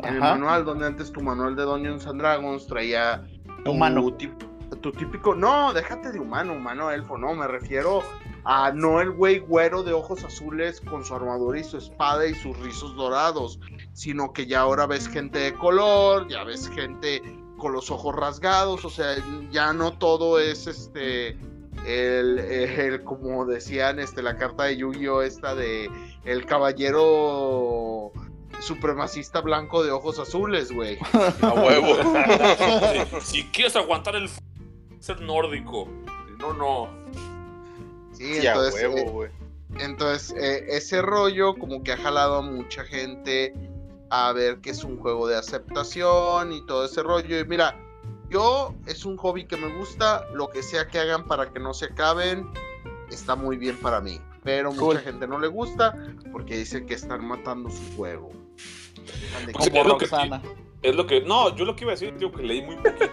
en 0.03 0.13
el 0.15 0.19
manual, 0.19 0.65
donde 0.65 0.87
antes 0.87 1.11
tu 1.11 1.21
manual 1.21 1.55
de 1.55 1.63
Dungeons 1.63 2.05
and 2.07 2.19
Dragons 2.19 2.65
traía 2.67 3.23
Humano. 3.65 4.11
tip- 4.17 4.43
tu 4.81 4.91
típico, 4.91 5.35
no, 5.35 5.73
déjate 5.73 6.11
de 6.11 6.19
humano, 6.19 6.53
humano 6.53 6.91
elfo, 6.91 7.17
no, 7.17 7.33
me 7.33 7.47
refiero 7.47 8.01
a 8.45 8.71
no 8.71 9.01
el 9.01 9.11
güey 9.11 9.39
güero 9.39 9.83
de 9.83 9.93
ojos 9.93 10.23
azules 10.23 10.79
con 10.81 11.03
su 11.03 11.13
armadura 11.15 11.59
y 11.59 11.63
su 11.63 11.77
espada 11.77 12.25
y 12.25 12.33
sus 12.35 12.57
rizos 12.59 12.95
dorados, 12.95 13.59
sino 13.93 14.31
que 14.33 14.45
ya 14.45 14.61
ahora 14.61 14.85
ves 14.85 15.07
gente 15.07 15.39
de 15.39 15.53
color, 15.53 16.27
ya 16.29 16.43
ves 16.43 16.69
gente 16.69 17.21
con 17.57 17.73
los 17.73 17.91
ojos 17.91 18.15
rasgados, 18.15 18.85
o 18.85 18.89
sea, 18.89 19.15
ya 19.51 19.73
no 19.73 19.97
todo 19.97 20.39
es 20.39 20.65
este 20.67 21.37
el, 21.85 22.39
el- 22.39 23.03
como 23.03 23.45
decían 23.45 23.99
este 23.99 24.21
la 24.21 24.37
carta 24.37 24.63
de 24.65 24.77
Yu-Gi-Oh 24.77 25.21
esta 25.21 25.55
de 25.55 25.89
el 26.25 26.45
caballero 26.45 28.11
supremacista 28.61 29.41
blanco 29.41 29.83
de 29.83 29.91
ojos 29.91 30.19
azules, 30.19 30.71
güey. 30.71 30.97
a 31.41 31.53
huevo. 31.53 31.95
si 33.21 33.43
quieres 33.45 33.75
aguantar 33.75 34.15
el 34.15 34.25
f- 34.25 34.39
ser 34.99 35.21
nórdico. 35.21 35.87
No, 36.39 36.53
no. 36.53 36.89
Sí, 38.13 38.41
Sí, 38.41 38.47
a 38.47 38.53
entonces, 38.53 38.81
eh, 38.83 38.87
huevo, 38.87 39.11
güey. 39.11 39.31
entonces 39.79 40.35
eh, 40.37 40.65
ese 40.69 41.01
rollo 41.01 41.55
como 41.55 41.83
que 41.83 41.93
ha 41.93 41.97
jalado 41.97 42.37
a 42.37 42.41
mucha 42.41 42.83
gente 42.83 43.53
a 44.09 44.31
ver 44.33 44.59
que 44.59 44.71
es 44.71 44.83
un 44.83 44.97
juego 44.97 45.27
de 45.27 45.37
aceptación 45.37 46.51
y 46.51 46.65
todo 46.65 46.85
ese 46.85 47.01
rollo. 47.03 47.39
Y 47.39 47.45
mira, 47.45 47.75
yo 48.29 48.73
es 48.87 49.05
un 49.05 49.17
hobby 49.17 49.45
que 49.45 49.55
me 49.57 49.73
gusta, 49.77 50.25
lo 50.33 50.49
que 50.49 50.63
sea 50.63 50.87
que 50.87 50.99
hagan 50.99 51.25
para 51.27 51.51
que 51.51 51.59
no 51.59 51.73
se 51.73 51.85
acaben, 51.85 52.49
está 53.09 53.35
muy 53.35 53.57
bien 53.57 53.77
para 53.77 54.01
mí. 54.01 54.19
Pero 54.43 54.69
Cool. 54.71 54.95
mucha 54.95 54.99
gente 55.01 55.27
no 55.27 55.39
le 55.39 55.47
gusta 55.47 55.93
porque 56.31 56.57
dice 56.57 56.85
que 56.85 56.93
están 56.95 57.25
matando 57.27 57.69
su 57.69 57.95
juego. 57.95 58.31
Pues 59.53 59.69
Como 59.69 59.81
es 59.81 59.87
lo 59.87 59.97
que- 59.97 60.05
Roxana. 60.05 60.41
Es 60.81 60.95
lo 60.95 61.05
que. 61.05 61.21
No, 61.21 61.53
yo 61.55 61.65
lo 61.65 61.75
que 61.75 61.83
iba 61.83 61.91
a 61.91 61.95
decir, 61.95 62.15
digo 62.17 62.31
que 62.31 62.41
leí 62.43 62.61
muy 62.61 62.77
poquito. 62.77 63.05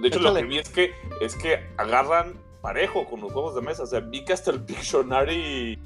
De 0.00 0.08
hecho, 0.08 0.20
lo 0.20 0.34
que 0.34 0.44
vi 0.44 0.58
es 0.58 0.68
que, 0.68 0.92
es 1.20 1.34
que 1.36 1.66
agarran 1.76 2.34
parejo 2.62 3.04
con 3.06 3.20
los 3.20 3.32
juegos 3.32 3.54
de 3.54 3.62
mesa. 3.62 3.82
O 3.84 3.86
sea, 3.86 4.00
vi 4.00 4.24
que 4.24 4.32
hasta 4.32 4.50
el 4.50 4.62
Pictionary 4.66 5.78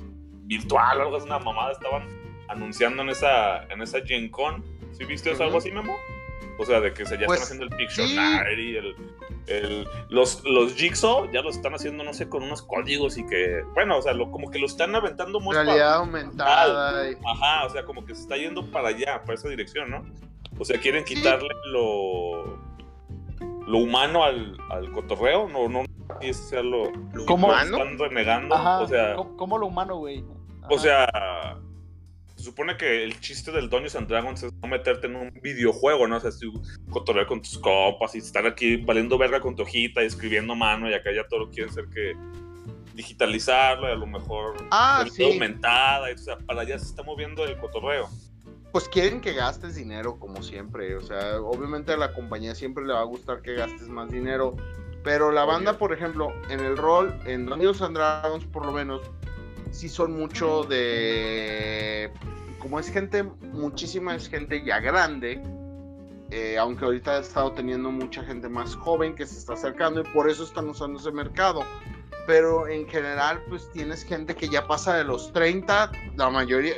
virtual 0.45 0.99
o 0.99 1.03
algo 1.03 1.17
así, 1.17 1.27
una 1.27 1.39
mamada, 1.39 1.73
estaban 1.73 2.09
anunciando 2.49 3.03
en 3.03 3.11
esa, 3.11 3.65
en 3.65 3.81
esa 3.83 4.01
Gen 4.05 4.29
Con. 4.31 4.65
¿Sí 4.93 5.05
viste 5.05 5.31
eso, 5.31 5.37
Ujú. 5.39 5.45
algo 5.45 5.59
así, 5.59 5.71
Memo? 5.71 5.95
O 6.59 6.65
sea, 6.67 6.81
de 6.81 6.93
que 6.93 7.07
se, 7.07 7.19
ya 7.19 7.27
Pues, 7.27 7.41
están 7.41 7.57
haciendo 7.59 7.65
el 7.65 7.81
Pictionary, 7.81 8.77
el, 8.77 8.97
el- 9.47 9.89
los, 10.11 10.45
los 10.45 10.75
Jigsaw 10.75 11.31
ya 11.33 11.41
los 11.41 11.57
están 11.57 11.75
haciendo, 11.75 12.05
no 12.05 12.13
sé, 12.13 12.29
con 12.29 12.43
unos 12.43 12.63
códigos 12.63 13.17
y 13.17 13.27
que, 13.27 13.63
bueno, 13.75 13.97
o 13.99 14.03
sea, 14.03 14.13
lo, 14.13 14.31
como 14.31 14.51
que 14.51 14.59
lo 14.59 14.67
están 14.67 14.95
aventando 14.95 15.41
muy 15.41 15.55
realidad 15.55 15.95
aumentada. 15.95 17.11
y- 17.11 17.17
Ajá, 17.25 17.65
o 17.67 17.71
sea, 17.71 17.85
como 17.85 18.05
que 18.05 18.15
se 18.15 18.23
está 18.23 18.37
yendo 18.37 18.71
para 18.71 18.89
allá, 18.89 19.23
para 19.23 19.35
esa 19.35 19.49
dirección, 19.49 19.91
¿no? 19.91 20.05
O 20.59 20.65
sea, 20.65 20.79
quieren 20.79 21.05
quitarle 21.05 21.49
lo 21.73 22.72
lo 23.67 23.79
humano 23.79 24.25
al, 24.25 24.57
al 24.71 24.91
cotorreo, 24.93 25.49
no, 25.49 25.69
no, 25.69 25.85
y 26.21 26.29
ese 26.31 26.43
sea 26.45 26.63
lo 26.63 26.91
¿Lo 27.13 27.27
¿Cómo? 27.27 27.49
humano? 27.49 27.77
están 27.79 27.99
renegando, 27.99 28.55
Ajá. 28.55 28.81
o 28.81 28.89
sea, 28.89 29.15
¿Cómo, 29.15 29.37
cómo 29.37 29.59
lo 29.59 29.67
humano, 29.67 29.97
güey? 29.97 30.25
o 30.71 30.79
sea, 30.79 31.07
se 32.37 32.45
supone 32.45 32.77
que 32.77 33.05
el 33.05 33.19
chiste 33.21 33.51
del 33.53 33.69
Dungeons 33.71 33.95
and 33.97 34.09
Dragons 34.09 34.43
es 34.43 34.53
no 34.55 34.69
meterte 34.69 35.07
en 35.07 35.17
un 35.17 35.31
videojuego, 35.43 36.07
¿no? 36.09 36.17
O 36.17 36.21
sea, 36.21 36.31
si 36.33 36.51
cotorrear 36.91 37.27
con 37.27 37.41
tus 37.43 37.59
copas 37.59 38.15
y 38.15 38.19
estar 38.19 38.47
aquí 38.47 38.77
valiendo 38.77 39.17
verga 39.19 39.41
con 39.41 39.55
tu 39.55 39.63
hojita 39.63 40.03
y 40.03 40.07
escribiendo 40.07 40.55
mano 40.55 40.89
y 40.91 40.95
acá 40.95 41.11
ya 41.15 41.27
todo 41.29 41.41
lo 41.41 41.51
quieren 41.51 41.73
ser 41.73 41.89
que 41.89 42.15
digitalizarlo 42.95 43.89
y 43.89 43.93
a 43.93 43.95
lo 43.97 44.07
mejor 44.07 44.55
Ah, 44.71 45.05
sí. 45.11 45.25
aumentada, 45.25 46.11
y, 46.11 46.15
o 46.15 46.19
sea, 46.19 46.37
para 46.39 46.63
allá 46.63 46.79
se 46.79 46.87
está 46.87 47.03
moviendo 47.03 47.45
el 47.45 47.57
cotorreo. 47.59 48.09
Pues 48.73 48.89
quieren 48.89 49.21
que 49.21 49.35
gastes 49.35 49.75
dinero 49.75 50.19
como 50.19 50.43
siempre. 50.43 50.97
O 50.97 51.03
sea, 51.03 51.41
obviamente 51.41 51.93
a 51.93 51.97
la 51.99 52.13
compañía 52.15 52.55
siempre 52.55 52.85
le 52.85 52.95
va 52.95 53.01
a 53.01 53.05
gustar 53.05 53.43
que 53.43 53.55
gastes 53.55 53.89
más 53.89 54.11
dinero. 54.11 54.57
Pero 55.05 55.31
la 55.31 55.45
banda, 55.45 55.79
por 55.79 55.93
ejemplo, 55.93 56.33
en 56.49 56.61
el 56.61 56.77
rol, 56.77 57.15
en 57.27 57.45
Dungeons 57.47 57.83
and 57.83 57.97
Dragons 57.97 58.45
por 58.47 58.65
lo 58.65 58.73
menos, 58.73 59.03
sí 59.71 59.89
son 59.89 60.13
mucho 60.13 60.63
de... 60.65 62.11
Como 62.61 62.79
es 62.79 62.89
gente, 62.89 63.25
muchísima 63.25 64.15
es 64.15 64.29
gente 64.29 64.65
ya 64.65 64.79
grande. 64.81 65.43
eh, 66.31 66.57
aunque 66.57 66.87
ahorita 66.87 67.17
ha 67.17 67.19
estado 67.19 67.53
teniendo 67.53 67.91
mucha 67.91 68.25
gente 68.25 68.49
más 68.49 68.75
joven 68.75 69.15
que 69.15 69.27
se 69.27 69.37
está 69.39 69.53
acercando 69.53 70.01
y 70.01 70.05
por 70.15 70.31
eso 70.31 70.45
están 70.45 70.67
usando 70.69 70.99
ese 70.99 71.13
mercado. 71.13 71.63
Pero 72.27 72.69
en 72.69 72.87
general, 72.89 73.43
pues 73.49 73.71
tienes 73.73 74.05
gente 74.05 74.35
que 74.35 74.49
ya 74.49 74.67
pasa 74.67 74.97
de 74.97 75.05
los 75.05 75.33
30, 75.33 75.91
la 76.17 76.31
mayoría, 76.31 76.75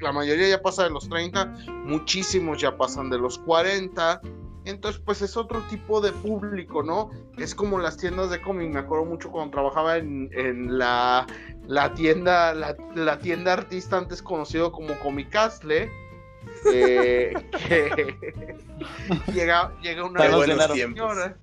la 0.00 0.12
mayoría 0.12 0.48
ya 0.48 0.62
pasa 0.62 0.84
de 0.84 0.90
los 0.90 1.08
30, 1.08 1.44
muchísimos 1.84 2.60
ya 2.60 2.76
pasan 2.76 3.10
de 3.10 3.18
los 3.18 3.38
40. 3.40 4.20
Entonces, 4.64 5.00
pues 5.04 5.22
es 5.22 5.36
otro 5.36 5.60
tipo 5.70 6.00
de 6.00 6.10
público, 6.12 6.82
¿no? 6.82 7.10
Es 7.38 7.54
como 7.54 7.78
las 7.78 7.96
tiendas 7.98 8.30
de 8.30 8.40
cómic. 8.40 8.72
Me 8.72 8.80
acuerdo 8.80 9.04
mucho 9.04 9.30
cuando 9.30 9.52
trabajaba 9.52 9.98
en, 9.98 10.28
en 10.32 10.76
la, 10.76 11.24
la 11.68 11.94
tienda, 11.94 12.52
la, 12.52 12.76
la 12.94 13.18
tienda 13.18 13.52
artista 13.52 13.98
antes 13.98 14.22
conocido 14.22 14.72
como 14.72 14.98
Comicastle. 14.98 15.88
eh, 16.72 17.32
que 17.68 18.16
llega, 19.32 19.72
llega 19.82 20.04
una 20.04 20.20
señora 20.22 21.36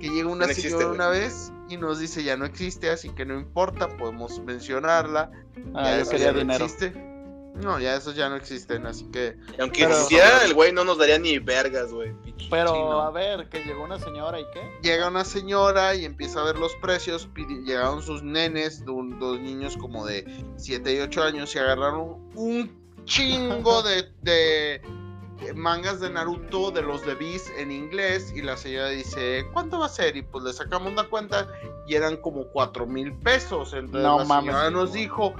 que 0.00 0.08
llega 0.08 0.28
una 0.28 0.46
No 0.46 0.52
señora 0.52 0.88
una 0.88 1.08
vez 1.08 1.51
y 1.72 1.76
nos 1.76 1.98
dice 1.98 2.22
ya 2.24 2.36
no 2.36 2.44
existe, 2.44 2.90
así 2.90 3.10
que 3.10 3.24
no 3.24 3.34
importa, 3.34 3.88
podemos 3.96 4.38
mencionarla. 4.40 5.30
Ah, 5.74 5.84
ya 5.84 5.96
yo 5.96 6.02
eso 6.02 6.10
quería 6.10 6.26
ya 6.26 6.32
no 6.32 6.38
dinero. 6.38 6.64
existe. 6.64 7.12
No, 7.54 7.78
ya 7.78 7.94
esos 7.96 8.16
ya 8.16 8.30
no 8.30 8.36
existen, 8.36 8.86
así 8.86 9.04
que 9.12 9.36
Y 9.58 9.60
aunque 9.60 9.82
Pero- 9.82 9.92
existiera, 9.92 10.42
el 10.44 10.54
güey 10.54 10.72
no 10.72 10.84
nos 10.84 10.96
daría 10.96 11.18
ni 11.18 11.38
vergas, 11.38 11.92
güey. 11.92 12.14
Pero, 12.50 12.72
chino. 12.72 13.02
a 13.02 13.10
ver, 13.10 13.48
que 13.50 13.62
llegó 13.62 13.84
una 13.84 13.98
señora 13.98 14.40
y 14.40 14.44
qué. 14.54 14.70
llega 14.82 15.08
una 15.08 15.22
señora 15.24 15.94
y 15.94 16.06
empieza 16.06 16.40
a 16.40 16.44
ver 16.44 16.56
los 16.58 16.74
precios. 16.76 17.28
Llegaron 17.66 18.00
sus 18.02 18.22
nenes, 18.22 18.82
un- 18.88 19.18
dos 19.18 19.38
niños 19.38 19.76
como 19.76 20.06
de 20.06 20.24
7 20.56 20.94
y 20.94 21.00
8 21.00 21.22
años, 21.24 21.54
y 21.54 21.58
agarraron 21.58 22.26
un 22.34 22.74
chingo 23.04 23.82
de, 23.82 24.08
de 24.22 24.80
mangas 25.54 26.00
de 26.00 26.10
Naruto 26.10 26.70
de 26.70 26.82
los 26.82 27.04
de 27.04 27.14
Beast 27.14 27.48
en 27.58 27.70
inglés. 27.72 28.32
Y 28.34 28.42
la 28.42 28.56
señora 28.56 28.88
dice: 28.90 29.46
¿Cuánto 29.52 29.78
va 29.80 29.86
a 29.86 29.88
ser? 29.88 30.16
Y 30.16 30.22
pues 30.22 30.44
le 30.44 30.52
sacamos 30.52 30.94
la 30.94 31.04
cuenta 31.04 31.48
y 31.86 31.94
eran 31.94 32.16
como 32.18 32.44
4 32.48 32.86
mil 32.86 33.12
pesos. 33.12 33.72
Entonces 33.72 34.02
No 34.02 34.18
la 34.20 34.24
mames. 34.24 34.52
señora 34.52 34.70
nos 34.70 34.92
dijo: 34.92 35.34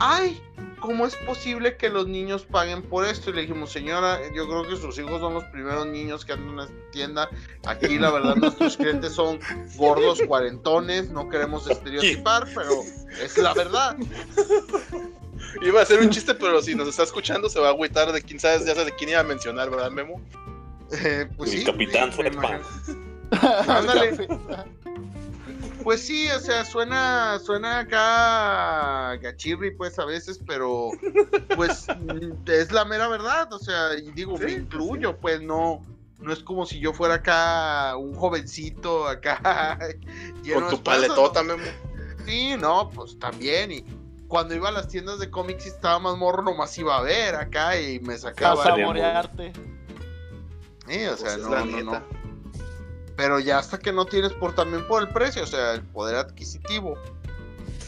¡Ay! 0.00 0.42
¿Cómo 0.78 1.06
es 1.06 1.16
posible 1.16 1.78
que 1.78 1.88
los 1.88 2.06
niños 2.06 2.44
paguen 2.44 2.82
por 2.82 3.06
esto? 3.06 3.30
Y 3.30 3.32
le 3.32 3.40
dijimos, 3.40 3.72
señora, 3.72 4.20
yo 4.34 4.46
creo 4.46 4.62
que 4.68 4.76
sus 4.76 4.96
hijos 4.98 5.20
son 5.20 5.32
los 5.34 5.42
primeros 5.44 5.86
niños 5.86 6.24
que 6.24 6.34
andan 6.34 6.50
en 6.52 6.60
esta 6.60 6.90
tienda. 6.92 7.30
Aquí, 7.64 7.98
la 7.98 8.10
verdad, 8.10 8.36
nuestros 8.36 8.76
clientes 8.76 9.12
son 9.12 9.40
gordos, 9.76 10.20
cuarentones. 10.28 11.08
No 11.10 11.28
queremos 11.30 11.66
estereotipar, 11.70 12.46
pero 12.54 12.82
es 13.20 13.36
la 13.38 13.54
verdad. 13.54 13.96
Iba 15.62 15.82
a 15.82 15.86
ser 15.86 16.00
un 16.00 16.10
chiste, 16.10 16.34
pero 16.34 16.60
si 16.62 16.74
nos 16.74 16.88
está 16.88 17.02
escuchando 17.02 17.48
se 17.48 17.60
va 17.60 17.68
a 17.68 17.70
agüitar 17.70 18.12
de 18.12 18.22
quién 18.22 18.38
sabes, 18.38 18.64
ya 18.64 18.74
sabes 18.74 18.86
de 18.86 18.94
quién 18.96 19.10
iba 19.10 19.20
a 19.20 19.24
mencionar, 19.24 19.70
¿verdad, 19.70 19.90
Memo? 19.90 20.20
Eh, 20.92 21.28
pues 21.36 21.52
El 21.52 21.58
sí, 21.60 21.64
capitán 21.64 22.12
sí, 22.12 22.22
imagino. 22.22 22.60
Ándale. 23.68 24.28
Pues 25.82 26.04
sí, 26.04 26.28
o 26.30 26.40
sea, 26.40 26.64
suena, 26.64 27.38
suena 27.38 27.78
acá 27.80 29.16
gachirri, 29.22 29.70
pues 29.70 29.98
a 30.00 30.04
veces, 30.04 30.40
pero 30.44 30.90
pues 31.54 31.86
es 32.46 32.72
la 32.72 32.84
mera 32.84 33.06
verdad, 33.06 33.52
o 33.52 33.58
sea, 33.58 33.94
y 33.96 34.10
digo, 34.10 34.36
me 34.36 34.48
Sí, 34.48 34.54
incluyo, 34.56 35.16
pues 35.16 35.40
no, 35.42 35.84
no 36.18 36.32
es 36.32 36.40
como 36.40 36.66
si 36.66 36.80
yo 36.80 36.92
fuera 36.92 37.14
acá 37.14 37.96
un 37.96 38.14
jovencito 38.14 39.06
acá 39.06 39.78
Con 40.52 40.68
tu 40.68 40.82
paletota, 40.82 41.44
¿no? 41.44 41.56
Memo. 41.56 41.70
Sí, 42.26 42.56
no, 42.58 42.90
pues 42.90 43.16
también, 43.20 43.70
y 43.70 43.84
cuando 44.28 44.54
iba 44.54 44.68
a 44.68 44.72
las 44.72 44.88
tiendas 44.88 45.18
de 45.18 45.30
cómics 45.30 45.66
y 45.66 45.68
estaba 45.68 45.98
más 45.98 46.16
morro, 46.16 46.42
nomás 46.42 46.76
iba 46.78 46.96
a 46.96 47.02
ver 47.02 47.34
acá 47.34 47.78
y 47.80 48.00
me 48.00 48.14
A 48.14 48.18
sacaba. 48.18 48.62
saborearte. 48.64 49.52
Sí, 50.88 51.04
o 51.06 51.16
sea, 51.16 51.24
Pues 51.24 51.34
es 51.34 51.38
no, 51.42 51.50
la 51.50 51.64
no, 51.64 51.80
no. 51.82 52.02
Pero 53.16 53.40
ya 53.40 53.58
hasta 53.58 53.78
que 53.78 53.92
no 53.92 54.04
tienes 54.04 54.32
por 54.34 54.54
también 54.54 54.86
por 54.86 55.02
el 55.02 55.08
precio, 55.08 55.42
o 55.42 55.46
sea, 55.46 55.72
el 55.72 55.82
poder 55.82 56.16
adquisitivo. 56.16 56.98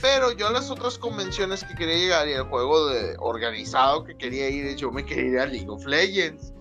Pero 0.01 0.33
yo 0.33 0.47
a 0.49 0.53
las 0.53 0.71
otras 0.71 0.97
convenciones 0.97 1.65
que 1.65 1.75
quería 1.75 1.97
llegar 1.97 2.29
y 2.29 2.33
el 2.33 2.45
juego 2.45 2.89
de 2.89 3.17
organizado 3.19 4.05
que 4.05 4.17
quería 4.17 4.49
ir, 4.49 4.75
yo 4.77 4.91
me 4.91 5.05
quería 5.05 5.25
ir 5.25 5.39
a 5.41 5.47
League 5.47 5.69
of 5.69 5.85
Legends. 5.87 6.53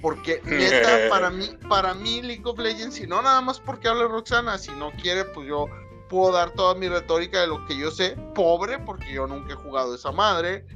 Porque 0.00 0.40
neta, 0.44 1.08
para 1.08 1.30
mí, 1.30 1.50
para 1.68 1.94
mí 1.94 2.22
League 2.22 2.42
of 2.44 2.58
Legends, 2.58 3.00
y 3.00 3.06
no 3.06 3.22
nada 3.22 3.40
más 3.40 3.60
porque 3.60 3.88
habla 3.88 4.04
Roxana, 4.04 4.58
si 4.58 4.70
no 4.72 4.90
quiere, 4.92 5.24
pues 5.24 5.48
yo 5.48 5.66
puedo 6.12 6.30
dar 6.32 6.50
toda 6.50 6.74
mi 6.74 6.88
retórica 6.88 7.40
de 7.40 7.46
lo 7.46 7.64
que 7.64 7.74
yo 7.76 7.90
sé, 7.90 8.16
pobre, 8.34 8.78
porque 8.78 9.10
yo 9.14 9.26
nunca 9.26 9.54
he 9.54 9.56
jugado 9.56 9.94
esa 9.94 10.12
madre, 10.12 10.66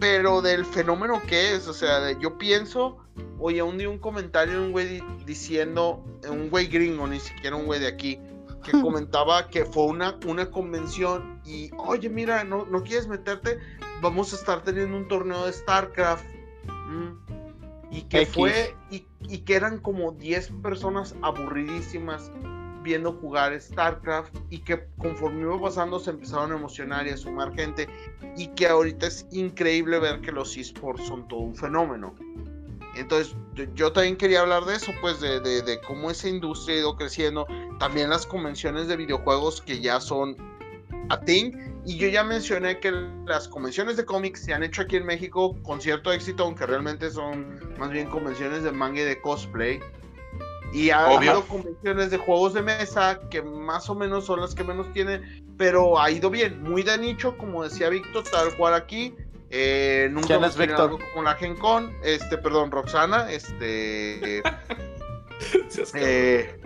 pero 0.00 0.40
del 0.40 0.64
fenómeno 0.64 1.20
que 1.28 1.54
es, 1.54 1.68
o 1.68 1.74
sea, 1.74 2.10
yo 2.18 2.38
pienso, 2.38 2.96
oye, 3.38 3.62
un 3.62 3.76
día 3.76 3.90
un 3.90 3.98
comentario 3.98 4.54
de 4.54 4.66
un 4.66 4.72
güey 4.72 4.86
di- 4.88 5.02
diciendo, 5.26 6.02
un 6.28 6.48
güey 6.48 6.68
gringo, 6.68 7.06
ni 7.06 7.20
siquiera 7.20 7.54
un 7.54 7.66
güey 7.66 7.80
de 7.80 7.88
aquí, 7.88 8.18
que 8.64 8.72
comentaba 8.80 9.48
que 9.48 9.66
fue 9.66 9.84
una, 9.84 10.18
una 10.26 10.50
convención 10.50 11.42
y, 11.44 11.70
oye, 11.76 12.08
mira, 12.08 12.42
no, 12.42 12.64
no 12.64 12.82
quieres 12.82 13.06
meterte, 13.06 13.58
vamos 14.00 14.32
a 14.32 14.36
estar 14.36 14.62
teniendo 14.62 14.96
un 14.96 15.06
torneo 15.06 15.44
de 15.44 15.52
StarCraft. 15.52 16.24
Mm. 16.64 17.18
Y 17.90 18.02
que 18.04 18.22
X. 18.22 18.34
fue, 18.34 18.74
y, 18.90 19.06
y 19.20 19.38
que 19.40 19.54
eran 19.54 19.78
como 19.78 20.12
10 20.12 20.50
personas 20.62 21.14
aburridísimas 21.20 22.30
viendo 22.82 23.12
jugar 23.12 23.58
StarCraft 23.60 24.34
y 24.50 24.58
que 24.58 24.86
conforme 24.98 25.42
iba 25.42 25.60
pasando 25.60 25.98
se 26.00 26.10
empezaron 26.10 26.52
a 26.52 26.56
emocionar 26.56 27.06
y 27.06 27.10
a 27.10 27.16
sumar 27.16 27.54
gente 27.54 27.88
y 28.36 28.48
que 28.48 28.66
ahorita 28.66 29.06
es 29.06 29.26
increíble 29.30 29.98
ver 29.98 30.20
que 30.20 30.32
los 30.32 30.56
esports 30.56 31.06
son 31.06 31.26
todo 31.28 31.40
un 31.40 31.54
fenómeno. 31.54 32.14
Entonces, 32.94 33.34
yo, 33.54 33.64
yo 33.74 33.92
también 33.92 34.16
quería 34.16 34.40
hablar 34.42 34.64
de 34.66 34.76
eso, 34.76 34.92
pues, 35.00 35.18
de, 35.20 35.40
de- 35.40 35.80
cómo 35.86 36.10
esa 36.10 36.28
industria 36.28 36.76
ha 36.76 36.78
ido 36.80 36.96
creciendo. 36.96 37.46
También 37.78 38.10
las 38.10 38.26
convenciones 38.26 38.86
de 38.86 38.96
videojuegos 38.96 39.62
que 39.62 39.80
ya 39.80 39.98
son 39.98 40.36
a 41.08 41.18
thing. 41.20 41.52
Y 41.86 41.96
yo 41.96 42.08
ya 42.08 42.22
mencioné 42.22 42.78
que 42.80 42.92
las 43.26 43.48
convenciones 43.48 43.96
de 43.96 44.04
cómics 44.04 44.40
se 44.44 44.52
han 44.52 44.62
hecho 44.62 44.82
aquí 44.82 44.96
en 44.96 45.06
México 45.06 45.56
con 45.62 45.80
cierto 45.80 46.12
éxito, 46.12 46.44
aunque 46.44 46.66
realmente 46.66 47.10
son 47.10 47.58
más 47.78 47.90
bien 47.90 48.08
convenciones 48.10 48.62
de 48.62 48.72
manga 48.72 49.00
y 49.00 49.04
de 49.04 49.20
cosplay. 49.20 49.80
Y 50.72 50.90
ha 50.90 51.06
Obvio. 51.06 51.16
habido 51.32 51.46
convenciones 51.48 52.10
de 52.10 52.16
juegos 52.16 52.54
de 52.54 52.62
mesa 52.62 53.20
que 53.30 53.42
más 53.42 53.88
o 53.90 53.94
menos 53.94 54.24
son 54.24 54.40
las 54.40 54.54
que 54.54 54.64
menos 54.64 54.90
tienen, 54.92 55.44
pero 55.58 56.00
ha 56.00 56.10
ido 56.10 56.30
bien, 56.30 56.62
muy 56.62 56.82
de 56.82 56.96
nicho, 56.98 57.36
como 57.36 57.62
decía 57.62 57.88
Víctor, 57.90 58.24
tal 58.30 58.56
cual 58.56 58.74
aquí. 58.74 59.14
Eh, 59.50 60.08
nunca 60.10 60.28
¿Quién 60.28 60.44
es 60.44 60.56
Víctor? 60.56 60.98
como 61.12 61.24
la 61.24 61.34
Gen 61.34 61.56
Con, 61.56 61.94
este, 62.02 62.38
perdón, 62.38 62.70
Roxana, 62.70 63.30
este, 63.30 64.38
eh, 65.94 66.58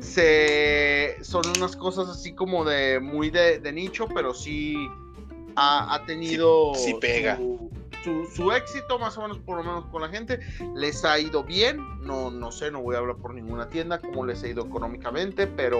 se, 0.00 1.16
son 1.24 1.42
unas 1.56 1.74
cosas 1.76 2.08
así 2.08 2.34
como 2.34 2.64
de 2.64 3.00
muy 3.00 3.30
de, 3.30 3.58
de 3.58 3.72
nicho, 3.72 4.06
pero 4.14 4.34
sí 4.34 4.76
ha, 5.56 5.94
ha 5.94 6.04
tenido 6.04 6.74
Sí- 6.74 6.90
sí 6.92 6.94
pega. 7.00 7.36
Su, 7.38 7.70
su- 8.06 8.24
su 8.32 8.52
éxito, 8.52 8.98
más 9.00 9.18
o 9.18 9.22
menos 9.22 9.38
por 9.38 9.56
lo 9.58 9.64
menos 9.64 9.84
con 9.86 10.00
la 10.00 10.08
gente. 10.08 10.38
Les 10.76 11.04
ha 11.04 11.18
ido 11.18 11.42
bien, 11.42 11.80
no, 12.02 12.30
no 12.30 12.52
sé, 12.52 12.70
no 12.70 12.80
voy 12.80 12.94
a 12.94 12.98
hablar 12.98 13.16
por 13.16 13.34
ninguna 13.34 13.68
tienda 13.68 13.98
cómo 14.00 14.24
les 14.24 14.42
ha 14.44 14.48
ido 14.48 14.64
económicamente, 14.64 15.48
pero 15.48 15.78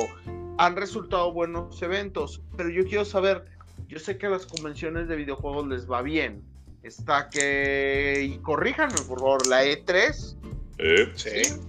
han 0.58 0.74
resultado 0.74 1.32
buenos 1.32 1.80
eventos. 1.82 2.40
Pero 2.56 2.68
yo 2.70 2.84
quiero 2.84 3.04
saber, 3.04 3.44
yo 3.86 4.00
sé 4.00 4.18
que 4.18 4.26
a 4.26 4.30
las 4.30 4.44
convenciones 4.46 5.06
de 5.06 5.14
videojuegos 5.14 5.68
les 5.68 5.88
va 5.88 6.02
bien. 6.02 6.42
Está 6.82 7.30
que, 7.30 8.28
y 8.28 8.38
corríjanme 8.38 8.96
por 9.08 9.20
favor, 9.20 9.46
la 9.46 9.62
E 9.64 9.84
E3 9.84 10.36
Eh, 10.78 11.12
Sí. 11.14 11.60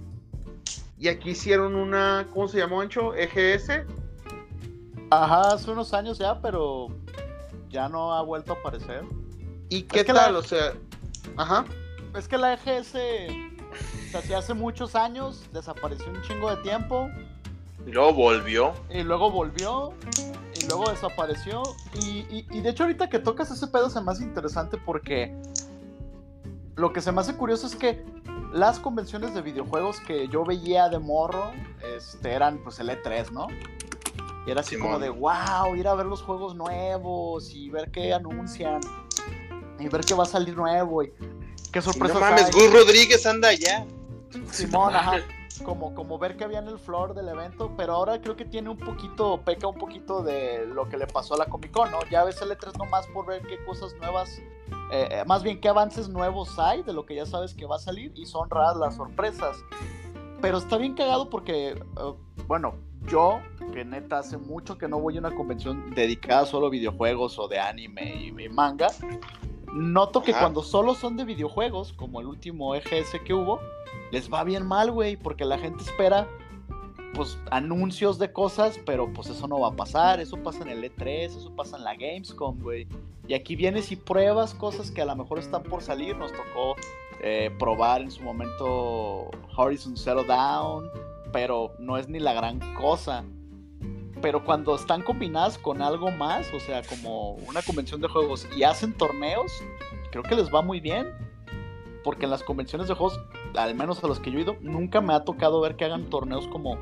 y 0.98 1.06
aquí 1.08 1.30
hicieron 1.30 1.74
una, 1.76 2.26
¿cómo 2.34 2.48
se 2.48 2.58
llamó, 2.58 2.80
Ancho? 2.80 3.14
EGS. 3.14 3.84
Ajá, 5.10 5.52
hace 5.54 5.70
unos 5.70 5.94
años 5.94 6.18
ya, 6.18 6.40
pero 6.42 6.88
ya 7.70 7.88
no 7.88 8.12
ha 8.12 8.22
vuelto 8.22 8.52
a 8.52 8.56
aparecer. 8.56 9.04
¿Y 9.68 9.82
qué 9.82 10.04
que 10.04 10.12
tal? 10.12 10.32
la- 10.34 10.38
O 10.38 10.42
sea, 10.42 10.72
ajá. 11.36 11.64
Es 12.16 12.26
que 12.28 12.38
la 12.38 12.54
EGS, 12.54 12.94
o 12.94 14.10
sea, 14.10 14.22
sí 14.22 14.32
hace 14.32 14.54
muchos 14.54 14.94
años 14.94 15.44
desapareció 15.52 16.06
un 16.08 16.22
chingo 16.22 16.50
de 16.54 16.56
tiempo 16.62 17.08
Y 17.86 17.90
luego 17.92 18.12
volvió. 18.14 18.72
y 18.90 19.02
luego 19.02 19.30
volvió 19.30 19.92
y 20.60 20.66
luego 20.66 20.90
desapareció. 20.90 21.62
Y, 21.94 22.20
y- 22.30 22.46
y 22.50 22.60
de 22.60 22.70
hecho, 22.70 22.84
ahorita 22.84 23.08
que 23.08 23.18
tocas 23.18 23.50
ese 23.50 23.66
pedo 23.66 23.90
se 23.90 24.00
me 24.00 24.10
hace 24.12 24.24
interesante 24.24 24.78
porque 24.78 25.36
lo 26.76 26.92
que 26.92 27.00
se 27.00 27.12
me 27.12 27.20
hace 27.20 27.36
curioso 27.36 27.66
es 27.66 27.76
que 27.76 28.04
las 28.52 28.78
convenciones 28.78 29.34
de 29.34 29.42
videojuegos 29.42 30.00
que 30.00 30.28
yo 30.28 30.44
veía 30.44 30.88
de 30.88 30.98
morro 30.98 31.50
este, 31.96 32.32
eran 32.32 32.58
pues 32.64 32.78
el 32.80 32.88
E3, 32.88 33.30
¿no? 33.32 33.48
Y 34.46 34.50
era 34.50 34.62
así 34.62 34.76
Simón. 34.76 34.92
como 34.92 34.98
de 35.00 35.10
wow, 35.10 35.76
ir 35.76 35.86
a 35.86 35.94
ver 35.94 36.06
los 36.06 36.22
juegos 36.22 36.54
nuevos 36.54 37.50
y 37.54 37.68
ver 37.68 37.90
qué 37.90 38.14
anuncian 38.14 38.80
y 39.78 39.88
ver 39.88 40.02
qué 40.02 40.14
va 40.14 40.24
a 40.24 40.26
salir 40.26 40.56
nuevo 40.56 41.02
y 41.02 41.12
qué 41.72 41.80
Sí, 41.80 41.90
sorpresas 41.90 42.14
no 42.14 42.20
mames. 42.20 42.50
Gus 42.50 42.72
Rodríguez 42.72 43.24
anda 43.26 43.48
allá. 43.48 43.86
Simón, 44.50 44.94
ajá. 44.94 45.18
Como, 45.64 45.92
como 45.94 46.18
ver 46.18 46.36
que 46.36 46.44
había 46.44 46.60
en 46.60 46.68
el 46.68 46.78
floor 46.78 47.14
del 47.14 47.28
evento, 47.28 47.74
pero 47.76 47.94
ahora 47.94 48.20
creo 48.20 48.36
que 48.36 48.44
tiene 48.44 48.68
un 48.68 48.78
poquito, 48.78 49.40
peca 49.44 49.66
un 49.66 49.76
poquito 49.76 50.22
de 50.22 50.66
lo 50.66 50.88
que 50.88 50.96
le 50.96 51.06
pasó 51.08 51.34
a 51.34 51.38
la 51.38 51.46
Comic 51.46 51.72
Con, 51.72 51.90
¿no? 51.90 51.98
Ya 52.10 52.22
ves 52.22 52.40
el 52.42 52.50
E3 52.50 52.78
nomás 52.78 53.08
por 53.08 53.26
ver 53.26 53.42
qué 53.42 53.62
cosas 53.64 53.92
nuevas, 53.98 54.38
eh, 54.92 55.08
eh, 55.10 55.24
más 55.26 55.42
bien 55.42 55.60
qué 55.60 55.68
avances 55.68 56.08
nuevos 56.08 56.56
hay 56.60 56.84
de 56.84 56.92
lo 56.92 57.04
que 57.06 57.16
ya 57.16 57.26
sabes 57.26 57.54
que 57.54 57.66
va 57.66 57.74
a 57.74 57.80
salir 57.80 58.12
y 58.14 58.24
son 58.26 58.48
raras 58.48 58.76
las 58.76 58.94
sorpresas. 58.94 59.56
Pero 60.40 60.58
está 60.58 60.76
bien 60.76 60.94
cagado 60.94 61.28
porque, 61.28 61.70
eh, 61.70 62.14
bueno, 62.46 62.76
yo, 63.08 63.40
que 63.72 63.84
neta 63.84 64.18
hace 64.18 64.36
mucho 64.36 64.78
que 64.78 64.86
no 64.86 65.00
voy 65.00 65.16
a 65.16 65.20
una 65.20 65.34
convención 65.34 65.90
dedicada 65.90 66.46
solo 66.46 66.68
a 66.68 66.70
videojuegos 66.70 67.36
o 67.36 67.48
de 67.48 67.58
anime 67.58 68.14
y, 68.14 68.44
y 68.44 68.48
manga, 68.48 68.88
noto 69.74 70.22
que 70.22 70.32
Ajá. 70.32 70.40
cuando 70.40 70.62
solo 70.62 70.94
son 70.94 71.16
de 71.16 71.24
videojuegos, 71.24 71.92
como 71.92 72.20
el 72.20 72.26
último 72.26 72.74
EGS 72.74 73.20
que 73.24 73.34
hubo, 73.34 73.60
les 74.10 74.32
va 74.32 74.44
bien 74.44 74.66
mal, 74.66 74.90
güey, 74.90 75.16
porque 75.16 75.44
la 75.44 75.58
gente 75.58 75.84
espera 75.84 76.28
pues 77.14 77.38
anuncios 77.50 78.18
de 78.18 78.32
cosas, 78.32 78.78
pero 78.84 79.12
pues 79.12 79.28
eso 79.28 79.48
no 79.48 79.60
va 79.60 79.68
a 79.68 79.76
pasar, 79.76 80.20
eso 80.20 80.36
pasa 80.36 80.62
en 80.62 80.68
el 80.68 80.84
E3, 80.84 81.24
eso 81.24 81.50
pasa 81.56 81.76
en 81.76 81.84
la 81.84 81.94
Gamescom, 81.94 82.60
güey. 82.60 82.86
Y 83.26 83.34
aquí 83.34 83.56
vienes 83.56 83.90
y 83.92 83.96
pruebas 83.96 84.54
cosas 84.54 84.90
que 84.90 85.02
a 85.02 85.04
lo 85.04 85.16
mejor 85.16 85.38
están 85.38 85.62
por 85.62 85.82
salir, 85.82 86.16
nos 86.16 86.32
tocó 86.32 86.76
eh, 87.22 87.50
probar 87.58 88.02
en 88.02 88.10
su 88.10 88.22
momento 88.22 89.30
Horizon 89.56 89.96
Zero 89.96 90.22
Down, 90.24 90.88
pero 91.32 91.72
no 91.78 91.96
es 91.96 92.08
ni 92.08 92.20
la 92.20 92.32
gran 92.32 92.60
cosa. 92.74 93.24
Pero 94.20 94.44
cuando 94.44 94.74
están 94.74 95.02
combinadas 95.02 95.58
con 95.58 95.80
algo 95.82 96.10
más, 96.10 96.52
o 96.52 96.60
sea, 96.60 96.82
como 96.82 97.32
una 97.48 97.62
convención 97.62 98.00
de 98.00 98.08
juegos 98.08 98.46
y 98.56 98.62
hacen 98.64 98.92
torneos, 98.94 99.52
creo 100.10 100.22
que 100.22 100.34
les 100.34 100.52
va 100.52 100.62
muy 100.62 100.80
bien. 100.80 101.08
Porque 102.04 102.24
en 102.24 102.30
las 102.30 102.42
convenciones 102.42 102.88
de 102.88 102.94
juegos, 102.94 103.20
al 103.56 103.74
menos 103.74 104.02
a 104.02 104.06
los 104.06 104.18
que 104.20 104.30
yo 104.30 104.38
he 104.38 104.42
ido, 104.42 104.56
nunca 104.60 105.00
me 105.00 105.12
ha 105.14 105.24
tocado 105.24 105.60
ver 105.60 105.76
que 105.76 105.84
hagan 105.84 106.08
torneos 106.10 106.46
como 106.48 106.78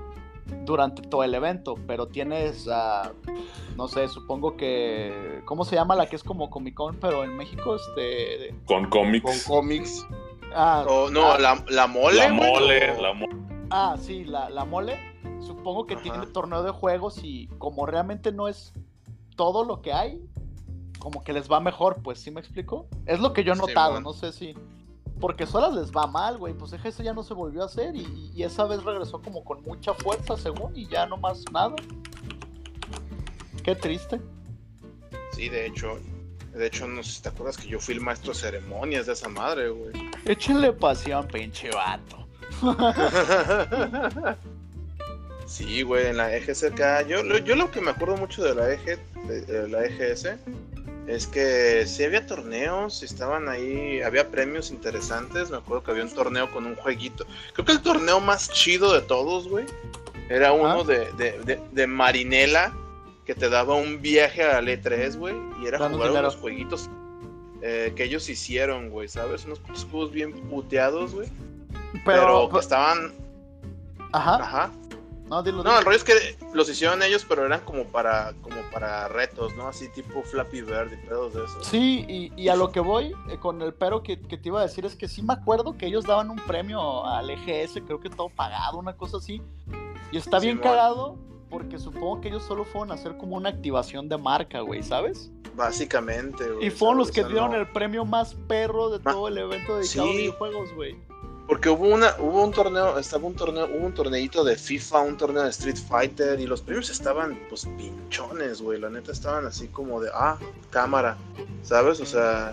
durante 0.64 1.02
todo 1.02 1.24
el 1.24 1.34
evento. 1.34 1.74
Pero 1.86 2.06
tienes, 2.06 2.68
ah, 2.70 3.12
no 3.76 3.88
sé, 3.88 4.08
supongo 4.08 4.56
que. 4.56 5.40
¿Cómo 5.46 5.64
se 5.64 5.74
llama 5.74 5.96
la 5.96 6.06
que 6.06 6.16
es 6.16 6.22
como 6.22 6.48
Comic 6.50 6.74
Con, 6.74 6.96
pero 6.96 7.24
en 7.24 7.36
México? 7.36 7.74
Este. 7.76 8.54
Con 8.66 8.82
Con 8.84 8.90
cómics. 9.04 9.44
cómics. 9.46 10.06
Ah, 10.54 10.84
O 10.88 11.10
no, 11.10 11.32
ah, 11.32 11.38
la, 11.38 11.64
la 11.70 11.86
mole. 11.86 12.16
La 12.16 12.28
mole, 12.32 12.90
o- 12.92 13.02
la 13.02 13.12
mole. 13.12 13.36
Ah, 13.70 13.96
sí, 13.98 14.24
la, 14.24 14.48
la 14.48 14.64
mole. 14.64 15.15
Supongo 15.46 15.86
que 15.86 15.94
Ajá. 15.94 16.02
tiene 16.02 16.26
torneo 16.26 16.62
de 16.62 16.70
juegos 16.70 17.20
y 17.22 17.46
como 17.58 17.86
realmente 17.86 18.32
no 18.32 18.48
es 18.48 18.72
todo 19.36 19.64
lo 19.64 19.80
que 19.82 19.92
hay, 19.92 20.20
como 20.98 21.22
que 21.22 21.32
les 21.32 21.50
va 21.50 21.60
mejor, 21.60 22.02
pues, 22.02 22.18
¿sí 22.18 22.30
me 22.30 22.40
explico? 22.40 22.88
Es 23.06 23.20
lo 23.20 23.32
que 23.32 23.44
yo 23.44 23.52
he 23.52 23.56
notado, 23.56 24.00
no 24.00 24.12
sé 24.12 24.32
si... 24.32 24.54
Porque 25.20 25.46
solas 25.46 25.72
les 25.72 25.92
va 25.92 26.06
mal, 26.06 26.36
güey, 26.36 26.52
pues 26.52 26.74
EGS 26.74 26.98
ya 26.98 27.14
no 27.14 27.22
se 27.22 27.32
volvió 27.32 27.62
a 27.62 27.66
hacer 27.66 27.96
y, 27.96 28.32
y 28.34 28.42
esa 28.42 28.64
vez 28.64 28.82
regresó 28.82 29.22
como 29.22 29.44
con 29.44 29.62
mucha 29.62 29.94
fuerza, 29.94 30.36
según, 30.36 30.76
y 30.76 30.86
ya 30.88 31.06
no 31.06 31.16
más 31.16 31.42
nada. 31.52 31.74
Qué 33.62 33.74
triste. 33.74 34.20
Sí, 35.32 35.48
de 35.48 35.66
hecho. 35.66 35.98
De 36.52 36.66
hecho, 36.66 36.86
no 36.88 37.02
sé 37.02 37.12
si 37.12 37.22
te 37.22 37.28
acuerdas 37.28 37.56
que 37.56 37.68
yo 37.68 37.78
fui 37.78 37.94
el 37.94 38.00
maestro 38.00 38.32
de 38.32 38.38
ceremonias 38.38 39.06
de 39.06 39.12
esa 39.12 39.28
madre, 39.28 39.68
güey. 39.68 39.92
Échenle 40.24 40.72
pasión, 40.72 41.26
pinche 41.28 41.70
vato. 41.70 42.26
Sí, 45.46 45.82
güey, 45.82 46.06
en 46.06 46.16
la 46.16 46.34
EGSK. 46.36 47.06
Yo, 47.08 47.22
lo- 47.22 47.38
yo 47.38 47.54
lo 47.54 47.70
que 47.70 47.80
me 47.80 47.90
acuerdo 47.92 48.16
mucho 48.16 48.42
de 48.42 48.54
la, 48.54 48.72
EG, 48.72 48.98
de, 49.28 49.40
de 49.42 49.68
la 49.68 49.84
EGS 49.84 50.28
es 51.06 51.26
que 51.28 51.86
sí 51.86 52.02
había 52.02 52.26
torneos, 52.26 53.02
estaban 53.04 53.48
ahí, 53.48 54.02
había 54.02 54.28
premios 54.28 54.70
interesantes. 54.72 55.50
Me 55.50 55.58
acuerdo 55.58 55.84
que 55.84 55.90
había 55.92 56.02
un 56.02 56.10
torneo 56.10 56.50
con 56.50 56.66
un 56.66 56.74
jueguito. 56.74 57.24
Creo 57.52 57.64
que 57.64 57.72
el 57.72 57.80
torneo 57.80 58.18
más 58.20 58.50
chido 58.50 58.92
de 58.92 59.02
todos, 59.02 59.48
güey, 59.48 59.66
era 60.28 60.52
uno 60.52 60.82
de, 60.82 61.12
de, 61.12 61.60
de, 61.72 61.86
Marinela 61.86 62.74
que 63.24 63.34
te 63.36 63.48
daba 63.48 63.74
un 63.76 64.02
viaje 64.02 64.42
al 64.42 64.66
E3, 64.66 65.16
güey, 65.16 65.34
y 65.62 65.66
era 65.66 65.78
jugar 65.88 66.10
unos 66.10 66.36
jueguitos 66.36 66.90
eh, 67.62 67.92
que 67.96 68.04
ellos 68.04 68.28
hicieron, 68.28 68.90
güey, 68.90 69.08
¿sabes? 69.08 69.44
Unos 69.44 69.60
juegos 69.90 70.10
bien 70.10 70.32
puteados, 70.48 71.14
güey. 71.14 71.28
Pero, 72.04 72.22
Pero, 72.26 72.48
que 72.50 72.58
estaban. 72.58 73.12
ajá, 74.12 74.36
Ajá. 74.36 74.70
No, 75.28 75.42
dilo, 75.42 75.58
No, 75.58 75.62
dilo. 75.64 75.78
el 75.78 75.84
rollo 75.84 75.96
es 75.96 76.04
que 76.04 76.12
los 76.54 76.68
hicieron 76.68 77.02
ellos, 77.02 77.24
pero 77.28 77.44
eran 77.44 77.60
como 77.64 77.84
para, 77.84 78.32
como 78.42 78.56
para 78.72 79.08
retos, 79.08 79.54
¿no? 79.56 79.68
Así 79.68 79.88
tipo 79.90 80.22
Flappy 80.22 80.62
Bird 80.62 80.92
y 80.92 81.06
pedos 81.06 81.34
de 81.34 81.44
eso. 81.44 81.64
Sí, 81.64 82.04
y, 82.08 82.32
y 82.40 82.48
a 82.48 82.56
lo 82.56 82.70
que 82.70 82.80
voy 82.80 83.12
eh, 83.30 83.38
con 83.40 83.60
el 83.62 83.74
pero 83.74 84.02
que, 84.02 84.20
que 84.20 84.38
te 84.38 84.48
iba 84.48 84.60
a 84.60 84.62
decir 84.62 84.84
es 84.86 84.94
que 84.96 85.08
sí 85.08 85.22
me 85.22 85.32
acuerdo 85.34 85.76
que 85.76 85.86
ellos 85.86 86.04
daban 86.04 86.30
un 86.30 86.36
premio 86.36 87.06
al 87.06 87.28
EGS, 87.30 87.80
creo 87.86 88.00
que 88.00 88.08
todo 88.10 88.28
pagado, 88.28 88.78
una 88.78 88.96
cosa 88.96 89.16
así. 89.18 89.42
Y 90.12 90.16
está 90.18 90.38
bien 90.38 90.58
cagado 90.58 91.16
porque 91.50 91.78
supongo 91.78 92.20
que 92.20 92.28
ellos 92.28 92.42
solo 92.44 92.64
fueron 92.64 92.90
a 92.90 92.94
hacer 92.94 93.16
como 93.16 93.36
una 93.36 93.48
activación 93.50 94.08
de 94.08 94.18
marca, 94.18 94.60
güey, 94.60 94.82
¿sabes? 94.82 95.30
Básicamente, 95.54 96.48
güey. 96.50 96.66
Y 96.66 96.70
fueron 96.70 96.98
los 96.98 97.10
que 97.10 97.24
dieron 97.24 97.50
no- 97.50 97.56
el 97.56 97.66
premio 97.72 98.04
más 98.04 98.34
perro 98.46 98.90
de 98.90 98.98
Ma- 99.00 99.12
todo 99.12 99.28
el 99.28 99.38
evento 99.38 99.76
dedicado 99.78 100.08
a 100.08 100.12
Sí. 100.12 100.16
videojuegos, 100.18 100.72
güey. 100.74 100.96
Porque 101.46 101.68
hubo 101.68 101.86
una, 101.86 102.16
hubo 102.18 102.42
un 102.42 102.52
torneo, 102.52 102.98
estaba 102.98 103.24
un 103.26 103.34
torneo, 103.36 103.66
hubo 103.66 103.86
un 103.86 103.94
torneito 103.94 104.42
de 104.42 104.56
FIFA, 104.56 105.00
un 105.02 105.16
torneo 105.16 105.44
de 105.44 105.50
Street 105.50 105.76
Fighter, 105.76 106.40
y 106.40 106.46
los 106.46 106.60
premios 106.60 106.90
estaban, 106.90 107.38
pues, 107.48 107.68
pinchones, 107.76 108.60
güey. 108.60 108.80
La 108.80 108.90
neta 108.90 109.12
estaban 109.12 109.46
así 109.46 109.68
como 109.68 110.00
de, 110.00 110.10
ah, 110.12 110.38
cámara, 110.70 111.16
¿sabes? 111.62 112.00
O 112.00 112.06
sea, 112.06 112.52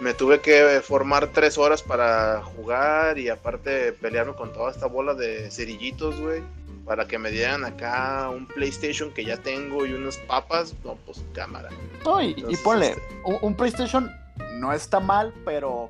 me 0.00 0.14
tuve 0.14 0.40
que 0.40 0.80
formar 0.80 1.26
tres 1.32 1.58
horas 1.58 1.82
para 1.82 2.40
jugar 2.42 3.18
y 3.18 3.28
aparte 3.28 3.92
pelearme 3.92 4.34
con 4.34 4.52
toda 4.52 4.70
esta 4.70 4.86
bola 4.86 5.14
de 5.14 5.50
cerillitos, 5.50 6.20
güey. 6.20 6.42
Para 6.86 7.06
que 7.06 7.18
me 7.18 7.30
dieran 7.30 7.64
acá 7.64 8.30
un 8.30 8.46
PlayStation 8.46 9.12
que 9.12 9.24
ya 9.24 9.36
tengo 9.36 9.84
y 9.86 9.92
unas 9.92 10.16
papas, 10.16 10.74
no, 10.84 10.96
pues 11.04 11.22
cámara. 11.34 11.68
No, 12.04 12.20
y, 12.22 12.26
y 12.28 12.30
Entonces, 12.34 12.60
ponle, 12.60 12.88
este- 12.90 13.38
un 13.42 13.54
PlayStation 13.54 14.10
no 14.54 14.72
está 14.72 14.98
mal, 15.00 15.32
pero 15.44 15.88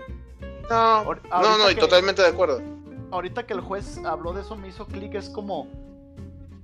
No, 0.70 1.04
no, 1.04 1.58
no, 1.58 1.70
y 1.70 1.74
que- 1.74 1.80
totalmente 1.80 2.22
de 2.22 2.28
acuerdo. 2.28 2.62
ahorita 3.10 3.44
que 3.46 3.54
el 3.54 3.60
juez 3.60 3.98
habló 4.04 4.32
de 4.32 4.42
eso 4.42 4.56
me 4.56 4.68
hizo 4.68 4.86
clic, 4.86 5.14
es 5.14 5.28
como, 5.28 5.66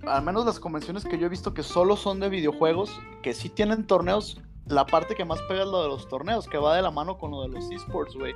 al 0.07 0.23
menos 0.23 0.47
las 0.47 0.61
convenciones 0.61 1.05
que 1.05 1.19
yo 1.19 1.27
he 1.27 1.29
visto 1.29 1.53
que 1.55 1.63
solo 1.65 1.97
son 1.97 2.21
de 2.21 2.29
videojuegos, 2.29 3.01
que 3.23 3.35
sí 3.35 3.49
tienen 3.49 3.87
torneos, 3.87 4.41
la 4.67 4.87
parte 4.87 5.15
que 5.17 5.25
más 5.25 5.41
pega 5.43 5.63
es 5.63 5.69
lo 5.69 5.83
de 5.83 5.89
los 5.89 6.09
torneos, 6.09 6.47
que 6.47 6.59
va 6.59 6.77
de 6.77 6.83
la 6.83 6.91
mano 6.91 7.19
con 7.19 7.31
lo 7.33 7.43
de 7.43 7.49
los 7.49 7.71
esports, 7.71 8.15
güey. 8.15 8.33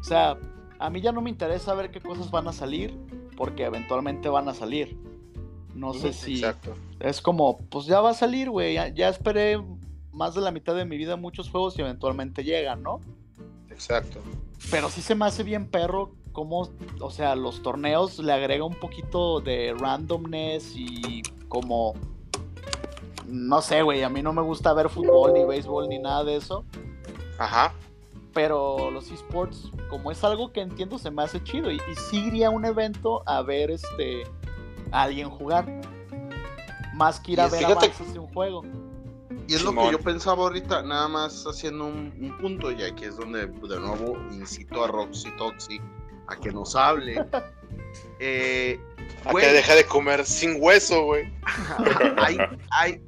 O 0.00 0.02
sea, 0.04 0.38
a 0.78 0.90
mí 0.90 1.00
ya 1.00 1.12
no 1.12 1.20
me 1.22 1.30
interesa 1.30 1.74
ver 1.74 1.90
qué 1.90 2.00
cosas 2.00 2.30
van 2.30 2.48
a 2.48 2.52
salir, 2.52 2.98
porque 3.36 3.64
eventualmente 3.64 4.28
van 4.28 4.48
a 4.48 4.54
salir. 4.54 4.98
No 5.74 5.94
sé 5.94 6.12
si 6.12 6.34
Exacto. 6.36 6.74
es 7.00 7.20
como, 7.22 7.58
pues 7.70 7.86
ya 7.86 8.00
va 8.00 8.10
a 8.10 8.14
salir, 8.14 8.50
güey, 8.50 8.74
ya, 8.74 8.88
ya 8.88 9.08
esperé 9.08 9.62
más 10.12 10.34
de 10.34 10.42
la 10.42 10.50
mitad 10.50 10.74
de 10.74 10.84
mi 10.84 10.96
vida 10.98 11.16
muchos 11.16 11.50
juegos 11.50 11.78
y 11.78 11.80
eventualmente 11.82 12.44
llegan, 12.44 12.82
¿no? 12.82 13.00
Exacto. 13.72 14.20
Pero 14.70 14.88
sí 14.88 15.02
se 15.02 15.14
me 15.14 15.26
hace 15.26 15.42
bien 15.42 15.66
perro 15.66 16.12
como, 16.32 16.68
o 17.00 17.10
sea, 17.10 17.34
los 17.34 17.62
torneos 17.62 18.18
le 18.18 18.32
agrega 18.32 18.64
un 18.64 18.74
poquito 18.74 19.40
de 19.40 19.74
randomness 19.78 20.74
y 20.76 21.22
como, 21.48 21.94
no 23.26 23.60
sé, 23.60 23.82
güey, 23.82 24.02
a 24.02 24.08
mí 24.08 24.22
no 24.22 24.32
me 24.32 24.42
gusta 24.42 24.72
ver 24.72 24.88
fútbol 24.88 25.34
ni 25.34 25.44
béisbol 25.44 25.88
ni 25.88 25.98
nada 25.98 26.24
de 26.24 26.36
eso, 26.36 26.64
Ajá. 27.38 27.74
pero 28.32 28.90
los 28.90 29.10
esports, 29.10 29.70
como 29.90 30.10
es 30.10 30.24
algo 30.24 30.52
que 30.52 30.60
entiendo, 30.60 30.98
se 30.98 31.10
me 31.10 31.22
hace 31.22 31.42
chido 31.42 31.70
y, 31.70 31.76
y 31.76 31.94
sí 32.10 32.24
iría 32.26 32.46
a 32.48 32.50
un 32.50 32.64
evento 32.64 33.22
a 33.26 33.42
ver 33.42 33.70
este, 33.70 34.22
a 34.90 35.02
alguien 35.02 35.28
jugar, 35.28 35.66
más 36.94 37.20
que 37.20 37.32
ir 37.32 37.40
a 37.40 37.48
ver 37.48 37.64
avances 37.64 38.12
de 38.12 38.18
un 38.18 38.28
juego. 38.28 38.62
Y 39.48 39.54
es 39.54 39.62
lo 39.62 39.72
que 39.74 39.90
yo 39.92 39.98
pensaba 40.00 40.42
ahorita, 40.44 40.82
nada 40.82 41.08
más 41.08 41.44
haciendo 41.46 41.86
un, 41.86 42.12
un 42.20 42.38
punto, 42.38 42.70
y 42.70 42.82
aquí 42.82 43.04
es 43.04 43.16
donde 43.16 43.46
de 43.46 43.80
nuevo 43.80 44.16
incito 44.32 44.84
a 44.84 44.88
Roxy 44.88 45.30
Toxi 45.36 45.80
a 46.28 46.36
que 46.36 46.50
nos 46.52 46.74
hable. 46.76 47.24
Eh, 48.20 48.80
A 49.26 49.32
que 49.34 49.46
deja 49.48 49.74
de 49.74 49.84
comer 49.84 50.24
sin 50.24 50.56
hueso, 50.58 51.04
güey. 51.04 51.30
hay, 52.16 52.38
hay, 52.70 53.02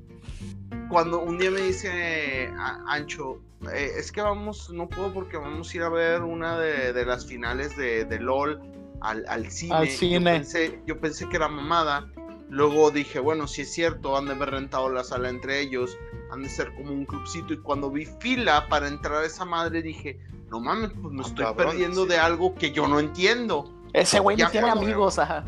cuando 0.91 1.21
un 1.21 1.39
día 1.39 1.51
me 1.51 1.61
dice 1.61 2.51
a- 2.59 2.83
Ancho, 2.89 3.41
eh, 3.73 3.93
es 3.97 4.11
que 4.13 4.21
vamos, 4.21 4.71
no 4.71 4.89
puedo 4.89 5.13
porque 5.13 5.37
vamos 5.37 5.73
a 5.73 5.77
ir 5.77 5.83
a 5.85 5.89
ver 5.89 6.23
una 6.23 6.59
de, 6.59 6.93
de 6.93 7.07
las 7.07 7.25
finales 7.27 7.77
de, 7.77 8.05
de 8.05 8.19
LOL 8.21 8.61
al, 9.01 9.25
al 9.29 9.51
cine. 9.51 9.75
Al 9.75 9.87
Yo 9.89 9.97
cine. 9.97 10.33
pensé, 10.33 10.81
yo 10.87 11.01
pensé 11.01 11.29
que 11.29 11.37
era 11.37 11.49
mamada. 11.49 12.11
Luego 12.55 12.93
dije, 12.93 13.19
bueno, 13.19 13.49
si 13.49 13.63
es 13.63 13.73
cierto, 13.73 14.17
han 14.17 14.27
de 14.27 14.33
haber 14.35 14.51
rentado 14.53 14.89
la 14.89 15.03
sala 15.03 15.29
entre 15.29 15.61
ellos, 15.61 15.99
han 16.31 16.45
de 16.45 16.49
ser 16.49 16.73
como 16.75 16.93
un 16.93 17.05
clubcito. 17.05 17.53
Y 17.53 17.59
cuando 17.59 17.91
vi 17.91 18.07
fila 18.07 18.69
para 18.69 18.87
entrar 18.87 19.23
a 19.23 19.27
esa 19.27 19.45
madre, 19.45 19.83
dije, 19.83 20.21
no 20.51 20.61
mames, 20.61 20.91
pues 21.03 21.13
me 21.13 21.23
Ah, 21.23 21.27
estoy 21.27 21.45
cabrón, 21.47 21.71
perdiendo 21.71 22.05
sí. 22.05 22.11
de 22.11 22.19
algo 22.19 22.55
que 22.55 22.71
yo 22.71 22.87
no 22.87 23.01
entiendo. 23.01 23.75
Ese 23.93 24.21
güey 24.21 24.37
Ya 24.37 24.45
no 24.45 24.51
tiene 24.53 24.71
amigos, 24.71 25.19
ajá. 25.19 25.45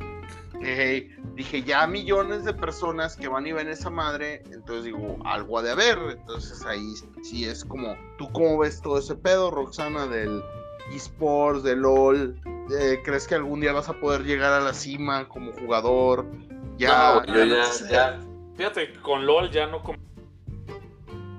Eh, 0.63 1.15
dije, 1.37 1.63
ya 1.63 1.87
millones 1.87 2.45
de 2.45 2.53
personas 2.55 3.15
que 3.17 3.29
van 3.29 3.47
y 3.47 3.53
ven 3.53 3.69
esa 3.69 3.89
madre, 3.91 4.43
entonces 4.51 4.85
digo, 4.87 5.17
algo 5.25 5.61
ha 5.61 5.63
de 5.63 5.71
haber. 5.71 5.99
Entonces 6.11 6.65
ahí 6.67 6.93
sí 7.23 7.45
es 7.45 7.65
como, 7.65 7.95
¿tú 8.19 8.29
cómo 8.33 8.59
ves 8.59 8.81
todo 8.83 8.99
ese 8.99 9.15
pedo, 9.15 9.53
Roxana, 9.53 10.09
del 10.09 10.43
esports, 10.93 11.63
del 11.63 11.81
LOL? 11.83 12.41
Eh, 12.81 13.01
¿Crees 13.05 13.29
que 13.29 13.37
algún 13.37 13.61
día 13.61 13.73
vas 13.73 13.89
a 13.89 14.01
poder 14.01 14.25
llegar 14.25 14.53
a 14.53 14.61
la 14.61 14.75
cima 14.75 15.29
como 15.29 15.53
jugador? 15.53 16.27
Ya, 16.79 17.23
No, 17.27 17.35
yo 17.35 17.47
no 17.47 17.57
ya, 17.57 17.65
sé. 17.65 17.89
ya- 17.93 18.19
Fíjate, 18.57 18.93
con 19.03 19.27
LOL 19.27 19.51
ya 19.51 19.67
no 19.67 19.83
como 19.83 19.99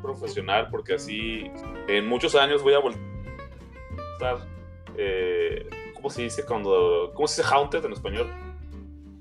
profesional, 0.02 0.68
porque 0.70 0.96
así 0.96 1.52
en 1.88 2.08
muchos 2.08 2.36
años 2.36 2.62
voy 2.64 2.74
a 2.74 2.80
volver 2.80 3.00
a 3.00 4.14
estar. 4.14 4.38
Eh, 4.98 5.68
¿Cómo 5.96 6.10
se 6.10 6.24
dice 6.24 6.46
cuando. 6.46 7.12
¿Cómo 7.16 7.28
se 7.28 7.42
dice 7.42 7.54
haunted 7.54 7.84
en 7.86 7.94
español? 7.94 8.32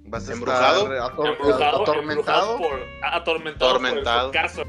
¿Vas 0.09 0.29
a 0.29 0.33
¿Embrujado? 0.35 0.83
estar 0.93 1.13
ator- 1.13 1.27
Embrujado, 1.37 1.83
atormentado? 1.83 2.53
embrujado 2.53 2.59
por, 2.59 2.81
ah, 3.03 3.17
atormentado, 3.17 3.71
Atormentado. 3.71 4.31
por 4.31 4.37
el 4.41 4.49
fracaso. 4.51 4.63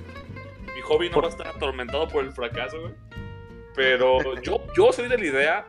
Mi 0.74 0.82
hobby 0.82 1.10
no 1.10 1.22
va 1.22 1.28
a 1.28 1.30
estar 1.32 1.48
atormentado 1.48 2.08
por 2.08 2.24
el 2.24 2.32
fracaso, 2.32 2.80
güey. 2.82 2.94
Pero 3.76 4.18
yo, 4.42 4.64
yo 4.76 4.92
soy 4.94 5.08
de 5.10 5.18
la 5.18 5.26
idea, 5.26 5.68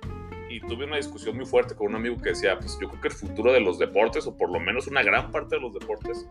y 0.49 0.61
tuve 0.61 0.85
una 0.85 0.97
discusión 0.97 1.37
muy 1.37 1.47
fuerte 1.47 1.75
con 1.75 1.89
un 1.89 1.97
amigo 1.97 2.17
que 2.21 2.31
decía, 2.31 2.59
pues 2.59 2.79
yo 2.81 2.89
creo 2.89 3.01
que 3.01 3.09
el 3.09 3.15
futuro 3.15 3.53
de 3.53 3.61
los 3.61 3.79
deportes, 3.79 4.27
o 4.27 4.37
por 4.37 4.51
lo 4.51 4.61
menos 4.61 4.87
una 4.87 5.03
gran 5.03 5.31
parte 5.31 5.57
de 5.57 5.63
los 5.63 5.75
deportes, 5.75 6.27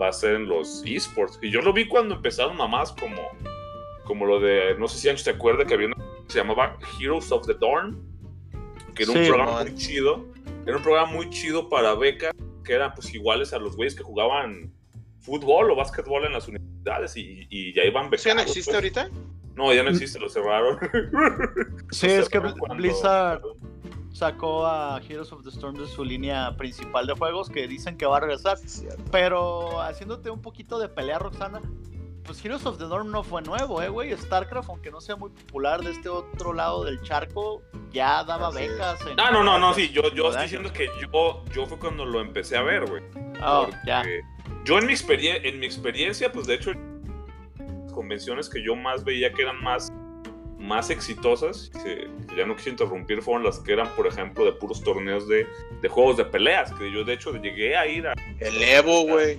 va 0.00 0.08
a 0.08 0.12
ser 0.12 0.34
en 0.34 0.48
los 0.48 0.82
esports. 0.86 1.38
Y 1.42 1.50
yo 1.50 1.60
lo 1.60 1.72
vi 1.72 1.86
cuando 1.88 2.14
empezaron 2.16 2.56
mamás 2.56 2.92
como, 2.92 3.20
como 4.04 4.26
lo 4.26 4.40
de, 4.40 4.76
no 4.78 4.88
sé 4.88 4.98
si 4.98 5.08
Ancho 5.08 5.24
se 5.24 5.30
acuerda 5.30 5.64
que 5.64 5.74
había 5.74 5.88
una 5.88 5.96
que 5.96 6.32
se 6.32 6.38
llamaba 6.38 6.78
Heroes 7.00 7.32
of 7.32 7.46
the 7.46 7.54
Dawn, 7.54 8.00
que 8.94 9.04
era 9.04 9.12
un 9.12 9.26
programa 9.26 9.52
man. 9.52 9.66
muy 9.68 9.74
chido. 9.76 10.26
Era 10.66 10.76
un 10.76 10.82
programa 10.82 11.12
muy 11.12 11.30
chido 11.30 11.68
para 11.68 11.94
becas 11.94 12.32
que 12.64 12.74
eran 12.74 12.92
pues 12.94 13.14
iguales 13.14 13.52
a 13.54 13.58
los 13.58 13.74
güeyes 13.76 13.94
que 13.94 14.02
jugaban 14.02 14.72
fútbol 15.20 15.70
o 15.70 15.76
básquetbol 15.76 16.26
en 16.26 16.32
las 16.32 16.48
universidades 16.48 17.16
y, 17.16 17.46
y 17.48 17.72
ya 17.74 17.84
iban 17.84 18.12
¿Eso 18.12 18.28
ya 18.28 18.34
no 18.34 18.40
becados. 18.40 18.56
existe 18.56 18.72
pues. 18.72 18.74
ahorita? 18.74 19.10
No, 19.58 19.74
ya 19.74 19.82
no 19.82 19.90
existe, 19.90 20.18
lo 20.20 20.28
cerraron. 20.28 20.78
Sí, 21.90 22.06
Lo 22.06 22.12
es 22.14 22.28
que 22.28 22.38
cuando- 22.40 22.74
Blizzard 22.76 23.42
sacó 24.12 24.66
a 24.66 25.00
Heroes 25.08 25.32
of 25.32 25.42
the 25.42 25.48
Storm 25.50 25.76
de 25.76 25.86
su 25.86 26.04
línea 26.04 26.56
principal 26.56 27.06
de 27.06 27.14
juegos 27.14 27.50
que 27.50 27.66
dicen 27.66 27.96
que 27.98 28.06
va 28.06 28.18
a 28.18 28.20
regresar. 28.20 28.56
Pero 29.10 29.80
haciéndote 29.82 30.30
un 30.30 30.40
poquito 30.42 30.78
de 30.78 30.88
pelea, 30.88 31.18
Roxana, 31.18 31.60
pues 32.24 32.44
Heroes 32.44 32.64
of 32.66 32.78
the 32.78 32.84
Storm 32.84 33.10
no 33.10 33.22
fue 33.24 33.42
nuevo, 33.42 33.82
eh, 33.82 33.88
güey. 33.88 34.16
StarCraft, 34.16 34.68
aunque 34.68 34.90
no 34.92 35.00
sea 35.00 35.16
muy 35.16 35.30
popular 35.30 35.82
de 35.82 35.90
este 35.90 36.08
otro 36.08 36.52
lado 36.52 36.84
del 36.84 37.00
charco, 37.02 37.62
ya 37.90 38.22
daba 38.24 38.48
Así 38.48 38.58
becas. 38.68 39.00
en- 39.06 39.16
No, 39.16 39.30
no, 39.32 39.42
no, 39.42 39.58
no, 39.58 39.74
sí, 39.74 39.88
yo, 39.90 40.02
yo 40.14 40.28
Años. 40.28 40.36
estoy 40.36 40.42
diciendo 40.42 40.72
que 40.72 40.88
yo, 41.00 41.42
yo 41.54 41.66
fue 41.66 41.78
cuando 41.78 42.04
lo 42.04 42.20
empecé 42.20 42.56
a 42.56 42.62
ver, 42.62 42.86
güey. 42.88 43.02
Oh, 43.44 43.62
Porque 43.64 43.76
ya. 43.86 44.04
Yo 44.64 44.78
en 44.78 44.86
mi, 44.86 44.94
en 45.08 45.58
mi 45.60 45.66
experiencia, 45.66 46.30
pues 46.30 46.46
de 46.46 46.54
hecho, 46.54 46.72
convenciones 48.02 48.48
que 48.48 48.62
yo 48.62 48.76
más 48.76 49.02
veía 49.02 49.32
que 49.32 49.42
eran 49.42 49.60
más, 49.60 49.88
más 50.56 50.88
exitosas, 50.90 51.70
que, 51.82 52.08
que 52.28 52.36
ya 52.36 52.46
no 52.46 52.54
quise 52.54 52.70
interrumpir, 52.70 53.22
fueron 53.22 53.42
las 53.44 53.58
que 53.58 53.72
eran, 53.72 53.88
por 53.96 54.06
ejemplo, 54.06 54.44
de 54.44 54.52
puros 54.52 54.82
torneos 54.84 55.26
de, 55.28 55.46
de 55.82 55.88
juegos 55.88 56.16
de 56.16 56.24
peleas, 56.24 56.72
que 56.74 56.92
yo 56.92 57.02
de 57.04 57.14
hecho 57.14 57.32
llegué 57.36 57.76
a 57.76 57.86
ir 57.88 58.06
a, 58.06 58.14
El 58.38 58.62
Evo, 58.62 59.02
güey. 59.02 59.38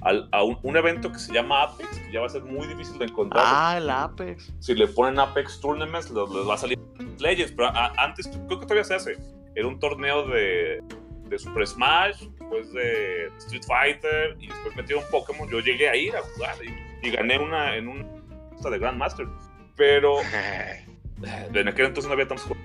a 0.00 0.42
un, 0.42 0.58
un 0.62 0.76
evento 0.76 1.12
que 1.12 1.18
se 1.20 1.32
llama 1.32 1.62
Apex, 1.62 1.88
que 1.98 2.12
ya 2.12 2.20
va 2.20 2.26
a 2.26 2.30
ser 2.30 2.42
muy 2.42 2.66
difícil 2.66 2.98
de 2.98 3.04
encontrar. 3.04 3.44
Ah, 3.46 3.74
el 3.78 3.88
Apex. 3.88 4.52
Si 4.58 4.74
le 4.74 4.88
ponen 4.88 5.18
Apex 5.20 5.60
Tournaments, 5.60 6.10
les, 6.10 6.28
les 6.30 6.48
va 6.48 6.54
a 6.54 6.58
salir 6.58 6.78
Legends, 7.18 7.52
pero 7.52 7.68
a- 7.68 7.92
antes, 7.96 8.26
creo 8.28 8.58
que 8.58 8.66
todavía 8.66 8.84
se 8.84 8.94
hace. 8.94 9.18
Era 9.54 9.66
un 9.68 9.78
torneo 9.78 10.26
de, 10.26 10.82
de 11.28 11.38
Super 11.38 11.66
Smash, 11.66 12.22
después 12.38 12.72
de 12.72 13.26
Street 13.38 13.62
Fighter, 13.66 14.36
y 14.40 14.46
después 14.48 14.74
metieron 14.76 15.04
Pokémon. 15.10 15.48
Yo 15.50 15.60
llegué 15.60 15.88
a 15.88 15.94
ir 15.96 16.16
a 16.16 16.22
jugar 16.22 16.54
y, 16.64 16.70
y 17.02 17.10
gané 17.10 17.38
una 17.38 17.76
en 17.76 17.88
un 17.88 18.20
de 18.62 18.78
Grandmaster. 18.78 19.26
Pero 19.76 20.20
eh, 20.20 20.84
en 21.54 21.68
aquel 21.68 21.86
entonces 21.86 22.06
no 22.08 22.12
había 22.12 22.28
tantos 22.28 22.46
juegos. 22.46 22.64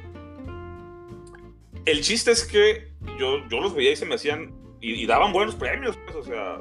El 1.85 2.01
chiste 2.01 2.31
es 2.31 2.43
que 2.45 2.91
yo, 3.19 3.47
yo 3.47 3.59
los 3.61 3.73
veía 3.75 3.91
y 3.91 3.95
se 3.95 4.05
me 4.05 4.15
hacían. 4.15 4.51
Y, 4.81 4.93
y 5.03 5.05
daban 5.05 5.31
buenos 5.33 5.55
premios, 5.55 5.97
pues, 6.05 6.15
o 6.17 6.23
sea. 6.23 6.57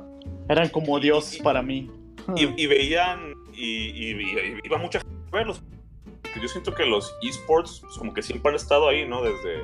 Eran 0.49 0.69
como 0.69 1.01
dioses 1.01 1.41
para 1.43 1.63
mí. 1.63 1.91
Y, 2.37 2.63
y 2.63 2.67
veían. 2.67 3.35
Y, 3.53 3.65
y- 3.65 4.11
y- 4.13 4.59
iba 4.65 4.79
mucha 4.79 5.01
gente 5.01 5.15
a 5.33 5.37
verlos. 5.37 5.63
Que 6.33 6.41
Yo 6.41 6.49
siento 6.49 6.75
que 6.75 6.85
los 6.87 7.15
esports, 7.23 7.81
pues, 7.83 7.97
como 7.97 8.13
que 8.15 8.23
siempre 8.23 8.51
han 8.51 8.57
estado 8.57 8.89
ahí, 8.89 9.07
¿no? 9.09 9.23
Desde. 9.23 9.63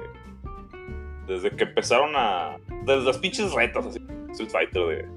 Desde 1.27 1.51
que 1.57 1.65
empezaron 1.65 2.13
a. 2.17 2.57
Desde 2.85 3.03
las 3.05 3.19
pinches 3.19 3.53
retas, 3.53 3.87
así. 3.87 4.01
Street 4.31 4.51
Fighter 4.51 4.83
de. 4.87 5.09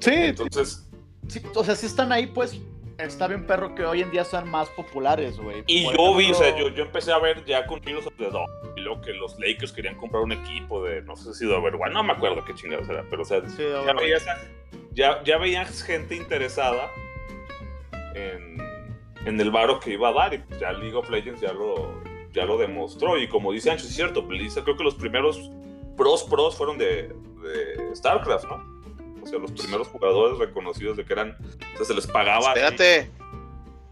Sí, 0.00 0.10
Entonces. 0.12 0.83
Sí, 1.28 1.42
o 1.54 1.64
sea, 1.64 1.74
si 1.74 1.86
están 1.86 2.12
ahí, 2.12 2.26
pues 2.26 2.60
está 2.98 3.26
bien 3.26 3.46
perro 3.46 3.74
que 3.74 3.84
hoy 3.84 4.02
en 4.02 4.10
día 4.10 4.24
sean 4.24 4.48
más 4.48 4.68
populares, 4.70 5.38
güey. 5.38 5.64
Y 5.66 5.84
Por 5.84 5.96
yo 5.96 6.16
vi, 6.16 6.30
o 6.30 6.34
sea, 6.34 6.56
yo, 6.56 6.68
yo 6.68 6.84
empecé 6.84 7.12
a 7.12 7.18
ver 7.18 7.44
ya 7.44 7.66
con 7.66 7.80
Heroes 7.86 8.06
of 8.06 8.14
the 8.16 8.30
Dawn. 8.30 8.46
Y 8.76 8.80
luego 8.80 9.00
que 9.00 9.12
los 9.12 9.38
Lakers 9.38 9.72
querían 9.72 9.96
comprar 9.96 10.22
un 10.22 10.32
equipo 10.32 10.82
de. 10.84 11.02
No 11.02 11.16
sé 11.16 11.34
si 11.34 11.46
de 11.46 11.54
Overwatch. 11.54 11.92
No 11.92 12.02
me 12.02 12.12
acuerdo 12.12 12.44
qué 12.44 12.54
chingados 12.54 12.88
era. 12.88 13.04
Pero, 13.08 13.22
o 13.22 13.24
sea, 13.24 13.40
Sí, 13.48 13.62
ya, 13.62 13.92
veías 13.92 14.24
ya, 14.92 15.22
ya 15.24 15.38
veías 15.38 15.82
gente 15.82 16.14
interesada 16.14 16.90
en, 18.14 18.56
en 19.26 19.40
el 19.40 19.50
varo 19.50 19.80
que 19.80 19.92
iba 19.92 20.08
a 20.08 20.12
dar 20.12 20.34
y 20.34 20.38
pues 20.38 20.60
ya 20.60 20.72
League 20.72 20.94
of 20.94 21.08
Legends 21.10 21.40
ya 21.40 21.52
lo, 21.52 22.00
ya 22.32 22.44
lo 22.44 22.56
demostró 22.56 23.18
y 23.18 23.28
como 23.28 23.52
dice 23.52 23.70
Ancho, 23.70 23.86
es 23.86 23.94
cierto, 23.94 24.22
Blizzard 24.22 24.64
creo 24.64 24.76
que 24.76 24.84
los 24.84 24.94
primeros 24.94 25.50
pros 25.96 26.24
pros 26.24 26.56
fueron 26.56 26.78
de, 26.78 27.08
de 27.08 27.96
StarCraft, 27.96 28.44
¿no? 28.46 28.73
O 29.24 29.26
sea, 29.26 29.38
los 29.38 29.52
primeros 29.52 29.88
jugadores 29.88 30.38
reconocidos 30.38 30.96
de 30.96 31.04
que 31.04 31.12
eran, 31.14 31.36
o 31.74 31.76
sea, 31.78 31.86
se 31.86 31.94
les 31.94 32.06
pagaba. 32.06 32.48
Espérate. 32.52 33.10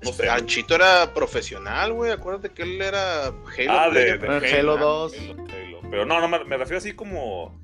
No 0.03 0.13
sé. 0.13 0.29
Anchito 0.29 0.75
era 0.75 1.13
profesional, 1.15 1.93
güey. 1.93 2.11
Acuérdate 2.13 2.51
que 2.51 2.63
él 2.63 2.83
era 2.83 3.27
Halo 3.29 3.45
Ah, 3.71 3.89
de, 3.91 4.13
Halo 4.59 4.77
¿no? 4.77 4.85
2. 4.85 5.13
Halo, 5.17 5.33
Halo. 5.45 5.81
Pero 5.91 6.05
no, 6.07 6.21
no, 6.21 6.29
me, 6.29 6.45
me 6.45 6.57
refiero 6.57 6.79
así 6.79 6.93
como... 6.93 7.61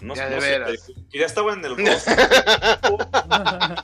No, 0.00 0.14
Ya 0.14 0.28
no 0.28 0.34
de 0.36 0.40
sé, 0.42 0.50
veras. 0.50 0.92
que 1.10 1.18
ya 1.18 1.24
estaba 1.26 1.54
en 1.54 1.64
el 1.64 1.76
roster, 1.78 2.18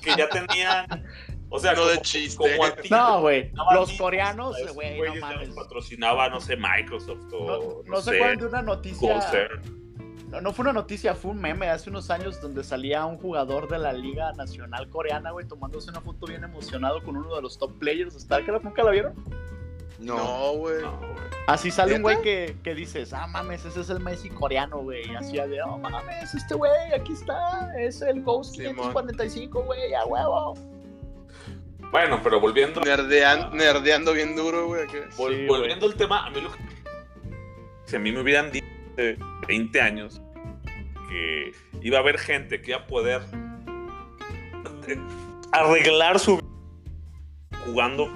que 0.02 0.10
ya 0.16 0.28
tenían... 0.28 1.06
O 1.48 1.58
sea, 1.58 1.72
No 1.72 1.80
como, 1.80 1.90
de 1.90 2.00
chiste. 2.02 2.36
como 2.36 2.64
a 2.64 2.76
ti, 2.76 2.88
No, 2.90 3.20
güey. 3.22 3.50
Los 3.72 3.92
coreanos, 3.94 4.56
esos 4.58 4.72
güey, 4.74 5.00
no 5.00 5.14
mames. 5.16 5.48
patrocinaba, 5.50 6.28
no 6.28 6.40
sé, 6.40 6.56
Microsoft 6.56 7.22
No, 7.32 7.36
o. 7.38 7.82
no 7.86 8.00
se 8.00 8.10
sé, 8.10 8.16
acuerdan 8.16 8.38
de 8.38 8.46
una 8.46 8.62
noticia. 8.62 9.12
Corsair. 9.14 9.50
No, 10.30 10.40
no 10.40 10.52
fue 10.52 10.62
una 10.62 10.72
noticia, 10.72 11.14
fue 11.14 11.32
un 11.32 11.40
meme 11.40 11.68
hace 11.68 11.90
unos 11.90 12.08
años 12.10 12.40
donde 12.40 12.62
salía 12.62 13.04
un 13.04 13.18
jugador 13.18 13.68
de 13.68 13.78
la 13.78 13.92
Liga 13.92 14.32
Nacional 14.32 14.88
Coreana, 14.88 15.32
güey, 15.32 15.46
tomándose 15.46 15.90
una 15.90 16.00
foto 16.00 16.26
bien 16.26 16.44
emocionado 16.44 17.02
con 17.02 17.16
uno 17.16 17.34
de 17.34 17.42
los 17.42 17.58
top 17.58 17.78
players 17.78 18.14
de 18.14 18.20
StarCraft. 18.20 18.64
¿Nunca 18.64 18.82
la 18.84 18.90
vieron? 18.92 19.14
No. 19.98 20.52
Güey. 20.54 20.82
No, 20.82 20.96
güey. 20.98 21.10
Así 21.48 21.70
sale 21.72 21.96
un 21.96 22.02
güey 22.02 22.22
que, 22.22 22.56
que 22.62 22.74
dices, 22.76 23.12
ah, 23.12 23.26
mames, 23.26 23.64
ese 23.64 23.80
es 23.80 23.90
el 23.90 23.98
Messi 23.98 24.30
coreano, 24.30 24.78
güey. 24.78 25.14
Así 25.16 25.32
de, 25.36 25.60
oh, 25.62 25.78
mames, 25.78 26.32
este 26.32 26.54
güey, 26.54 26.92
aquí 26.94 27.12
está, 27.12 27.72
es 27.78 28.00
el 28.00 28.22
Ghost 28.22 28.54
Simón. 28.54 28.74
545, 28.92 29.62
güey, 29.64 29.92
a 29.94 30.04
huevo. 30.04 30.54
Bueno, 31.90 32.20
pero 32.22 32.38
volviendo, 32.40 32.80
Nerdean- 32.82 33.50
nerdeando 33.52 34.12
bien 34.12 34.36
duro, 34.36 34.68
güey. 34.68 34.84
acá. 34.84 34.98
vol- 35.16 35.36
Sí, 35.36 35.46
volviendo 35.48 35.86
al 35.86 35.94
tema, 35.94 36.24
a 36.26 36.30
mí 36.30 36.40
lo 36.40 36.52
que. 36.52 36.58
Si 37.86 37.96
a 37.96 37.98
mí 37.98 38.12
me 38.12 38.20
hubieran 38.20 38.52
dicho 38.52 38.64
hace 39.00 39.16
20 39.48 39.80
años 39.80 40.20
que 41.08 41.52
iba 41.82 41.98
a 41.98 42.00
haber 42.00 42.18
gente 42.18 42.60
que 42.60 42.70
iba 42.72 42.80
a 42.80 42.86
poder 42.86 43.22
arreglar 45.52 46.18
su 46.18 46.36
vida 46.36 46.46
jugando, 47.64 48.08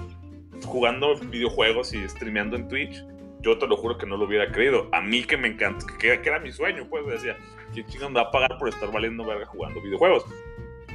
jugando 0.67 1.17
videojuegos 1.19 1.93
y 1.93 2.07
streameando 2.09 2.57
en 2.57 2.69
Twitch, 2.69 3.05
yo 3.41 3.59
te 3.59 3.67
lo 3.67 3.77
juro 3.77 3.99
que 3.99 4.07
no 4.07 4.17
lo 4.17 4.25
hubiera 4.27 4.51
creído. 4.51 4.89
A 4.93 5.01
mí 5.01 5.25
que 5.25 5.37
me 5.37 5.49
encanta, 5.49 5.85
que, 5.99 6.21
que 6.21 6.29
era 6.29 6.39
mi 6.41 6.51
sueño, 6.53 6.87
pues 6.89 7.07
decía, 7.07 7.37
¿quién 7.73 7.87
chingados 7.87 8.13
me 8.13 8.21
va 8.23 8.29
a 8.29 8.31
pagar 8.31 8.57
por 8.59 8.69
estar 8.69 8.91
valiendo 8.91 9.25
verga 9.25 9.47
jugando 9.47 9.81
videojuegos? 9.83 10.25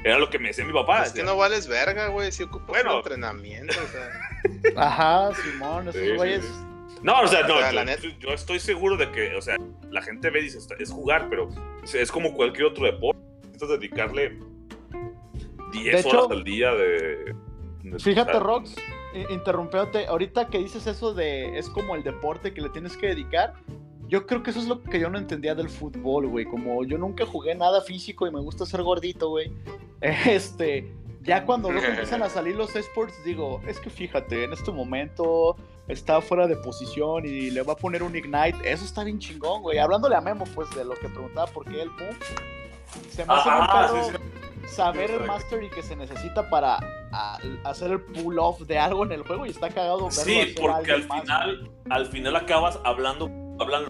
Era 0.04 0.18
lo 0.18 0.30
que 0.30 0.40
me 0.40 0.48
decía 0.48 0.64
mi 0.66 0.72
papá. 0.74 1.04
es 1.04 1.12
que 1.12 1.24
no 1.24 1.36
vales 1.36 1.68
verga, 1.68 2.08
güey. 2.08 2.32
Si 2.32 2.44
ocupas 2.44 2.68
Bueno. 2.70 2.92
un 2.92 2.98
entrenamiento, 3.00 3.76
o 3.84 3.88
sea. 3.88 4.10
Ajá, 4.88 5.36
Simón, 5.36 5.90
esos 5.90 6.02
Sí, 6.02 6.08
sí, 6.10 6.16
güeyes. 6.16 6.46
sí. 6.46 6.66
No, 7.02 7.22
o 7.22 7.28
sea, 7.28 7.48
no, 7.48 7.56
O 7.56 7.60
sea, 7.60 7.70
yo, 7.70 7.76
la 7.76 7.86
neta- 7.86 8.02
yo- 8.04 8.10
yo 8.20 8.30
estoy 8.34 8.60
seguro 8.60 8.98
de 8.98 9.10
que, 9.12 9.36
o 9.36 9.42
sea, 9.42 9.56
la 9.90 10.02
gente 10.02 10.30
ve 10.30 10.40
y 10.40 10.44
dice, 10.44 10.58
"Está- 10.58 10.76
es 10.80 10.92
jugar, 10.92 11.28
pero 11.30 11.50
es 11.94 12.12
como 12.12 12.34
cualquier 12.34 12.66
otro 12.68 12.86
deporte. 12.86 13.20
Necesitas 13.46 13.70
dedicarle 13.80 14.38
10 15.72 15.94
De 15.94 16.00
hecho, 16.00 16.10
horas 16.26 16.32
al 16.38 16.44
día 16.44 16.72
de... 16.74 17.36
de- 17.84 18.00
Fíjate, 18.00 18.32
sea, 18.32 18.40
Rox, 18.40 18.76
i- 19.14 19.34
interrumpiéndote, 19.34 20.08
ahorita 20.08 20.48
que 20.48 20.58
dices 20.60 20.86
eso 20.88 21.14
de 21.14 21.58
es 21.58 21.70
como 21.70 21.96
el 21.96 22.04
deporte 22.04 22.54
que 22.54 22.62
le 22.62 22.70
tienes 22.70 22.98
que 22.98 23.08
dedicar, 23.08 23.54
yo 24.08 24.26
creo 24.26 24.42
que 24.44 24.50
eso 24.50 24.60
es 24.60 24.68
lo 24.68 24.82
que 24.84 25.00
yo 25.00 25.10
no 25.10 25.18
entendía 25.18 25.54
del 25.56 25.70
fútbol, 25.70 26.28
güey. 26.28 26.46
Como 26.46 26.84
yo 26.84 26.98
nunca 26.98 27.26
jugué 27.26 27.54
nada 27.56 27.82
físico 27.82 28.28
y 28.28 28.32
me 28.32 28.40
gusta 28.42 28.66
ser 28.66 28.82
gordito, 28.84 29.30
güey. 29.30 29.52
Este, 30.02 30.92
ya 31.22 31.46
cuando 31.46 31.70
luego 31.72 31.88
empiezan 31.88 32.24
a 32.24 32.30
salir 32.30 32.56
los 32.56 32.76
esports, 32.76 33.14
digo, 33.24 33.62
es 33.68 33.80
que 33.80 33.90
fíjate, 33.90 34.46
en 34.46 34.54
este 34.54 34.72
momento 34.72 35.56
está 35.90 36.22
fuera 36.22 36.48
de 36.48 36.56
posición 36.56 37.26
y 37.26 37.50
le 37.52 37.62
va 37.64 37.74
a 37.74 37.76
poner 37.76 38.02
un 38.04 38.16
Ignite. 38.16 38.58
Eso 38.64 38.86
está 38.86 39.04
bien 39.04 39.20
chingón, 39.20 39.62
güey. 39.62 39.78
Hablándole 39.80 40.16
a 40.16 40.22
Memo, 40.22 40.46
pues, 40.56 40.70
de 40.72 40.86
lo 40.86 40.94
que 40.96 41.10
preguntaba 41.10 41.48
por 41.48 41.66
qué 41.66 41.82
el 41.82 41.90
boom. 41.90 42.18
Se 43.10 43.26
me 43.26 43.34
hace 43.34 43.50
muy 43.50 43.60
Ah, 43.62 43.70
caro 43.72 44.04
sí, 44.06 44.12
sí. 44.66 44.76
saber 44.76 45.12
el 45.12 45.26
mastery 45.26 45.70
que 45.70 45.84
se 45.84 45.96
necesita 45.96 46.50
para 46.50 46.80
a- 47.12 47.38
hacer 47.66 47.92
el 47.92 48.02
pull 48.02 48.40
off 48.40 48.62
de 48.62 48.78
algo 48.80 49.04
en 49.04 49.12
el 49.12 49.24
juego 49.24 49.46
y 49.46 49.50
está 49.50 49.70
cagado 49.70 49.98
verlo 50.08 50.12
Sí, 50.12 50.56
porque 50.60 50.92
al 50.94 51.08
más, 51.08 51.22
final, 51.22 51.72
al 51.90 52.06
final 52.08 52.36
acabas 52.36 52.80
hablando, 52.84 53.30
hablan 53.60 53.86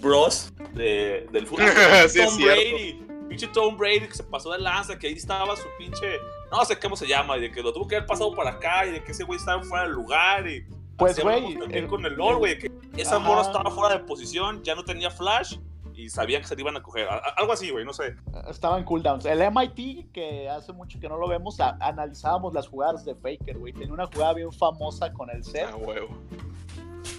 bros 0.00 0.52
de, 0.72 1.26
del 1.32 1.46
fútbol. 1.46 1.66
Sí, 2.08 2.20
Tom. 2.24 2.36
Brady, 2.38 3.06
pinche 3.28 3.46
Tom 3.48 3.76
Brady 3.76 4.06
que 4.08 4.14
se 4.14 4.22
pasó 4.24 4.52
de 4.52 4.58
lanza, 4.60 4.98
que 4.98 5.08
ahí 5.08 5.12
estaba 5.14 5.54
su 5.56 5.66
pinche, 5.78 6.16
no 6.50 6.64
sé 6.64 6.78
cómo 6.78 6.96
se 6.96 7.06
llama, 7.06 7.36
y 7.36 7.40
de 7.42 7.50
que 7.52 7.62
lo 7.62 7.72
tuvo 7.72 7.86
que 7.86 7.96
haber 7.96 8.06
pasado 8.08 8.34
para 8.34 8.50
acá, 8.50 8.86
y 8.86 8.92
de 8.92 9.04
que 9.04 9.12
ese 9.12 9.24
güey 9.24 9.38
estaba 9.38 9.62
fuera 9.62 9.84
del 9.84 9.92
lugar, 9.92 10.48
y 10.48 10.64
Pues, 11.00 11.20
güey, 11.20 11.86
con 11.88 12.06
el 12.06 12.14
Lord, 12.14 12.38
güey, 12.38 12.58
que 12.58 12.70
esa 12.96 13.18
morra 13.18 13.42
estaba 13.42 13.70
fuera 13.70 13.96
de 13.98 14.04
posición, 14.04 14.62
ya 14.62 14.74
no 14.76 14.84
tenía 14.84 15.10
flash, 15.10 15.56
y 15.94 16.08
sabían 16.08 16.40
que 16.42 16.48
se 16.48 16.54
le 16.56 16.62
iban 16.62 16.76
a 16.76 16.82
coger, 16.82 17.08
algo 17.36 17.52
así, 17.52 17.70
güey, 17.70 17.84
no 17.84 17.92
sé. 17.92 18.14
Estaba 18.48 18.78
en 18.78 18.84
cooldowns. 18.84 19.24
El 19.26 19.40
MIT, 19.50 20.12
que 20.12 20.48
hace 20.48 20.72
mucho 20.72 20.98
que 21.00 21.08
no 21.08 21.18
lo 21.18 21.28
vemos, 21.28 21.58
analizábamos 21.60 22.54
las 22.54 22.68
jugadas 22.68 23.04
de 23.04 23.14
Faker, 23.14 23.58
güey. 23.58 23.72
Tenía 23.72 23.92
una 23.92 24.06
jugada 24.06 24.34
bien 24.34 24.52
famosa 24.52 25.12
con 25.12 25.28
el 25.30 25.44
set 25.44 25.68
Ah, 25.70 25.76
huevo. 25.76 26.08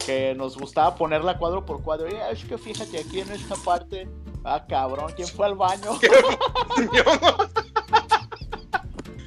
que 0.05 0.33
nos 0.35 0.57
gustaba 0.57 0.95
ponerla 0.95 1.37
cuadro 1.37 1.63
por 1.65 1.83
cuadro. 1.83 2.07
Y 2.09 2.15
es 2.31 2.43
que 2.45 2.57
fíjate 2.57 2.99
aquí 2.99 3.19
en 3.19 3.31
esta 3.31 3.55
parte. 3.55 4.09
Ah, 4.43 4.65
cabrón, 4.67 5.11
¿quién 5.15 5.27
fue 5.27 5.45
al 5.45 5.55
baño? 5.55 5.91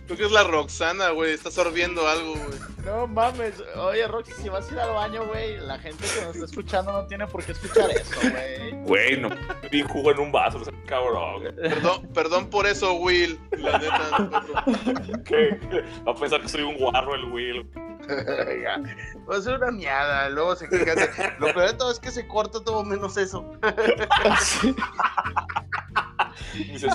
Creo 0.07 0.18
que 0.18 0.24
es 0.26 0.32
la 0.32 0.44
Roxana, 0.44 1.11
güey. 1.11 1.32
Está 1.32 1.50
sorbiendo 1.50 2.07
algo, 2.07 2.34
güey. 2.34 2.59
No 2.84 3.07
mames. 3.07 3.55
Oye, 3.76 4.07
Roxy, 4.07 4.32
si 4.42 4.48
vas 4.50 4.68
a 4.70 4.72
ir 4.74 4.78
al 4.80 4.90
baño, 4.92 5.24
güey, 5.26 5.57
la 5.59 5.78
gente 5.78 6.05
que 6.05 6.20
nos 6.26 6.34
está 6.34 6.44
escuchando 6.44 6.92
no 6.92 7.07
tiene 7.07 7.26
por 7.26 7.42
qué 7.42 7.52
escuchar 7.52 7.90
eso, 7.90 8.14
güey. 8.20 8.72
Güey, 8.84 9.20
no, 9.20 9.30
vi 9.70 9.80
jugo 9.82 10.11
en 10.11 10.18
un 10.18 10.30
vaso, 10.30 10.59
o 10.59 10.64
sea, 10.64 10.74
cabrón, 10.86 11.40
güey. 11.40 11.55
Perdón, 11.57 12.09
perdón 12.12 12.50
por 12.50 12.66
eso, 12.66 12.92
Will. 12.94 13.40
La 13.57 13.78
neta. 13.78 14.18
no, 14.18 15.22
¿Qué? 15.24 15.59
Va 16.07 16.12
a 16.12 16.14
pensar 16.14 16.42
que 16.42 16.48
soy 16.48 16.62
un 16.62 16.76
guarro 16.76 17.14
el 17.14 17.24
Will. 17.32 17.66
Ya. 18.07 18.82
Va 19.26 19.36
a 19.38 19.40
ser 19.40 19.55
una 19.55 19.70
miada, 19.70 20.28
luego 20.28 20.55
se 20.55 20.68
quejan 20.68 20.96
de- 20.96 21.09
Lo 21.38 21.46
peor 21.55 21.68
de 21.70 21.72
todo 21.78 21.90
es 21.90 21.98
que 21.98 22.11
se 22.11 22.26
corta 22.28 22.62
todo 22.62 22.84
menos 22.84 23.16
eso. 23.16 23.42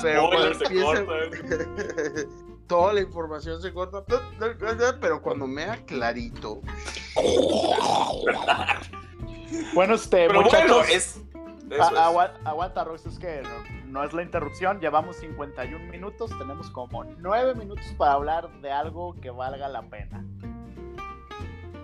Pero 0.04 0.30
cuando 0.30 0.54
spoilers 0.54 0.58
se 0.60 0.66
empieza- 0.66 1.06
cortan. 1.06 2.30
Toda 2.70 2.94
la 2.94 3.02
información 3.02 3.60
se 3.62 3.74
corta. 3.74 4.04
Pero 5.02 5.22
cuando 5.24 5.48
mea 5.48 5.84
clarito. 5.88 6.62
Bueno, 9.74 9.96
este, 9.96 10.28
Pero 10.28 10.44
muchachos. 10.44 10.70
bueno, 10.78 10.84
es. 10.84 11.22
es. 11.72 11.80
agua- 11.82 12.34
aguanta, 12.46 12.84
Rox, 12.84 13.08
es 13.08 13.18
que 13.18 13.42
no, 13.42 13.86
no 13.88 14.04
es 14.04 14.14
la 14.14 14.22
interrupción. 14.22 14.80
Llevamos 14.80 15.16
51 15.18 15.92
minutos. 15.92 16.30
Tenemos 16.38 16.70
como 16.70 17.04
9 17.04 17.56
minutos 17.56 17.86
para 17.98 18.14
hablar 18.14 18.50
de 18.62 18.72
algo 18.72 19.16
que 19.20 19.32
valga 19.32 19.68
la 19.68 19.82
pena. 19.82 20.24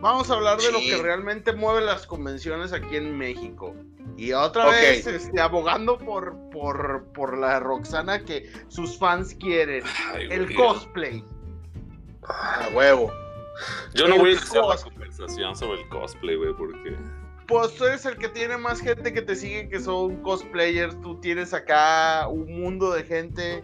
Vamos 0.01 0.29
a 0.29 0.35
hablar 0.35 0.59
de 0.59 0.71
lo 0.71 0.79
que 0.79 0.97
realmente 1.01 1.53
mueve 1.53 1.81
las 1.81 2.05
convenciones 2.05 2.73
aquí 2.73 2.97
en 2.97 3.17
México. 3.17 3.75
Y 4.17 4.31
otra 4.33 4.69
vez 4.69 5.05
este, 5.07 5.39
abogando 5.41 5.97
por, 5.97 6.37
por, 6.51 7.05
por 7.13 7.37
la 7.37 7.59
Roxana 7.59 8.23
que 8.23 8.49
sus 8.67 8.97
fans 8.97 9.35
quieren. 9.35 9.83
Ay, 10.13 10.27
El 10.29 10.55
cosplay. 10.55 11.23
A 12.23 12.69
huevo. 12.73 13.11
Yo 13.93 14.07
no 14.07 14.15
el 14.15 14.21
voy 14.21 14.29
a 14.29 14.33
iniciar 14.33 14.65
la 14.65 14.77
conversación 14.77 15.55
sobre 15.55 15.81
el 15.81 15.89
cosplay, 15.89 16.35
güey, 16.35 16.53
porque. 16.53 16.95
Pues 17.47 17.75
tú 17.75 17.85
eres 17.85 18.05
el 18.05 18.17
que 18.17 18.29
tiene 18.29 18.57
más 18.57 18.81
gente 18.81 19.13
que 19.13 19.21
te 19.21 19.35
sigue 19.35 19.69
que 19.69 19.79
son 19.79 20.21
cosplayers. 20.23 20.99
Tú 21.01 21.19
tienes 21.19 21.53
acá 21.53 22.27
un 22.27 22.59
mundo 22.59 22.91
de 22.91 23.03
gente 23.03 23.63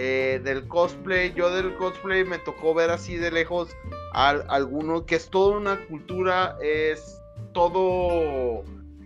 eh, 0.00 0.40
del 0.44 0.68
cosplay. 0.68 1.32
Yo 1.34 1.50
del 1.50 1.74
cosplay 1.76 2.22
me 2.24 2.38
tocó 2.38 2.72
ver 2.72 2.90
así 2.90 3.16
de 3.16 3.32
lejos 3.32 3.68
al, 4.12 4.44
alguno 4.48 5.04
que 5.06 5.16
es 5.16 5.28
toda 5.28 5.56
una 5.56 5.84
cultura, 5.86 6.56
es 6.62 7.20
todo 7.52 8.62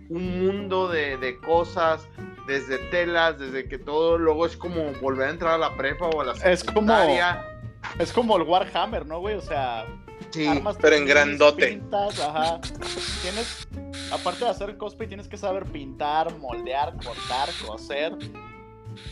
un 0.09 0.45
mundo 0.45 0.87
de, 0.89 1.17
de 1.17 1.39
cosas, 1.39 2.07
desde 2.45 2.77
telas, 2.89 3.39
desde 3.39 3.67
que 3.67 3.79
todo 3.79 4.19
luego 4.19 4.45
es 4.45 4.55
como 4.55 4.91
volver 5.01 5.29
a 5.29 5.31
entrar 5.31 5.53
a 5.53 5.57
la 5.57 5.75
prepa 5.75 6.05
o 6.09 6.21
a 6.21 6.25
la 6.25 6.33
Es 6.33 6.63
como- 6.63 6.81
secundaria. 6.81 7.49
Es 7.97 8.13
como 8.13 8.37
el 8.37 8.43
Warhammer, 8.43 9.05
¿no, 9.07 9.19
güey? 9.19 9.35
O 9.35 9.41
sea, 9.41 9.85
Sí, 10.29 10.47
armas 10.47 10.77
pero 10.79 10.95
en 10.95 11.05
grandote. 11.05 11.67
Pintas, 11.69 12.19
ajá. 12.19 12.59
Tienes, 13.21 13.67
aparte 14.11 14.45
de 14.45 14.51
hacer 14.51 14.77
cosplay, 14.77 15.07
tienes 15.07 15.27
que 15.27 15.37
saber 15.37 15.65
pintar, 15.65 16.33
moldear, 16.37 16.93
cortar, 17.03 17.49
coser. 17.67 18.13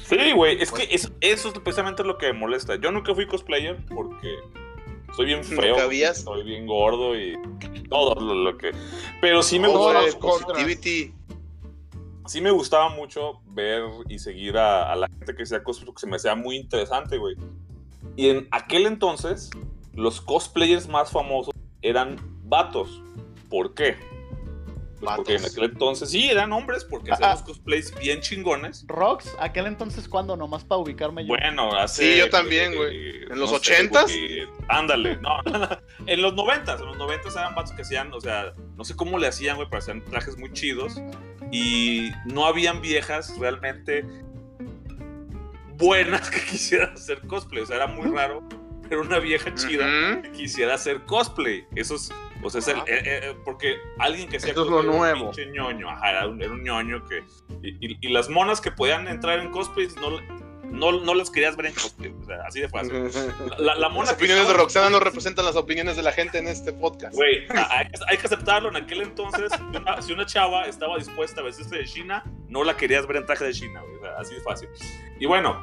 Sí, 0.03 0.31
güey, 0.33 0.61
es 0.61 0.71
que 0.71 0.87
eso, 0.91 1.09
eso 1.21 1.49
es 1.49 1.59
precisamente 1.59 2.03
lo 2.03 2.17
que 2.17 2.27
me 2.27 2.39
molesta. 2.39 2.75
Yo 2.75 2.91
nunca 2.91 3.13
fui 3.15 3.25
cosplayer 3.27 3.77
porque 3.87 4.37
soy 5.15 5.25
bien 5.25 5.39
¿No 5.39 5.61
feo. 5.61 6.13
Soy 6.15 6.43
bien 6.43 6.65
gordo 6.65 7.15
y 7.17 7.37
todo 7.89 8.15
lo, 8.15 8.33
lo 8.33 8.57
que. 8.57 8.71
Pero 9.19 9.43
sí 9.43 9.59
me 9.59 9.67
gustaba. 9.67 10.03
Positivity. 10.19 11.13
sí 12.25 12.41
me 12.41 12.51
gustaba 12.51 12.89
mucho 12.89 13.41
ver 13.47 13.83
y 14.07 14.19
seguir 14.19 14.57
a, 14.57 14.91
a 14.91 14.95
la 14.95 15.07
gente 15.07 15.35
que 15.35 15.43
hacía 15.43 15.63
cosplay 15.63 15.87
porque 15.87 16.01
se 16.01 16.07
me 16.07 16.15
hacía 16.15 16.35
muy 16.35 16.55
interesante, 16.55 17.17
güey. 17.17 17.35
Y 18.15 18.29
en 18.29 18.47
aquel 18.51 18.85
entonces, 18.85 19.49
los 19.93 20.21
cosplayers 20.21 20.87
más 20.87 21.11
famosos 21.11 21.53
eran 21.81 22.17
vatos. 22.43 23.01
¿Por 23.49 23.73
qué? 23.73 23.97
Pues 25.01 25.15
porque 25.15 25.35
en 25.35 25.45
aquel 25.45 25.63
entonces 25.65 26.11
sí 26.11 26.29
eran 26.29 26.53
hombres 26.53 26.85
porque 26.85 27.11
hacían 27.11 27.31
Ah, 27.31 27.33
los 27.33 27.43
cosplays 27.43 27.93
bien 27.99 28.21
chingones. 28.21 28.85
Rox, 28.87 29.35
aquel 29.39 29.65
entonces, 29.65 30.07
¿cuándo? 30.07 30.37
Nomás 30.37 30.63
para 30.63 30.79
ubicarme 30.79 31.23
yo. 31.23 31.29
Bueno, 31.29 31.75
hace. 31.75 32.13
Sí, 32.13 32.19
yo 32.19 32.29
también, 32.29 32.75
güey. 32.75 33.23
¿En 33.23 33.39
los 33.39 33.51
ochentas? 33.51 34.11
Ándale, 34.69 35.17
no, 35.21 35.37
en 36.05 36.21
los 36.21 36.33
noventas, 36.35 36.79
en 36.79 36.85
los 36.85 36.97
noventas 36.97 37.35
eran 37.35 37.55
vatos 37.55 37.73
que 37.73 37.81
hacían, 37.81 38.13
o 38.13 38.21
sea, 38.21 38.53
no 38.77 38.83
sé 38.83 38.95
cómo 38.95 39.17
le 39.17 39.27
hacían, 39.27 39.55
güey, 39.55 39.67
pero 39.69 39.79
hacían 39.79 40.03
trajes 40.05 40.37
muy 40.37 40.53
chidos 40.53 41.01
y 41.51 42.11
no 42.25 42.45
habían 42.45 42.81
viejas 42.81 43.37
realmente 43.37 44.05
buenas 45.77 46.29
que 46.29 46.39
quisieran 46.51 46.93
hacer 46.93 47.21
cosplay, 47.27 47.63
o 47.63 47.65
sea, 47.65 47.77
era 47.77 47.87
muy 47.87 48.09
raro, 48.09 48.47
pero 48.87 49.01
una 49.01 49.19
vieja 49.19 49.53
chida 49.55 50.21
que 50.21 50.31
quisiera 50.31 50.75
hacer 50.75 51.01
cosplay, 51.05 51.65
eso 51.75 51.95
es, 51.95 52.11
o 52.43 52.49
sea, 52.49 52.59
es 52.59 52.67
el- 52.67 52.77
Ah. 52.77 52.83
eh, 52.87 53.01
eh, 53.05 53.35
porque 53.45 53.77
alguien 53.99 54.27
que 54.29 54.37
hacía 54.37 54.51
Eso 54.51 54.63
es 54.63 54.69
lo 54.69 54.79
un 54.79 54.87
nuevo. 54.87 55.31
pinche 55.31 55.51
ñoño, 55.51 55.89
ajá, 55.89 56.09
era 56.11 56.27
un, 56.27 56.41
era 56.41 56.51
un 56.51 56.63
ñoño 56.63 57.03
que, 57.07 57.23
y, 57.61 57.87
y- 57.93 57.97
y 58.01 58.09
las 58.09 58.29
monas 58.29 58.61
que 58.61 58.71
podían 58.71 59.07
entrar 59.07 59.39
en 59.39 59.51
cosplay 59.51 59.87
no, 60.01 60.19
no, 60.71 60.99
no 61.03 61.13
las 61.13 61.29
querías 61.29 61.57
ver 61.57 61.65
en 61.67 61.73
cosplay, 61.73 62.13
o 62.17 62.23
sea, 62.25 62.37
así 62.47 62.61
de 62.61 62.69
fácil. 62.69 62.93
La, 63.59 63.75
la 63.75 63.89
mona 63.89 64.05
Las 64.05 64.13
opiniones 64.13 64.43
de 64.45 64.51
estaba- 64.51 64.63
Roxana 64.63 64.89
no 64.89 64.99
representan 65.01 65.43
las 65.45 65.55
opiniones 65.57 65.97
de 65.97 66.03
la 66.03 66.13
gente 66.13 66.37
en 66.37 66.47
este 66.47 66.71
podcast. 66.71 67.13
Güey, 67.15 67.45
hay, 67.49 67.87
hay 68.07 68.17
que 68.17 68.25
aceptarlo. 68.25 68.69
En 68.69 68.77
aquel 68.77 69.01
entonces, 69.01 69.51
si 69.51 69.77
una, 69.77 70.01
si 70.01 70.13
una 70.13 70.25
chava 70.25 70.65
estaba 70.65 70.97
dispuesta 70.97 71.41
a 71.41 71.43
vestirse 71.43 71.75
de 71.77 71.83
China, 71.85 72.23
no 72.47 72.63
la 72.63 72.77
querías 72.77 73.05
ver 73.05 73.17
en 73.17 73.25
traje 73.25 73.43
de 73.45 73.51
China, 73.53 73.81
güey. 73.81 73.97
O 73.97 73.99
sea, 74.01 74.11
así 74.17 74.33
de 74.35 74.41
fácil. 74.41 74.69
Y 75.19 75.25
bueno, 75.25 75.59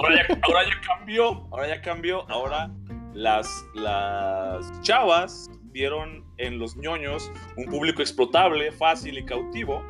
ahora 0.00 0.14
ya, 0.28 0.38
ahora 0.42 0.64
ya 0.64 0.80
cambió. 0.86 1.48
Ahora 1.50 1.68
ya 1.68 1.82
cambió. 1.82 2.30
Ahora 2.30 2.70
las, 3.14 3.64
las 3.74 4.80
chavas 4.82 5.50
vieron 5.78 6.24
en 6.38 6.58
los 6.58 6.76
ñoños 6.76 7.30
un 7.56 7.66
público 7.66 8.02
explotable, 8.02 8.72
fácil 8.72 9.16
y 9.16 9.24
cautivo. 9.24 9.80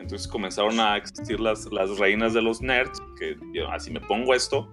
Entonces 0.00 0.26
comenzaron 0.26 0.80
a 0.80 0.96
existir 0.96 1.38
las, 1.38 1.66
las 1.70 1.96
reinas 1.98 2.34
de 2.34 2.42
los 2.42 2.60
nerds, 2.60 3.00
que 3.16 3.36
ah, 3.68 3.78
si 3.78 3.92
me 3.92 4.00
pongo 4.00 4.34
esto, 4.34 4.68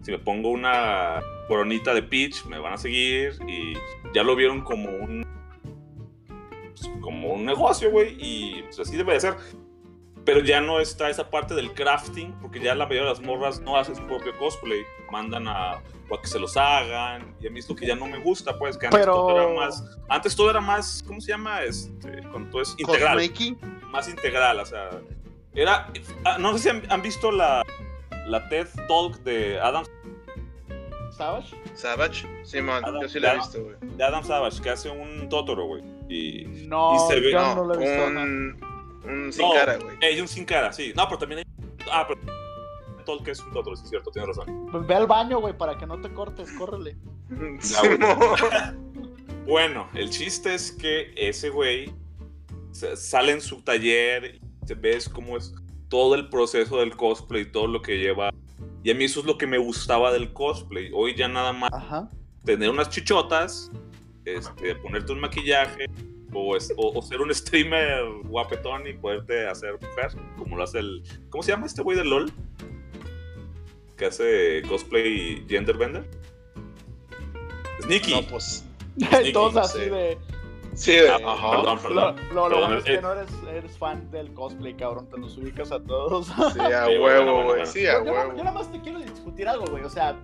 si 0.00 0.12
me 0.12 0.18
pongo 0.18 0.48
una 0.48 1.20
coronita 1.46 1.92
de 1.92 2.02
Peach, 2.02 2.46
me 2.46 2.58
van 2.58 2.72
a 2.72 2.78
seguir 2.78 3.38
y 3.46 3.74
ya 4.14 4.22
lo 4.22 4.34
vieron 4.34 4.62
como 4.62 4.88
un 4.88 5.26
pues, 6.70 6.90
como 7.02 7.34
un 7.34 7.44
negocio, 7.44 7.90
güey, 7.90 8.16
y 8.18 8.62
pues, 8.62 8.80
así 8.80 8.96
debe 8.96 9.12
de 9.12 9.20
ser. 9.20 9.36
Pero 10.24 10.40
ya 10.40 10.62
no 10.62 10.80
está 10.80 11.10
esa 11.10 11.28
parte 11.28 11.54
del 11.54 11.72
crafting, 11.74 12.32
porque 12.40 12.60
ya 12.60 12.74
la 12.74 12.86
mayoría 12.86 13.10
de 13.10 13.18
las 13.18 13.20
morras 13.20 13.60
no 13.60 13.76
hacen 13.76 13.94
su 13.94 14.06
propio 14.06 14.34
cosplay, 14.38 14.80
mandan 15.10 15.48
a, 15.48 15.82
o 16.10 16.16
a 16.16 16.20
que 16.20 16.26
se 16.28 16.38
los 16.38 16.56
hagan, 16.56 17.34
y 17.40 17.46
a 17.46 17.50
mí 17.50 17.60
es 17.60 17.68
lo 17.68 17.76
que 17.76 17.86
ya 17.86 17.94
no 17.94 18.06
me 18.06 18.18
gusta, 18.18 18.58
pues, 18.58 18.76
que 18.76 18.86
antes 18.86 19.00
Pero- 19.00 19.14
todo 19.14 19.40
era 19.40 19.54
más, 19.54 19.84
antes 20.08 20.34
todo 20.36 20.50
era 20.50 20.60
más, 20.60 21.02
¿cómo 21.06 21.20
se 21.20 21.28
llama? 21.28 21.62
Este, 21.62 22.22
con 22.32 22.50
todo 22.50 22.62
es 22.62 22.74
integral 22.78 23.18
más 23.90 24.08
integral, 24.08 24.58
o 24.60 24.66
sea, 24.66 24.90
era, 25.54 25.90
ah, 26.24 26.36
no 26.38 26.52
sé 26.52 26.58
si 26.64 26.68
han, 26.68 26.82
han 26.90 27.00
visto 27.02 27.30
la, 27.32 27.62
la 28.26 28.48
TED 28.48 28.66
Talk 28.88 29.18
de 29.22 29.58
Adam, 29.60 29.84
¿Savage? 31.16 31.54
Savage. 31.74 32.26
Sí, 32.44 32.62
man. 32.62 32.82
Adam- 32.84 33.02
Yo 33.02 33.08
sí 33.08 33.20
la 33.20 33.34
he 33.34 33.36
visto, 33.36 33.62
güey. 33.62 33.76
de 33.96 34.04
Adam 34.04 34.24
Savage, 34.24 34.62
que 34.62 34.70
hace 34.70 34.88
un 34.90 35.28
Totoro, 35.28 35.64
güey, 35.66 35.82
y, 36.08 36.44
No, 36.66 36.94
Y 36.94 36.98
se 37.12 37.20
ve- 37.20 37.32
yo 37.32 37.40
No, 37.40 37.54
no 37.56 37.64
lo 37.64 37.74
he 37.74 37.78
visto. 37.78 38.06
un, 38.06 38.70
Un 39.02 39.32
sin 39.32 39.46
No, 39.48 39.54
cara, 39.54 39.76
güey. 39.78 39.96
Hay 40.02 40.20
un 40.20 40.28
sin 40.28 40.44
cara, 40.44 40.72
sí. 40.72 40.92
No, 40.94 41.06
pero 41.06 41.18
también 41.18 41.38
hay. 41.40 41.44
Ah, 41.90 42.06
pero. 42.06 42.20
Tol 43.16 43.24
que 43.24 43.32
es 43.32 43.40
un 43.40 43.52
Totoro, 43.52 43.76
sí, 43.76 43.82
es 43.84 43.90
cierto, 43.90 44.10
tienes 44.10 44.36
razón. 44.36 44.66
Pues 44.70 44.86
ve 44.86 44.94
al 44.94 45.06
baño, 45.06 45.40
güey, 45.40 45.56
para 45.56 45.76
que 45.76 45.86
no 45.86 46.00
te 46.00 46.12
cortes, 46.12 46.50
córrele. 46.52 46.96
Bueno, 49.46 49.88
el 49.94 50.10
chiste 50.10 50.54
es 50.54 50.70
que 50.70 51.12
ese 51.16 51.48
güey 51.50 51.92
sale 52.72 53.32
en 53.32 53.40
su 53.40 53.62
taller 53.62 54.36
y 54.36 54.66
te 54.66 54.74
ves 54.74 55.08
cómo 55.08 55.36
es 55.36 55.52
todo 55.88 56.14
el 56.14 56.28
proceso 56.28 56.78
del 56.78 56.94
cosplay, 56.96 57.50
todo 57.50 57.66
lo 57.66 57.82
que 57.82 57.98
lleva. 57.98 58.30
Y 58.84 58.90
a 58.90 58.94
mí 58.94 59.04
eso 59.04 59.20
es 59.20 59.26
lo 59.26 59.36
que 59.38 59.46
me 59.48 59.58
gustaba 59.58 60.12
del 60.12 60.32
cosplay. 60.32 60.90
Hoy 60.94 61.16
ya 61.16 61.26
nada 61.26 61.52
más 61.52 61.70
Ajá. 61.72 62.08
tener 62.44 62.70
unas 62.70 62.90
chichotas, 62.90 63.72
este, 64.24 64.76
ponerte 64.76 65.12
un 65.12 65.20
maquillaje 65.20 65.86
o, 66.32 66.54
es- 66.56 66.72
o- 66.76 66.96
o 66.96 67.02
ser 67.02 67.20
un 67.20 67.34
streamer 67.34 68.04
guapetón 68.26 68.86
y 68.86 68.92
poderte 68.92 69.48
hacer 69.48 69.72
mujer, 69.80 70.12
como 70.38 70.56
lo 70.56 70.62
hace 70.62 70.78
el... 70.78 71.02
¿Cómo 71.30 71.42
se 71.42 71.50
llama 71.50 71.66
este 71.66 71.82
güey 71.82 71.96
de 71.98 72.04
LOL? 72.04 72.30
Que 74.00 74.06
hace 74.06 74.62
cosplay 74.66 75.44
genderbender. 75.46 76.04
Sneaky. 77.82 78.14
No, 78.14 78.22
pues. 78.22 78.64
Y 79.24 79.32
todos 79.32 79.54
no 79.54 79.60
así 79.60 79.78
sé. 79.78 79.90
de. 79.90 80.18
Sí, 80.74 80.92
güey. 80.98 81.10
Ah, 81.24 81.50
perdón, 81.50 81.76
Lo, 81.76 81.82
perdón. 81.82 82.16
lo, 82.32 82.34
lo 82.34 82.48
Perdón, 82.48 82.60
bueno 82.60 82.78
es 82.78 82.84
eh. 82.86 82.94
que 82.96 83.02
no 83.02 83.12
eres, 83.12 83.30
eres 83.54 83.76
fan 83.78 84.10
del 84.10 84.32
cosplay, 84.32 84.74
cabrón. 84.74 85.08
Te 85.10 85.18
los 85.18 85.36
ubicas 85.36 85.70
a 85.72 85.80
todos. 85.80 86.26
Sí, 86.28 86.60
a 86.60 86.86
huevo, 87.00 87.44
güey. 87.44 87.66
Sí, 87.66 87.86
a 87.86 88.02
yo- 88.04 88.10
huevo. 88.10 88.30
yo 88.36 88.42
nada 88.44 88.52
más 88.52 88.70
te 88.72 88.80
quiero 88.80 89.00
discutir 89.00 89.48
algo, 89.48 89.66
güey. 89.66 89.84
O 89.84 89.90
sea, 89.90 90.16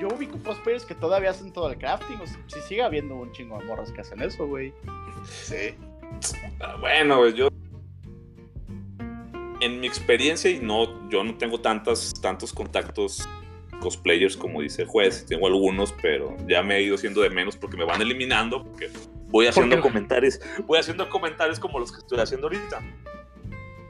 yo 0.00 0.08
ubico 0.08 0.38
cosplayers 0.44 0.84
que 0.84 0.94
todavía 0.94 1.30
hacen 1.30 1.52
todo 1.52 1.70
el 1.70 1.76
crafting. 1.78 2.20
O 2.20 2.26
sea, 2.26 2.38
si 2.46 2.60
sigue 2.62 2.82
habiendo 2.82 3.14
un 3.16 3.32
chingo 3.32 3.58
de 3.58 3.64
morras 3.64 3.90
que 3.92 4.00
hacen 4.02 4.22
eso, 4.22 4.46
güey. 4.46 4.72
Sí. 5.24 5.74
Ah, 6.60 6.76
Bueno, 6.80 7.16
pues 7.18 7.34
yo. 7.34 7.48
En 9.60 9.80
mi 9.80 9.86
experiencia, 9.86 10.50
y 10.50 10.58
no, 10.60 11.08
yo 11.08 11.24
no 11.24 11.36
tengo 11.36 11.60
tantas, 11.60 12.12
tantos 12.20 12.52
contactos 12.52 13.28
cosplayers 13.80 14.36
como 14.36 14.62
dice 14.62 14.82
el 14.82 14.88
juez, 14.88 15.26
tengo 15.26 15.46
algunos, 15.46 15.92
pero 16.00 16.36
ya 16.48 16.62
me 16.62 16.76
he 16.76 16.82
ido 16.82 16.94
haciendo 16.94 17.20
de 17.20 17.30
menos 17.30 17.56
porque 17.56 17.76
me 17.76 17.84
van 17.84 18.00
eliminando, 18.00 18.64
porque 18.64 18.90
voy 19.28 19.46
haciendo 19.46 19.80
comentarios, 19.80 20.40
voy 20.66 20.78
haciendo 20.78 21.08
comentarios 21.08 21.58
como 21.58 21.78
los 21.78 21.92
que 21.92 21.98
estoy 21.98 22.18
haciendo 22.18 22.46
ahorita. 22.46 22.80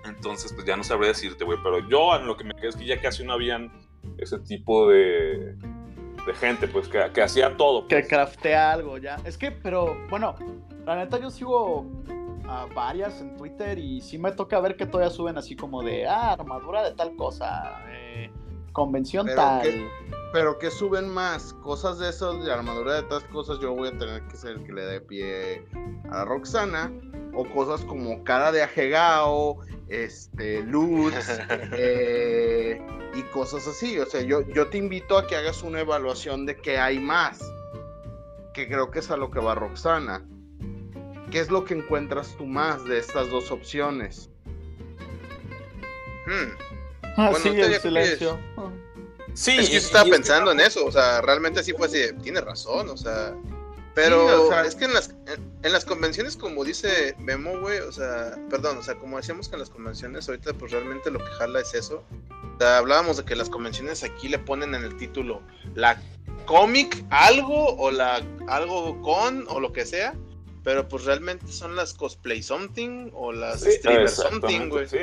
Entonces, 0.05 0.53
pues 0.53 0.67
ya 0.67 0.77
no 0.77 0.85
sabré 0.85 1.09
decirte, 1.09 1.45
güey, 1.45 1.59
pero 1.63 1.89
yo 1.89 2.15
en 2.17 2.27
lo 2.27 2.37
que 2.37 2.45
me 2.45 2.55
quedé 2.55 2.69
es 2.69 2.77
que 2.77 2.85
ya 2.85 3.01
casi 3.01 3.25
no 3.25 3.33
habían 3.33 3.73
ese 4.19 4.39
tipo 4.41 4.89
de, 4.89 5.55
de 6.27 6.35
gente, 6.41 6.69
pues 6.69 6.89
que, 6.89 7.01
que 7.13 7.23
hacía 7.23 7.57
todo. 7.57 7.87
Que 7.89 7.97
pues. 7.97 8.09
craftea 8.09 8.73
algo 8.73 8.99
ya. 8.99 9.17
Es 9.25 9.39
que, 9.39 9.51
pero 9.51 9.97
bueno, 10.11 10.35
la 10.85 10.97
neta 10.97 11.19
yo 11.19 11.31
sigo 11.31 11.87
a 12.49 12.67
varias 12.75 13.21
en 13.21 13.37
Twitter 13.37 13.79
y 13.79 14.01
sí 14.01 14.19
me 14.19 14.33
toca 14.33 14.61
ver 14.61 14.77
que 14.77 14.87
todavía 14.87 15.11
suben 15.11 15.39
así 15.39 15.57
como 15.57 15.83
de, 15.83 16.07
ah, 16.07 16.33
armadura 16.33 16.83
de 16.83 16.95
tal 16.95 17.17
cosa, 17.17 17.83
eh, 17.89 18.31
convención 18.73 19.27
Pero 19.27 19.37
tal. 19.37 19.91
Pero 20.33 20.59
que 20.59 20.71
suben 20.71 21.09
más 21.09 21.55
cosas 21.55 21.99
de 21.99 22.11
esos, 22.11 22.45
de 22.45 22.53
armadura 22.53 22.95
de 22.95 23.01
estas 23.01 23.25
cosas, 23.25 23.59
yo 23.61 23.73
voy 23.73 23.89
a 23.89 23.97
tener 23.97 24.23
que 24.27 24.37
ser 24.37 24.57
el 24.57 24.65
que 24.65 24.73
le 24.73 24.83
dé 24.85 25.01
pie 25.01 25.65
a 26.11 26.19
la 26.19 26.25
Roxana. 26.25 26.93
O 27.37 27.45
cosas 27.45 27.85
como 27.87 28.23
cara 28.23 28.53
de 28.53 28.63
ajegao, 28.63 29.59
este, 29.89 30.63
luz, 30.63 31.15
eh, 31.73 32.81
y 33.15 33.23
cosas 33.33 33.67
así. 33.67 33.99
O 33.99 34.07
sea, 34.07 34.23
yo, 34.23 34.43
yo 34.49 34.69
te 34.69 34.79
invito 34.79 35.19
a 35.19 35.27
que 35.27 35.37
hagas 35.37 35.63
una 35.63 35.81
evaluación 35.81 36.47
de 36.47 36.57
qué 36.57 36.79
hay 36.79 36.99
más. 37.01 37.41
Que 38.53 38.69
creo 38.69 38.91
que 38.91 39.01
es 39.01 39.11
a 39.11 39.17
lo 39.17 39.31
que 39.31 39.41
va 39.41 39.55
Roxana. 39.55 40.25
¿Qué 41.35 41.41
es 41.41 41.51
lo 41.51 41.65
que 41.65 41.75
encuentras 41.75 42.37
tú 42.39 42.47
más 42.47 42.85
de 42.85 42.97
estas 42.97 43.29
dos 43.29 43.51
opciones? 43.51 44.31
Hmm. 46.27 46.53
Ah, 47.17 47.31
Bueno, 47.31 47.39
sí, 47.39 47.49
el 47.61 47.81
silencio. 47.81 48.39
Sí, 49.35 49.51
Es 49.51 49.57
que 49.57 49.63
y- 49.65 49.73
yo 49.73 49.79
estaba 49.79 50.07
y- 50.07 50.11
pensando 50.13 50.53
en 50.53 50.61
eso, 50.61 50.87
o 50.87 50.93
sea, 50.93 51.21
realmente 51.23 51.59
así 51.59 51.73
fue 51.73 51.89
así, 51.89 51.99
tiene 52.23 52.41
razón, 52.41 52.89
o 52.89 52.97
sea, 52.97 53.35
pero 53.97 54.29
Sí, 54.29 54.35
o 54.45 54.49
sea- 54.49 54.65
es 54.65 54.77
que 54.77 54.85
en 54.85 54.95
las, 54.95 55.09
en, 55.27 55.53
en 55.65 55.73
las 55.73 55.85
convenciones, 55.85 56.37
como 56.37 56.63
dice 56.65 57.17
Memo, 57.19 57.59
güey, 57.59 57.81
o 57.81 57.91
sea, 57.91 58.39
perdón, 58.49 58.79
o 58.79 58.83
sea, 58.85 58.95
como 58.95 59.17
decíamos 59.17 59.49
que 59.49 59.57
en 59.57 59.61
las 59.61 59.71
convenciones, 59.71 60.29
ahorita 60.29 60.53
pues 60.55 60.71
realmente 60.71 61.11
lo 61.11 61.19
que 61.19 61.31
jala 61.33 61.59
es 61.59 61.75
eso, 61.75 62.05
o 62.55 62.59
sea, 62.61 62.79
hablábamos 62.79 63.17
de 63.17 63.25
que 63.25 63.35
las 63.35 63.51
convenciones 63.51 64.05
aquí 64.05 64.29
le 64.29 64.39
ponen 64.39 64.73
en 64.77 64.85
el 64.85 64.97
título 64.99 65.43
la 65.75 66.01
cómic 66.47 67.05
algo 67.11 67.75
o 67.77 67.91
la 67.91 68.23
algo 68.47 69.03
con 69.03 69.47
o 69.49 69.59
lo 69.59 69.73
que 69.73 69.85
sea, 69.85 70.15
pero 70.65 70.89
pues 70.89 71.05
realmente 71.05 71.47
son 71.53 71.77
las 71.77 71.95
cosplay 71.95 72.43
something 72.43 73.11
o 73.13 73.33
las 73.33 73.61
Sí, 73.61 73.73
streamer 73.73 74.09
something, 74.09 74.69
güey. 74.71 74.89
sí. 74.89 74.99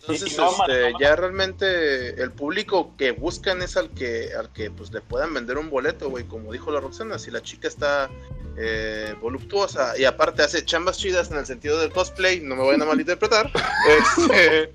Entonces, 0.00 0.32
Y- 0.32 0.34
y 0.34 0.36
no, 0.36 0.50
este, 0.50 0.90
no, 0.92 1.00
ya 1.00 1.16
realmente 1.16 2.22
el 2.22 2.30
público 2.30 2.94
que 2.98 3.12
buscan 3.12 3.62
es 3.62 3.78
al 3.78 3.88
que, 3.90 4.34
al 4.38 4.52
que 4.52 4.70
pues 4.70 4.92
le 4.92 5.00
puedan 5.00 5.32
vender 5.32 5.56
un 5.56 5.70
boleto, 5.70 6.10
güey, 6.10 6.24
como 6.24 6.52
dijo 6.52 6.70
la 6.70 6.80
Roxana, 6.80 7.18
si 7.18 7.30
la 7.30 7.40
chica 7.42 7.68
está 7.68 8.10
eh, 8.58 9.14
voluptuosa 9.22 9.98
y 9.98 10.04
aparte 10.04 10.42
hace 10.42 10.62
chambas 10.64 10.98
chidas 10.98 11.30
en 11.30 11.38
el 11.38 11.46
sentido 11.46 11.80
del 11.80 11.90
cosplay, 11.90 12.40
no 12.40 12.54
me 12.54 12.64
vayan 12.66 12.82
a 12.82 12.84
malinterpretar, 12.84 13.50
este, 14.18 14.74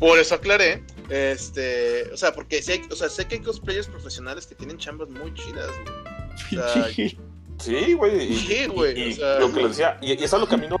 por 0.00 0.18
eso 0.18 0.34
aclaré, 0.34 0.82
este, 1.10 2.10
o 2.12 2.16
sea, 2.16 2.32
porque 2.34 2.60
sé, 2.62 2.82
o 2.90 2.96
sea, 2.96 3.08
sé 3.08 3.26
que 3.26 3.36
hay 3.36 3.40
cosplayers 3.42 3.86
profesionales 3.86 4.46
que 4.46 4.54
tienen 4.54 4.78
chambas 4.78 5.08
muy 5.08 5.32
chidas, 5.34 5.70
güey. 5.84 6.60
O 6.60 6.68
sea, 6.68 6.88
Sí, 7.58 7.94
güey. 7.94 8.32
y- 8.32 8.36
Sí, 8.36 8.66
güey, 8.66 9.08
Y, 9.08 9.12
o 9.12 9.16
sea- 9.16 9.38
lo 9.40 9.52
que 9.52 9.60
les 9.60 9.68
decía, 9.70 9.98
y, 10.00 10.12
eso 10.12 10.36
es 10.36 10.40
lo 10.42 10.46
que 10.48 10.54
a 10.54 10.58
mí 10.58 10.66
no, 10.68 10.76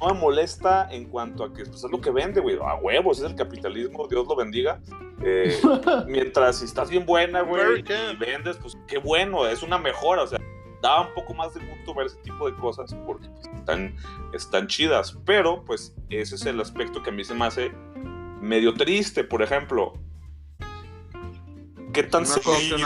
no 0.00 0.06
me 0.14 0.20
molesta 0.20 0.88
en 0.90 1.06
cuanto 1.06 1.44
a 1.44 1.52
que 1.52 1.64
pues, 1.64 1.82
es 1.84 1.90
lo 1.90 2.00
que 2.00 2.10
vende, 2.10 2.40
güey. 2.40 2.56
A 2.62 2.74
huevos, 2.76 3.18
es 3.18 3.24
el 3.24 3.34
capitalismo, 3.34 4.06
Dios 4.08 4.26
lo 4.26 4.36
bendiga. 4.36 4.80
Eh, 5.24 5.58
mientras 6.06 6.58
si 6.58 6.64
estás 6.66 6.90
bien 6.90 7.04
buena, 7.06 7.40
güey, 7.42 7.80
y 7.80 8.16
vendes, 8.16 8.56
pues 8.58 8.76
qué 8.86 8.98
bueno, 8.98 9.46
es 9.46 9.62
una 9.62 9.78
mejora. 9.78 10.22
O 10.22 10.26
sea, 10.26 10.38
da 10.80 11.00
un 11.00 11.12
poco 11.14 11.34
más 11.34 11.52
de 11.54 11.60
gusto 11.66 11.92
ver 11.94 12.06
ese 12.06 12.18
tipo 12.18 12.48
de 12.48 12.56
cosas 12.56 12.94
porque 13.06 13.28
pues, 13.28 13.46
están, 13.56 13.96
están 14.32 14.66
chidas. 14.68 15.18
Pero, 15.24 15.64
pues, 15.64 15.94
ese 16.10 16.36
es 16.36 16.46
el 16.46 16.60
aspecto 16.60 17.02
que 17.02 17.10
a 17.10 17.12
mí 17.12 17.24
se 17.24 17.34
me 17.34 17.46
hace 17.46 17.72
medio 18.40 18.74
triste. 18.74 19.24
Por 19.24 19.42
ejemplo, 19.42 19.94
¿qué 21.92 22.02
tan 22.04 22.26
seguido? 22.26 22.78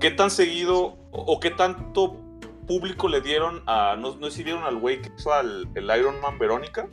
¿Qué 0.00 0.10
tan 0.10 0.30
seguido 0.30 0.98
o, 1.10 1.22
o 1.32 1.40
qué 1.40 1.50
tanto 1.50 2.20
público 2.66 3.08
le 3.08 3.20
dieron 3.20 3.62
a. 3.66 3.96
No, 3.96 4.16
no 4.16 4.30
sé 4.30 4.38
si 4.38 4.44
vieron 4.44 4.64
al 4.64 4.76
güey 4.76 5.00
que 5.02 5.10
hizo 5.16 5.32
al, 5.32 5.68
el 5.74 5.84
Iron 5.98 6.20
Man 6.20 6.38
Verónica? 6.38 6.88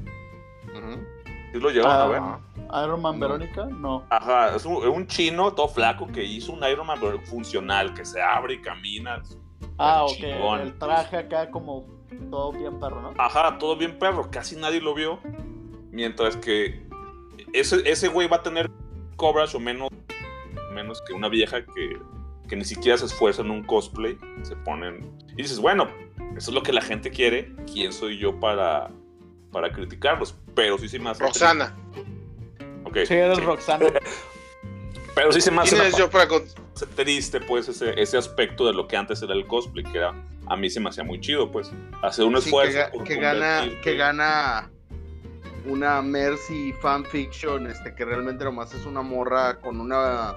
¿Sí 1.51 1.59
lo 1.59 1.69
llegaron 1.69 1.91
a 1.91 2.05
ver? 2.07 2.21
Ah, 2.69 2.83
Iron 2.85 3.01
Man 3.01 3.19
No. 3.19 3.27
Verónica, 3.27 3.65
no. 3.65 4.03
Ajá, 4.09 4.55
es 4.55 4.65
un, 4.65 4.87
un 4.87 5.07
chino 5.07 5.51
todo 5.53 5.67
flaco 5.67 6.07
que 6.07 6.23
hizo 6.23 6.53
un 6.53 6.63
Iron 6.63 6.87
Man 6.87 6.99
funcional, 7.25 7.93
que 7.93 8.05
se 8.05 8.21
abre 8.21 8.55
y 8.55 8.61
camina. 8.61 9.21
Ah, 9.77 10.05
ok. 10.05 10.11
chingón. 10.11 10.61
El 10.61 10.77
traje 10.77 11.17
acá 11.17 11.49
como 11.51 11.85
todo 12.29 12.51
bien 12.53 12.79
perro, 12.79 13.01
¿no? 13.01 13.13
Ajá, 13.17 13.57
todo 13.57 13.75
bien 13.75 13.97
perro, 13.99 14.29
casi 14.31 14.55
nadie 14.55 14.79
lo 14.79 14.93
vio. 14.93 15.19
Mientras 15.91 16.37
que 16.37 16.87
ese, 17.53 17.81
ese 17.89 18.07
güey 18.07 18.27
va 18.27 18.37
a 18.37 18.43
tener 18.43 18.69
coverage 19.17 19.57
o 19.57 19.59
menos, 19.59 19.89
menos 20.73 21.01
que 21.01 21.13
una 21.13 21.27
vieja 21.27 21.65
que, 21.65 21.97
que 22.47 22.55
ni 22.55 22.63
siquiera 22.63 22.97
se 22.97 23.05
esfuerza 23.05 23.41
en 23.41 23.51
un 23.51 23.63
cosplay. 23.63 24.17
Se 24.43 24.55
ponen. 24.55 25.17
Y 25.41 25.45
dices, 25.45 25.57
bueno, 25.57 25.89
eso 26.37 26.51
es 26.51 26.53
lo 26.53 26.61
que 26.61 26.71
la 26.71 26.83
gente 26.83 27.09
quiere. 27.09 27.51
¿Quién 27.65 27.91
soy 27.91 28.19
yo 28.19 28.39
para, 28.39 28.91
para 29.51 29.71
criticarlos? 29.71 30.35
Pero 30.53 30.77
sí 30.77 30.87
se 30.87 30.99
me 30.99 31.09
hace. 31.09 31.23
Roxana, 31.23 31.75
Ok, 32.83 32.97
Sí, 33.07 33.15
eres 33.15 33.39
sí. 33.39 33.43
Roxana. 33.43 33.87
Pero 35.15 35.31
sí 35.31 35.41
se 35.41 35.49
me 35.49 35.61
hace 35.63 35.75
¿quién 35.75 35.87
es 35.87 35.97
yo 35.97 36.11
para 36.11 36.27
con- 36.27 36.43
triste, 36.95 37.39
pues, 37.41 37.67
ese, 37.67 37.99
ese 37.99 38.19
aspecto 38.19 38.67
de 38.67 38.73
lo 38.73 38.87
que 38.87 38.95
antes 38.97 39.19
era 39.23 39.33
el 39.33 39.47
cosplay, 39.47 39.83
que 39.83 39.97
era. 39.97 40.13
A 40.45 40.55
mí 40.55 40.69
se 40.69 40.79
me 40.79 40.89
hacía 40.89 41.03
muy 41.03 41.19
chido, 41.19 41.49
pues. 41.49 41.71
Hacer 42.03 42.25
un 42.25 42.39
Sí, 42.39 42.49
esfuerzo. 42.49 42.73
que, 42.73 42.79
ga- 42.79 42.91
por 42.91 43.03
que 43.03 43.15
gana, 43.15 43.69
que 43.83 43.95
gana 43.95 44.69
una 45.65 46.03
Mercy 46.03 46.71
fanfiction, 46.73 47.65
este, 47.65 47.95
que 47.95 48.05
realmente 48.05 48.43
nomás 48.43 48.75
es 48.75 48.85
una 48.85 49.01
morra 49.01 49.57
con 49.59 49.81
una 49.81 50.35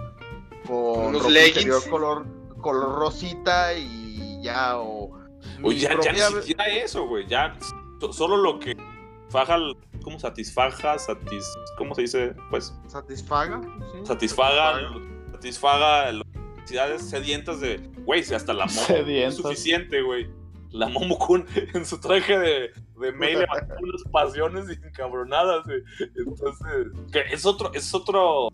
con 0.67 1.09
Unos 1.15 1.23
ropa 1.25 1.91
color, 1.91 2.25
color 2.63 2.99
rosita 2.99 3.75
y 3.75 4.04
ya, 4.45 4.79
o 4.79 5.11
Oye, 5.63 5.79
ya, 5.81 5.91
ya 5.91 5.95
propia- 5.97 6.31
ni 6.31 6.37
siquiera 6.43 6.67
eso, 6.69 7.07
güey. 7.07 7.27
Ya 7.27 7.57
so- 8.01 8.13
solo 8.13 8.37
lo 8.37 8.59
que 8.59 8.77
faja, 9.31 9.59
¿cómo 10.03 10.19
satisfaja? 10.19 10.99
Satis, 10.99 11.47
¿Cómo 11.77 11.95
se 11.95 12.03
dice? 12.03 12.35
Pues 12.51 12.75
satisfaga, 12.87 13.61
sí, 13.93 13.99
satisfaga, 14.05 14.91
satisfaga 15.33 16.13
las 16.13 16.27
necesidades 16.57 17.03
sedientas 17.09 17.61
de, 17.61 17.79
güey, 18.05 18.23
si 18.23 18.35
hasta 18.35 18.53
la 18.53 18.67
momo 18.67 19.07
es 19.09 19.35
suficiente, 19.37 20.03
güey. 20.03 20.31
La 20.71 20.89
Momo 20.89 21.17
Kun 21.19 21.47
en 21.75 21.87
su 21.87 22.01
traje 22.01 22.37
de, 22.37 22.71
de 23.01 23.13
May 23.13 23.35
levantó 23.37 23.75
unas 23.81 24.03
pasiones 24.11 24.69
encabronadas, 24.69 25.65
güey. 25.67 25.83
Entonces, 26.17 26.93
que 27.13 27.21
es 27.33 27.47
otro, 27.47 27.73
es 27.75 27.95
otro, 27.95 28.49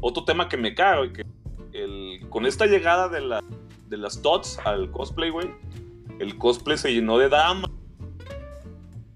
otro 0.00 0.24
tema 0.24 0.48
que 0.48 0.56
me 0.56 0.74
cago, 0.74 1.00
güey, 1.00 1.12
que 1.12 1.26
el, 1.74 2.26
con 2.30 2.46
esta 2.46 2.64
llegada 2.64 3.10
de, 3.10 3.20
la, 3.20 3.44
de 3.92 3.98
las 3.98 4.22
TOTS 4.22 4.58
al 4.64 4.90
cosplay, 4.90 5.28
güey, 5.28 5.50
el 6.18 6.38
cosplay 6.38 6.78
se 6.78 6.92
llenó 6.94 7.18
de 7.18 7.28
damas. 7.28 7.70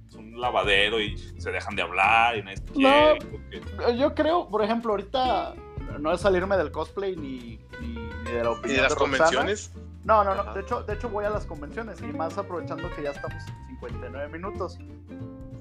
Es 0.06 0.14
un 0.14 0.38
lavadero 0.38 1.00
y 1.00 1.16
se 1.16 1.50
dejan 1.50 1.74
de 1.76 1.82
hablar 1.82 2.36
y 2.36 2.42
nadie 2.42 2.62
No. 2.76 3.14
porque- 3.30 3.96
Yo 3.98 4.14
creo, 4.14 4.48
por 4.48 4.62
ejemplo, 4.62 4.92
ahorita 4.92 5.54
no 5.98 6.12
es 6.12 6.20
salirme 6.20 6.58
del 6.58 6.70
cosplay 6.70 7.16
ni, 7.16 7.58
ni, 7.80 7.88
ni 7.88 8.30
de 8.30 8.44
la 8.44 8.50
Y 8.50 8.54
opinión 8.54 8.76
de 8.76 8.82
las 8.82 8.94
convenciones. 8.94 9.72
No, 10.04 10.22
no, 10.22 10.34
no. 10.34 10.42
Ajá. 10.42 10.52
De 10.52 10.60
hecho, 10.60 10.82
de 10.82 10.92
hecho, 10.94 11.08
voy 11.08 11.24
a 11.24 11.30
las 11.30 11.46
convenciones 11.46 12.00
y 12.02 12.06
más 12.12 12.36
aprovechando 12.36 12.88
que 12.94 13.02
ya 13.02 13.10
estamos 13.12 13.42
en 13.48 13.66
59 13.68 14.28
minutos. 14.28 14.78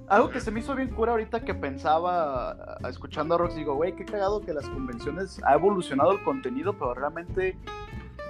Algo 0.10 0.30
que 0.30 0.40
se 0.42 0.52
me 0.52 0.60
hizo 0.60 0.76
bien 0.76 0.90
cura 0.90 1.14
ahorita 1.14 1.40
que 1.46 1.56
pensaba 1.56 2.78
escuchando 2.88 3.36
a 3.36 3.38
Rox, 3.40 3.56
digo, 3.56 3.74
güey, 3.76 3.96
qué 3.96 4.04
cagado 4.06 4.42
que 4.42 4.54
las 4.54 4.70
convenciones 4.70 5.42
ha 5.44 5.54
evolucionado 5.56 6.12
el 6.12 6.22
contenido, 6.24 6.74
pero 6.74 6.94
realmente 6.94 7.58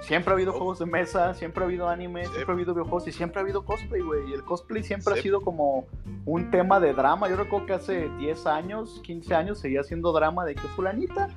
siempre 0.02 0.30
ha 0.32 0.34
habido 0.34 0.52
Oh. 0.52 0.58
juegos 0.58 0.78
de 0.78 0.86
mesa, 0.86 1.34
siempre 1.34 1.62
ha 1.64 1.66
habido 1.66 1.88
anime, 1.88 2.24
Sí. 2.26 2.32
siempre 2.32 2.52
ha 2.52 2.54
habido 2.54 2.74
videojuegos 2.74 3.08
y 3.08 3.12
siempre 3.12 3.40
ha 3.40 3.42
habido 3.42 3.64
cosplay, 3.64 4.00
güey. 4.00 4.30
Y 4.30 4.32
el 4.34 4.44
cosplay 4.44 4.82
siempre 4.82 5.14
ha 5.14 5.16
sido 5.22 5.40
como 5.40 5.86
un 6.24 6.50
tema 6.50 6.78
de 6.80 6.92
drama. 6.92 7.28
Yo 7.28 7.36
recuerdo 7.36 7.66
que 7.66 7.72
hace 7.74 8.08
10 8.18 8.46
años, 8.46 9.00
15 9.04 9.34
años 9.34 9.58
seguía 9.58 9.82
siendo 9.82 10.12
drama 10.12 10.44
de 10.44 10.54
que 10.54 10.62
fulanita 10.68 11.28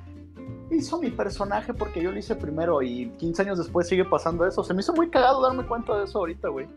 hizo 0.70 1.00
mi 1.00 1.10
personaje 1.10 1.74
porque 1.74 2.00
yo 2.00 2.12
lo 2.12 2.18
hice 2.18 2.36
primero 2.36 2.80
y 2.82 3.10
15 3.18 3.42
años 3.42 3.58
después 3.58 3.88
sigue 3.88 4.04
pasando 4.04 4.46
eso. 4.46 4.62
Se 4.62 4.72
me 4.72 4.80
hizo 4.80 4.92
muy 4.94 5.10
cagado 5.10 5.42
darme 5.42 5.66
cuenta 5.66 5.96
de 5.98 6.04
eso 6.04 6.18
ahorita, 6.20 6.48
güey. 6.48 6.68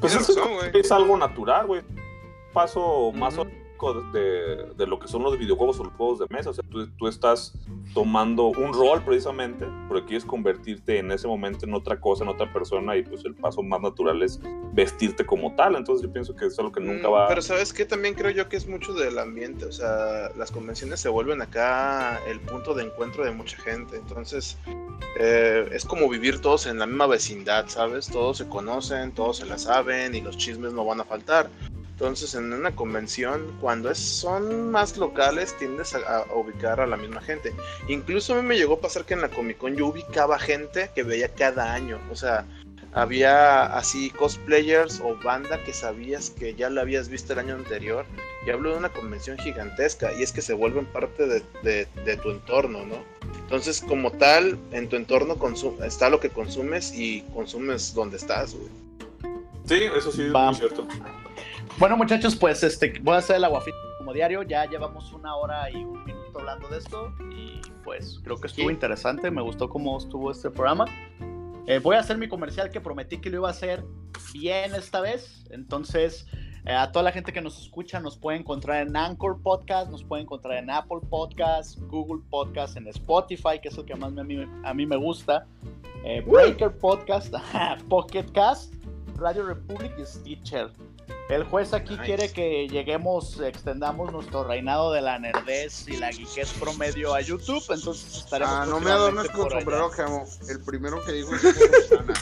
Pues 0.00 0.12
Tienes 0.12 0.28
es, 0.28 0.36
razón, 0.36 0.54
güey. 0.54 0.70
es 0.74 0.90
algo 0.90 1.16
natural, 1.16 1.66
güey. 1.66 1.82
Paso 2.52 3.12
más 3.12 3.38
Ujú. 3.38 3.48
De, 4.12 4.72
de 4.76 4.86
lo 4.86 4.98
que 4.98 5.08
son 5.08 5.22
los 5.22 5.38
videojuegos 5.38 5.78
o 5.80 5.84
los 5.84 5.92
juegos 5.94 6.18
de 6.20 6.26
mesa. 6.30 6.50
O 6.50 6.54
sea, 6.54 6.64
tú, 6.70 6.86
tú 6.96 7.06
estás 7.06 7.54
tomando 7.92 8.46
un 8.46 8.72
rol 8.72 9.02
precisamente, 9.04 9.66
porque 9.88 10.06
quieres 10.06 10.24
convertirte 10.24 10.98
en 10.98 11.12
ese 11.12 11.28
momento 11.28 11.66
en 11.66 11.74
otra 11.74 12.00
cosa, 12.00 12.24
en 12.24 12.30
otra 12.30 12.52
persona, 12.52 12.96
y 12.96 13.02
pues 13.02 13.24
el 13.24 13.34
paso 13.34 13.62
más 13.62 13.80
natural 13.80 14.22
es 14.22 14.40
vestirte 14.72 15.24
como 15.24 15.54
tal. 15.54 15.76
Entonces 15.76 16.06
yo 16.06 16.12
pienso 16.12 16.34
que 16.34 16.46
es 16.46 16.58
algo 16.58 16.72
que 16.72 16.80
nunca 16.80 17.04
Mm, 17.08 17.12
va 17.12 17.28
Pero 17.28 17.42
sabes 17.42 17.72
que 17.72 17.84
también 17.84 18.14
creo 18.14 18.30
yo 18.30 18.48
que 18.48 18.56
es 18.56 18.66
mucho 18.66 18.92
del 18.94 19.18
ambiente, 19.18 19.66
o 19.66 19.72
sea, 19.72 20.30
las 20.36 20.50
convenciones 20.50 21.00
se 21.00 21.08
vuelven 21.08 21.42
acá 21.42 22.20
el 22.26 22.40
punto 22.40 22.74
de 22.74 22.84
encuentro 22.84 23.24
de 23.24 23.30
mucha 23.30 23.56
gente, 23.58 23.96
entonces 23.96 24.58
eh, 25.18 25.68
es 25.72 25.84
como 25.84 26.08
vivir 26.08 26.40
todos 26.40 26.66
en 26.66 26.78
la 26.78 26.86
misma 26.86 27.06
vecindad, 27.06 27.66
¿sabes? 27.68 28.06
Todos 28.06 28.38
se 28.38 28.48
conocen, 28.48 29.12
todos 29.12 29.38
se 29.38 29.46
la 29.46 29.58
saben 29.58 30.14
y 30.14 30.20
los 30.20 30.36
chismes 30.36 30.72
no 30.72 30.84
van 30.84 31.00
a 31.00 31.04
faltar. 31.04 31.48
Entonces 31.94 32.34
en 32.34 32.52
una 32.52 32.74
convención, 32.74 33.56
cuando 33.60 33.88
es, 33.90 33.98
son 33.98 34.70
más 34.72 34.96
locales, 34.96 35.56
tiendes 35.58 35.94
a, 35.94 36.18
a 36.24 36.34
ubicar 36.34 36.80
a 36.80 36.86
la 36.86 36.96
misma 36.96 37.20
gente. 37.20 37.54
Incluso 37.88 38.34
a 38.34 38.36
mí 38.36 38.42
me 38.42 38.56
llegó 38.56 38.74
a 38.74 38.80
pasar 38.80 39.04
que 39.04 39.14
en 39.14 39.20
la 39.20 39.28
Comic 39.28 39.58
Con 39.58 39.76
yo 39.76 39.86
ubicaba 39.86 40.38
gente 40.40 40.90
que 40.94 41.04
veía 41.04 41.28
cada 41.28 41.72
año, 41.72 42.00
o 42.10 42.16
sea, 42.16 42.46
había 42.92 43.64
así 43.76 44.10
cosplayers 44.10 45.00
o 45.00 45.16
banda 45.22 45.62
que 45.64 45.72
sabías 45.72 46.30
que 46.30 46.54
ya 46.54 46.68
la 46.70 46.80
habías 46.82 47.08
visto 47.08 47.32
el 47.32 47.38
año 47.40 47.54
anterior. 47.54 48.04
Y 48.46 48.50
hablo 48.50 48.72
de 48.72 48.76
una 48.78 48.90
convención 48.90 49.38
gigantesca 49.38 50.12
y 50.12 50.22
es 50.22 50.30
que 50.30 50.42
se 50.42 50.52
vuelven 50.52 50.84
parte 50.86 51.26
de, 51.26 51.42
de- 51.62 51.88
de 52.04 52.16
tu 52.18 52.30
entorno, 52.30 52.84
¿no? 52.84 52.96
Entonces, 53.38 53.80
como 53.80 54.12
tal, 54.12 54.58
en 54.72 54.88
tu 54.88 54.96
entorno 54.96 55.36
está 55.84 56.10
lo 56.10 56.20
que 56.20 56.28
consumes 56.28 56.92
y 56.94 57.22
consumes 57.34 57.94
donde 57.94 58.16
estás, 58.16 58.54
güey. 58.54 58.68
Sí, 59.66 59.84
eso 59.96 60.12
sí 60.12 60.22
es 60.22 60.30
muy 60.32 60.54
cierto. 60.54 60.86
Bueno, 61.78 61.96
muchachos, 61.96 62.36
pues 62.36 62.62
este, 62.62 62.98
voy 63.02 63.14
a 63.14 63.18
hacer 63.18 63.36
el 63.36 63.44
aguafita 63.44 63.76
como 63.98 64.12
diario. 64.12 64.42
Ya 64.42 64.64
llevamos 64.66 65.12
una 65.12 65.34
hora 65.36 65.70
y 65.70 65.76
un 65.84 66.04
minuto 66.04 66.38
hablando 66.38 66.68
de 66.68 66.78
esto. 66.78 67.12
Y 67.36 67.60
pues 67.82 68.20
creo 68.22 68.36
que 68.36 68.46
estuvo 68.46 68.68
Sí. 68.68 68.72
interesante. 68.74 69.30
Me 69.30 69.42
gustó 69.42 69.68
cómo 69.68 69.98
estuvo 69.98 70.30
este 70.30 70.50
programa. 70.50 70.84
Eh, 71.66 71.80
voy 71.80 71.96
a 71.96 72.00
hacer 72.00 72.16
mi 72.16 72.28
comercial 72.28 72.70
que 72.70 72.80
prometí 72.80 73.18
que 73.18 73.28
lo 73.30 73.38
iba 73.38 73.48
a 73.48 73.50
hacer 73.50 73.84
bien 74.32 74.74
esta 74.74 75.00
vez. 75.00 75.44
Entonces, 75.50 76.26
eh, 76.64 76.72
a 76.72 76.92
toda 76.92 77.02
la 77.02 77.12
gente 77.12 77.32
que 77.32 77.40
nos 77.40 77.60
escucha, 77.60 77.98
nos 78.00 78.16
puede 78.18 78.38
encontrar 78.38 78.86
en 78.86 78.96
Anchor 78.96 79.42
Podcast, 79.42 79.90
nos 79.90 80.04
puede 80.04 80.22
encontrar 80.22 80.58
en 80.58 80.70
Apple 80.70 81.00
Podcast, 81.10 81.78
Google 81.88 82.22
Podcast, 82.30 82.76
en 82.76 82.86
Spotify, 82.88 83.58
que 83.60 83.68
es 83.68 83.76
el 83.78 83.84
que 83.84 83.96
más 83.96 84.12
me- 84.12 84.20
a 84.20 84.24
mí, 84.24 84.46
a 84.64 84.74
mí 84.74 84.86
me 84.86 84.96
gusta. 84.96 85.46
eh, 86.06 86.20
Breaker 86.26 86.70
Podcast, 86.78 87.32
Pocket 87.88 88.26
Cast, 88.34 88.74
Radio 89.16 89.46
Republic 89.46 89.92
y 89.98 90.04
Stitcher. 90.04 90.70
El 91.30 91.44
juez 91.44 91.72
aquí 91.72 91.94
Nice. 91.94 92.04
quiere 92.04 92.32
que 92.32 92.68
lleguemos, 92.68 93.40
extendamos 93.40 94.12
nuestro 94.12 94.44
reinado 94.44 94.92
de 94.92 95.00
la 95.00 95.18
nerdez 95.18 95.88
y 95.88 95.96
la 95.96 96.10
geekez 96.10 96.52
promedio 96.60 97.14
a 97.14 97.20
YouTube, 97.22 97.64
entonces 97.70 98.16
estaremos 98.24 98.54
Ah, 98.54 98.66
no 98.66 98.78
me 98.78 98.90
adornes 98.90 99.30
con 99.30 99.42
por 99.48 99.52
sombrero, 99.52 99.90
Gemo. 99.90 100.24
El 100.48 100.60
primero 100.62 101.02
que 101.04 101.12
dijo 101.12 101.34
es 101.34 101.42
Roxana. 101.90 102.14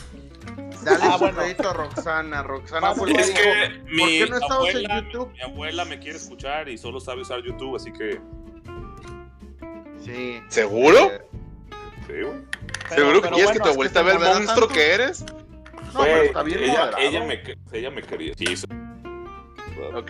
Dale 0.84 0.98
Ah, 1.04 1.12
su 1.14 1.18
bueno. 1.18 1.38
crédito 1.38 1.68
a 1.68 1.72
Roxana. 1.72 2.42
Roxana 2.44 2.94
fue 2.94 3.10
el 3.10 3.16
Es 3.18 3.30
que 3.30 3.34
que 3.42 3.82
mi 3.86 4.18
qué 4.18 4.26
no 4.28 4.36
estamos 4.38 4.68
en 4.68 4.76
abuela, 4.76 5.00
YouTube? 5.02 5.32
mi 5.32 5.40
abuela 5.42 5.84
me 5.84 5.98
quiere 5.98 6.16
escuchar 6.18 6.68
y 6.68 6.78
solo 6.78 7.00
sabe 7.00 7.22
usar 7.22 7.40
YouTube, 7.42 7.76
así 7.76 7.92
que 7.92 8.20
Sí. 10.04 10.40
¿Seguro? 10.48 10.98
Eh, 10.98 11.22
sí, 12.06 12.12
güey. 12.22 12.42
Pero- 12.88 12.96
¿Seguro 12.96 13.22
que 13.22 13.28
quieres 13.30 13.44
bueno, 13.46 13.52
que 13.52 13.58
tu 13.60 13.64
es 13.68 13.72
abuelita 13.74 14.00
te 14.00 14.06
vea 14.06 14.14
el 14.14 14.20
monstruo 14.20 14.66
tanto. 14.66 14.74
que 14.74 14.92
eres? 14.92 15.24
No, 15.94 16.00
pero 16.00 16.22
está 16.22 16.42
bien 16.42 16.58
ella, 16.62 16.72
moderado. 16.86 16.96
ella 16.98 17.24
me, 17.24 17.42
que- 17.42 17.58
ella 17.72 17.90
me 17.90 18.02
quería. 18.02 18.34
Sí, 18.34 18.54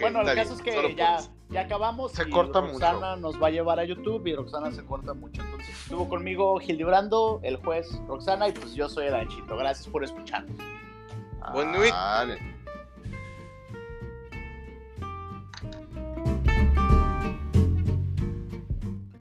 Bueno, 0.01 0.21
el 0.21 0.27
caso 0.27 0.35
bien, 0.35 0.49
es 0.53 0.63
que 0.63 0.95
ya, 0.95 1.19
ya 1.49 1.61
acabamos. 1.63 2.13
Se 2.13 2.29
y 2.29 2.31
corta 2.31 2.61
Roxana 2.61 3.17
nos 3.17 3.43
va 3.43 3.47
a 3.49 3.51
llevar 3.51 3.79
a 3.81 3.85
YouTube 3.85 4.27
y 4.27 4.35
Roxana 4.35 4.71
se 4.73 4.85
corta 4.85 5.15
mucho. 5.15 5.43
Entonces 5.43 5.71
estuvo 5.71 6.09
conmigo 6.09 6.59
Gildebrando, 6.59 7.41
el 7.43 7.57
juez 7.57 7.89
Roxana, 8.07 8.49
y 8.49 8.53
pues 8.53 8.75
yo 8.75 8.89
soy 8.89 9.07
el 9.07 9.15
Anchito. 9.15 9.57
Gracias 9.57 9.89
por 9.89 10.05
escucharnos. 10.05 10.57
Buen 11.53 11.73
nuit. 11.73 11.91
Dale. 11.91 12.52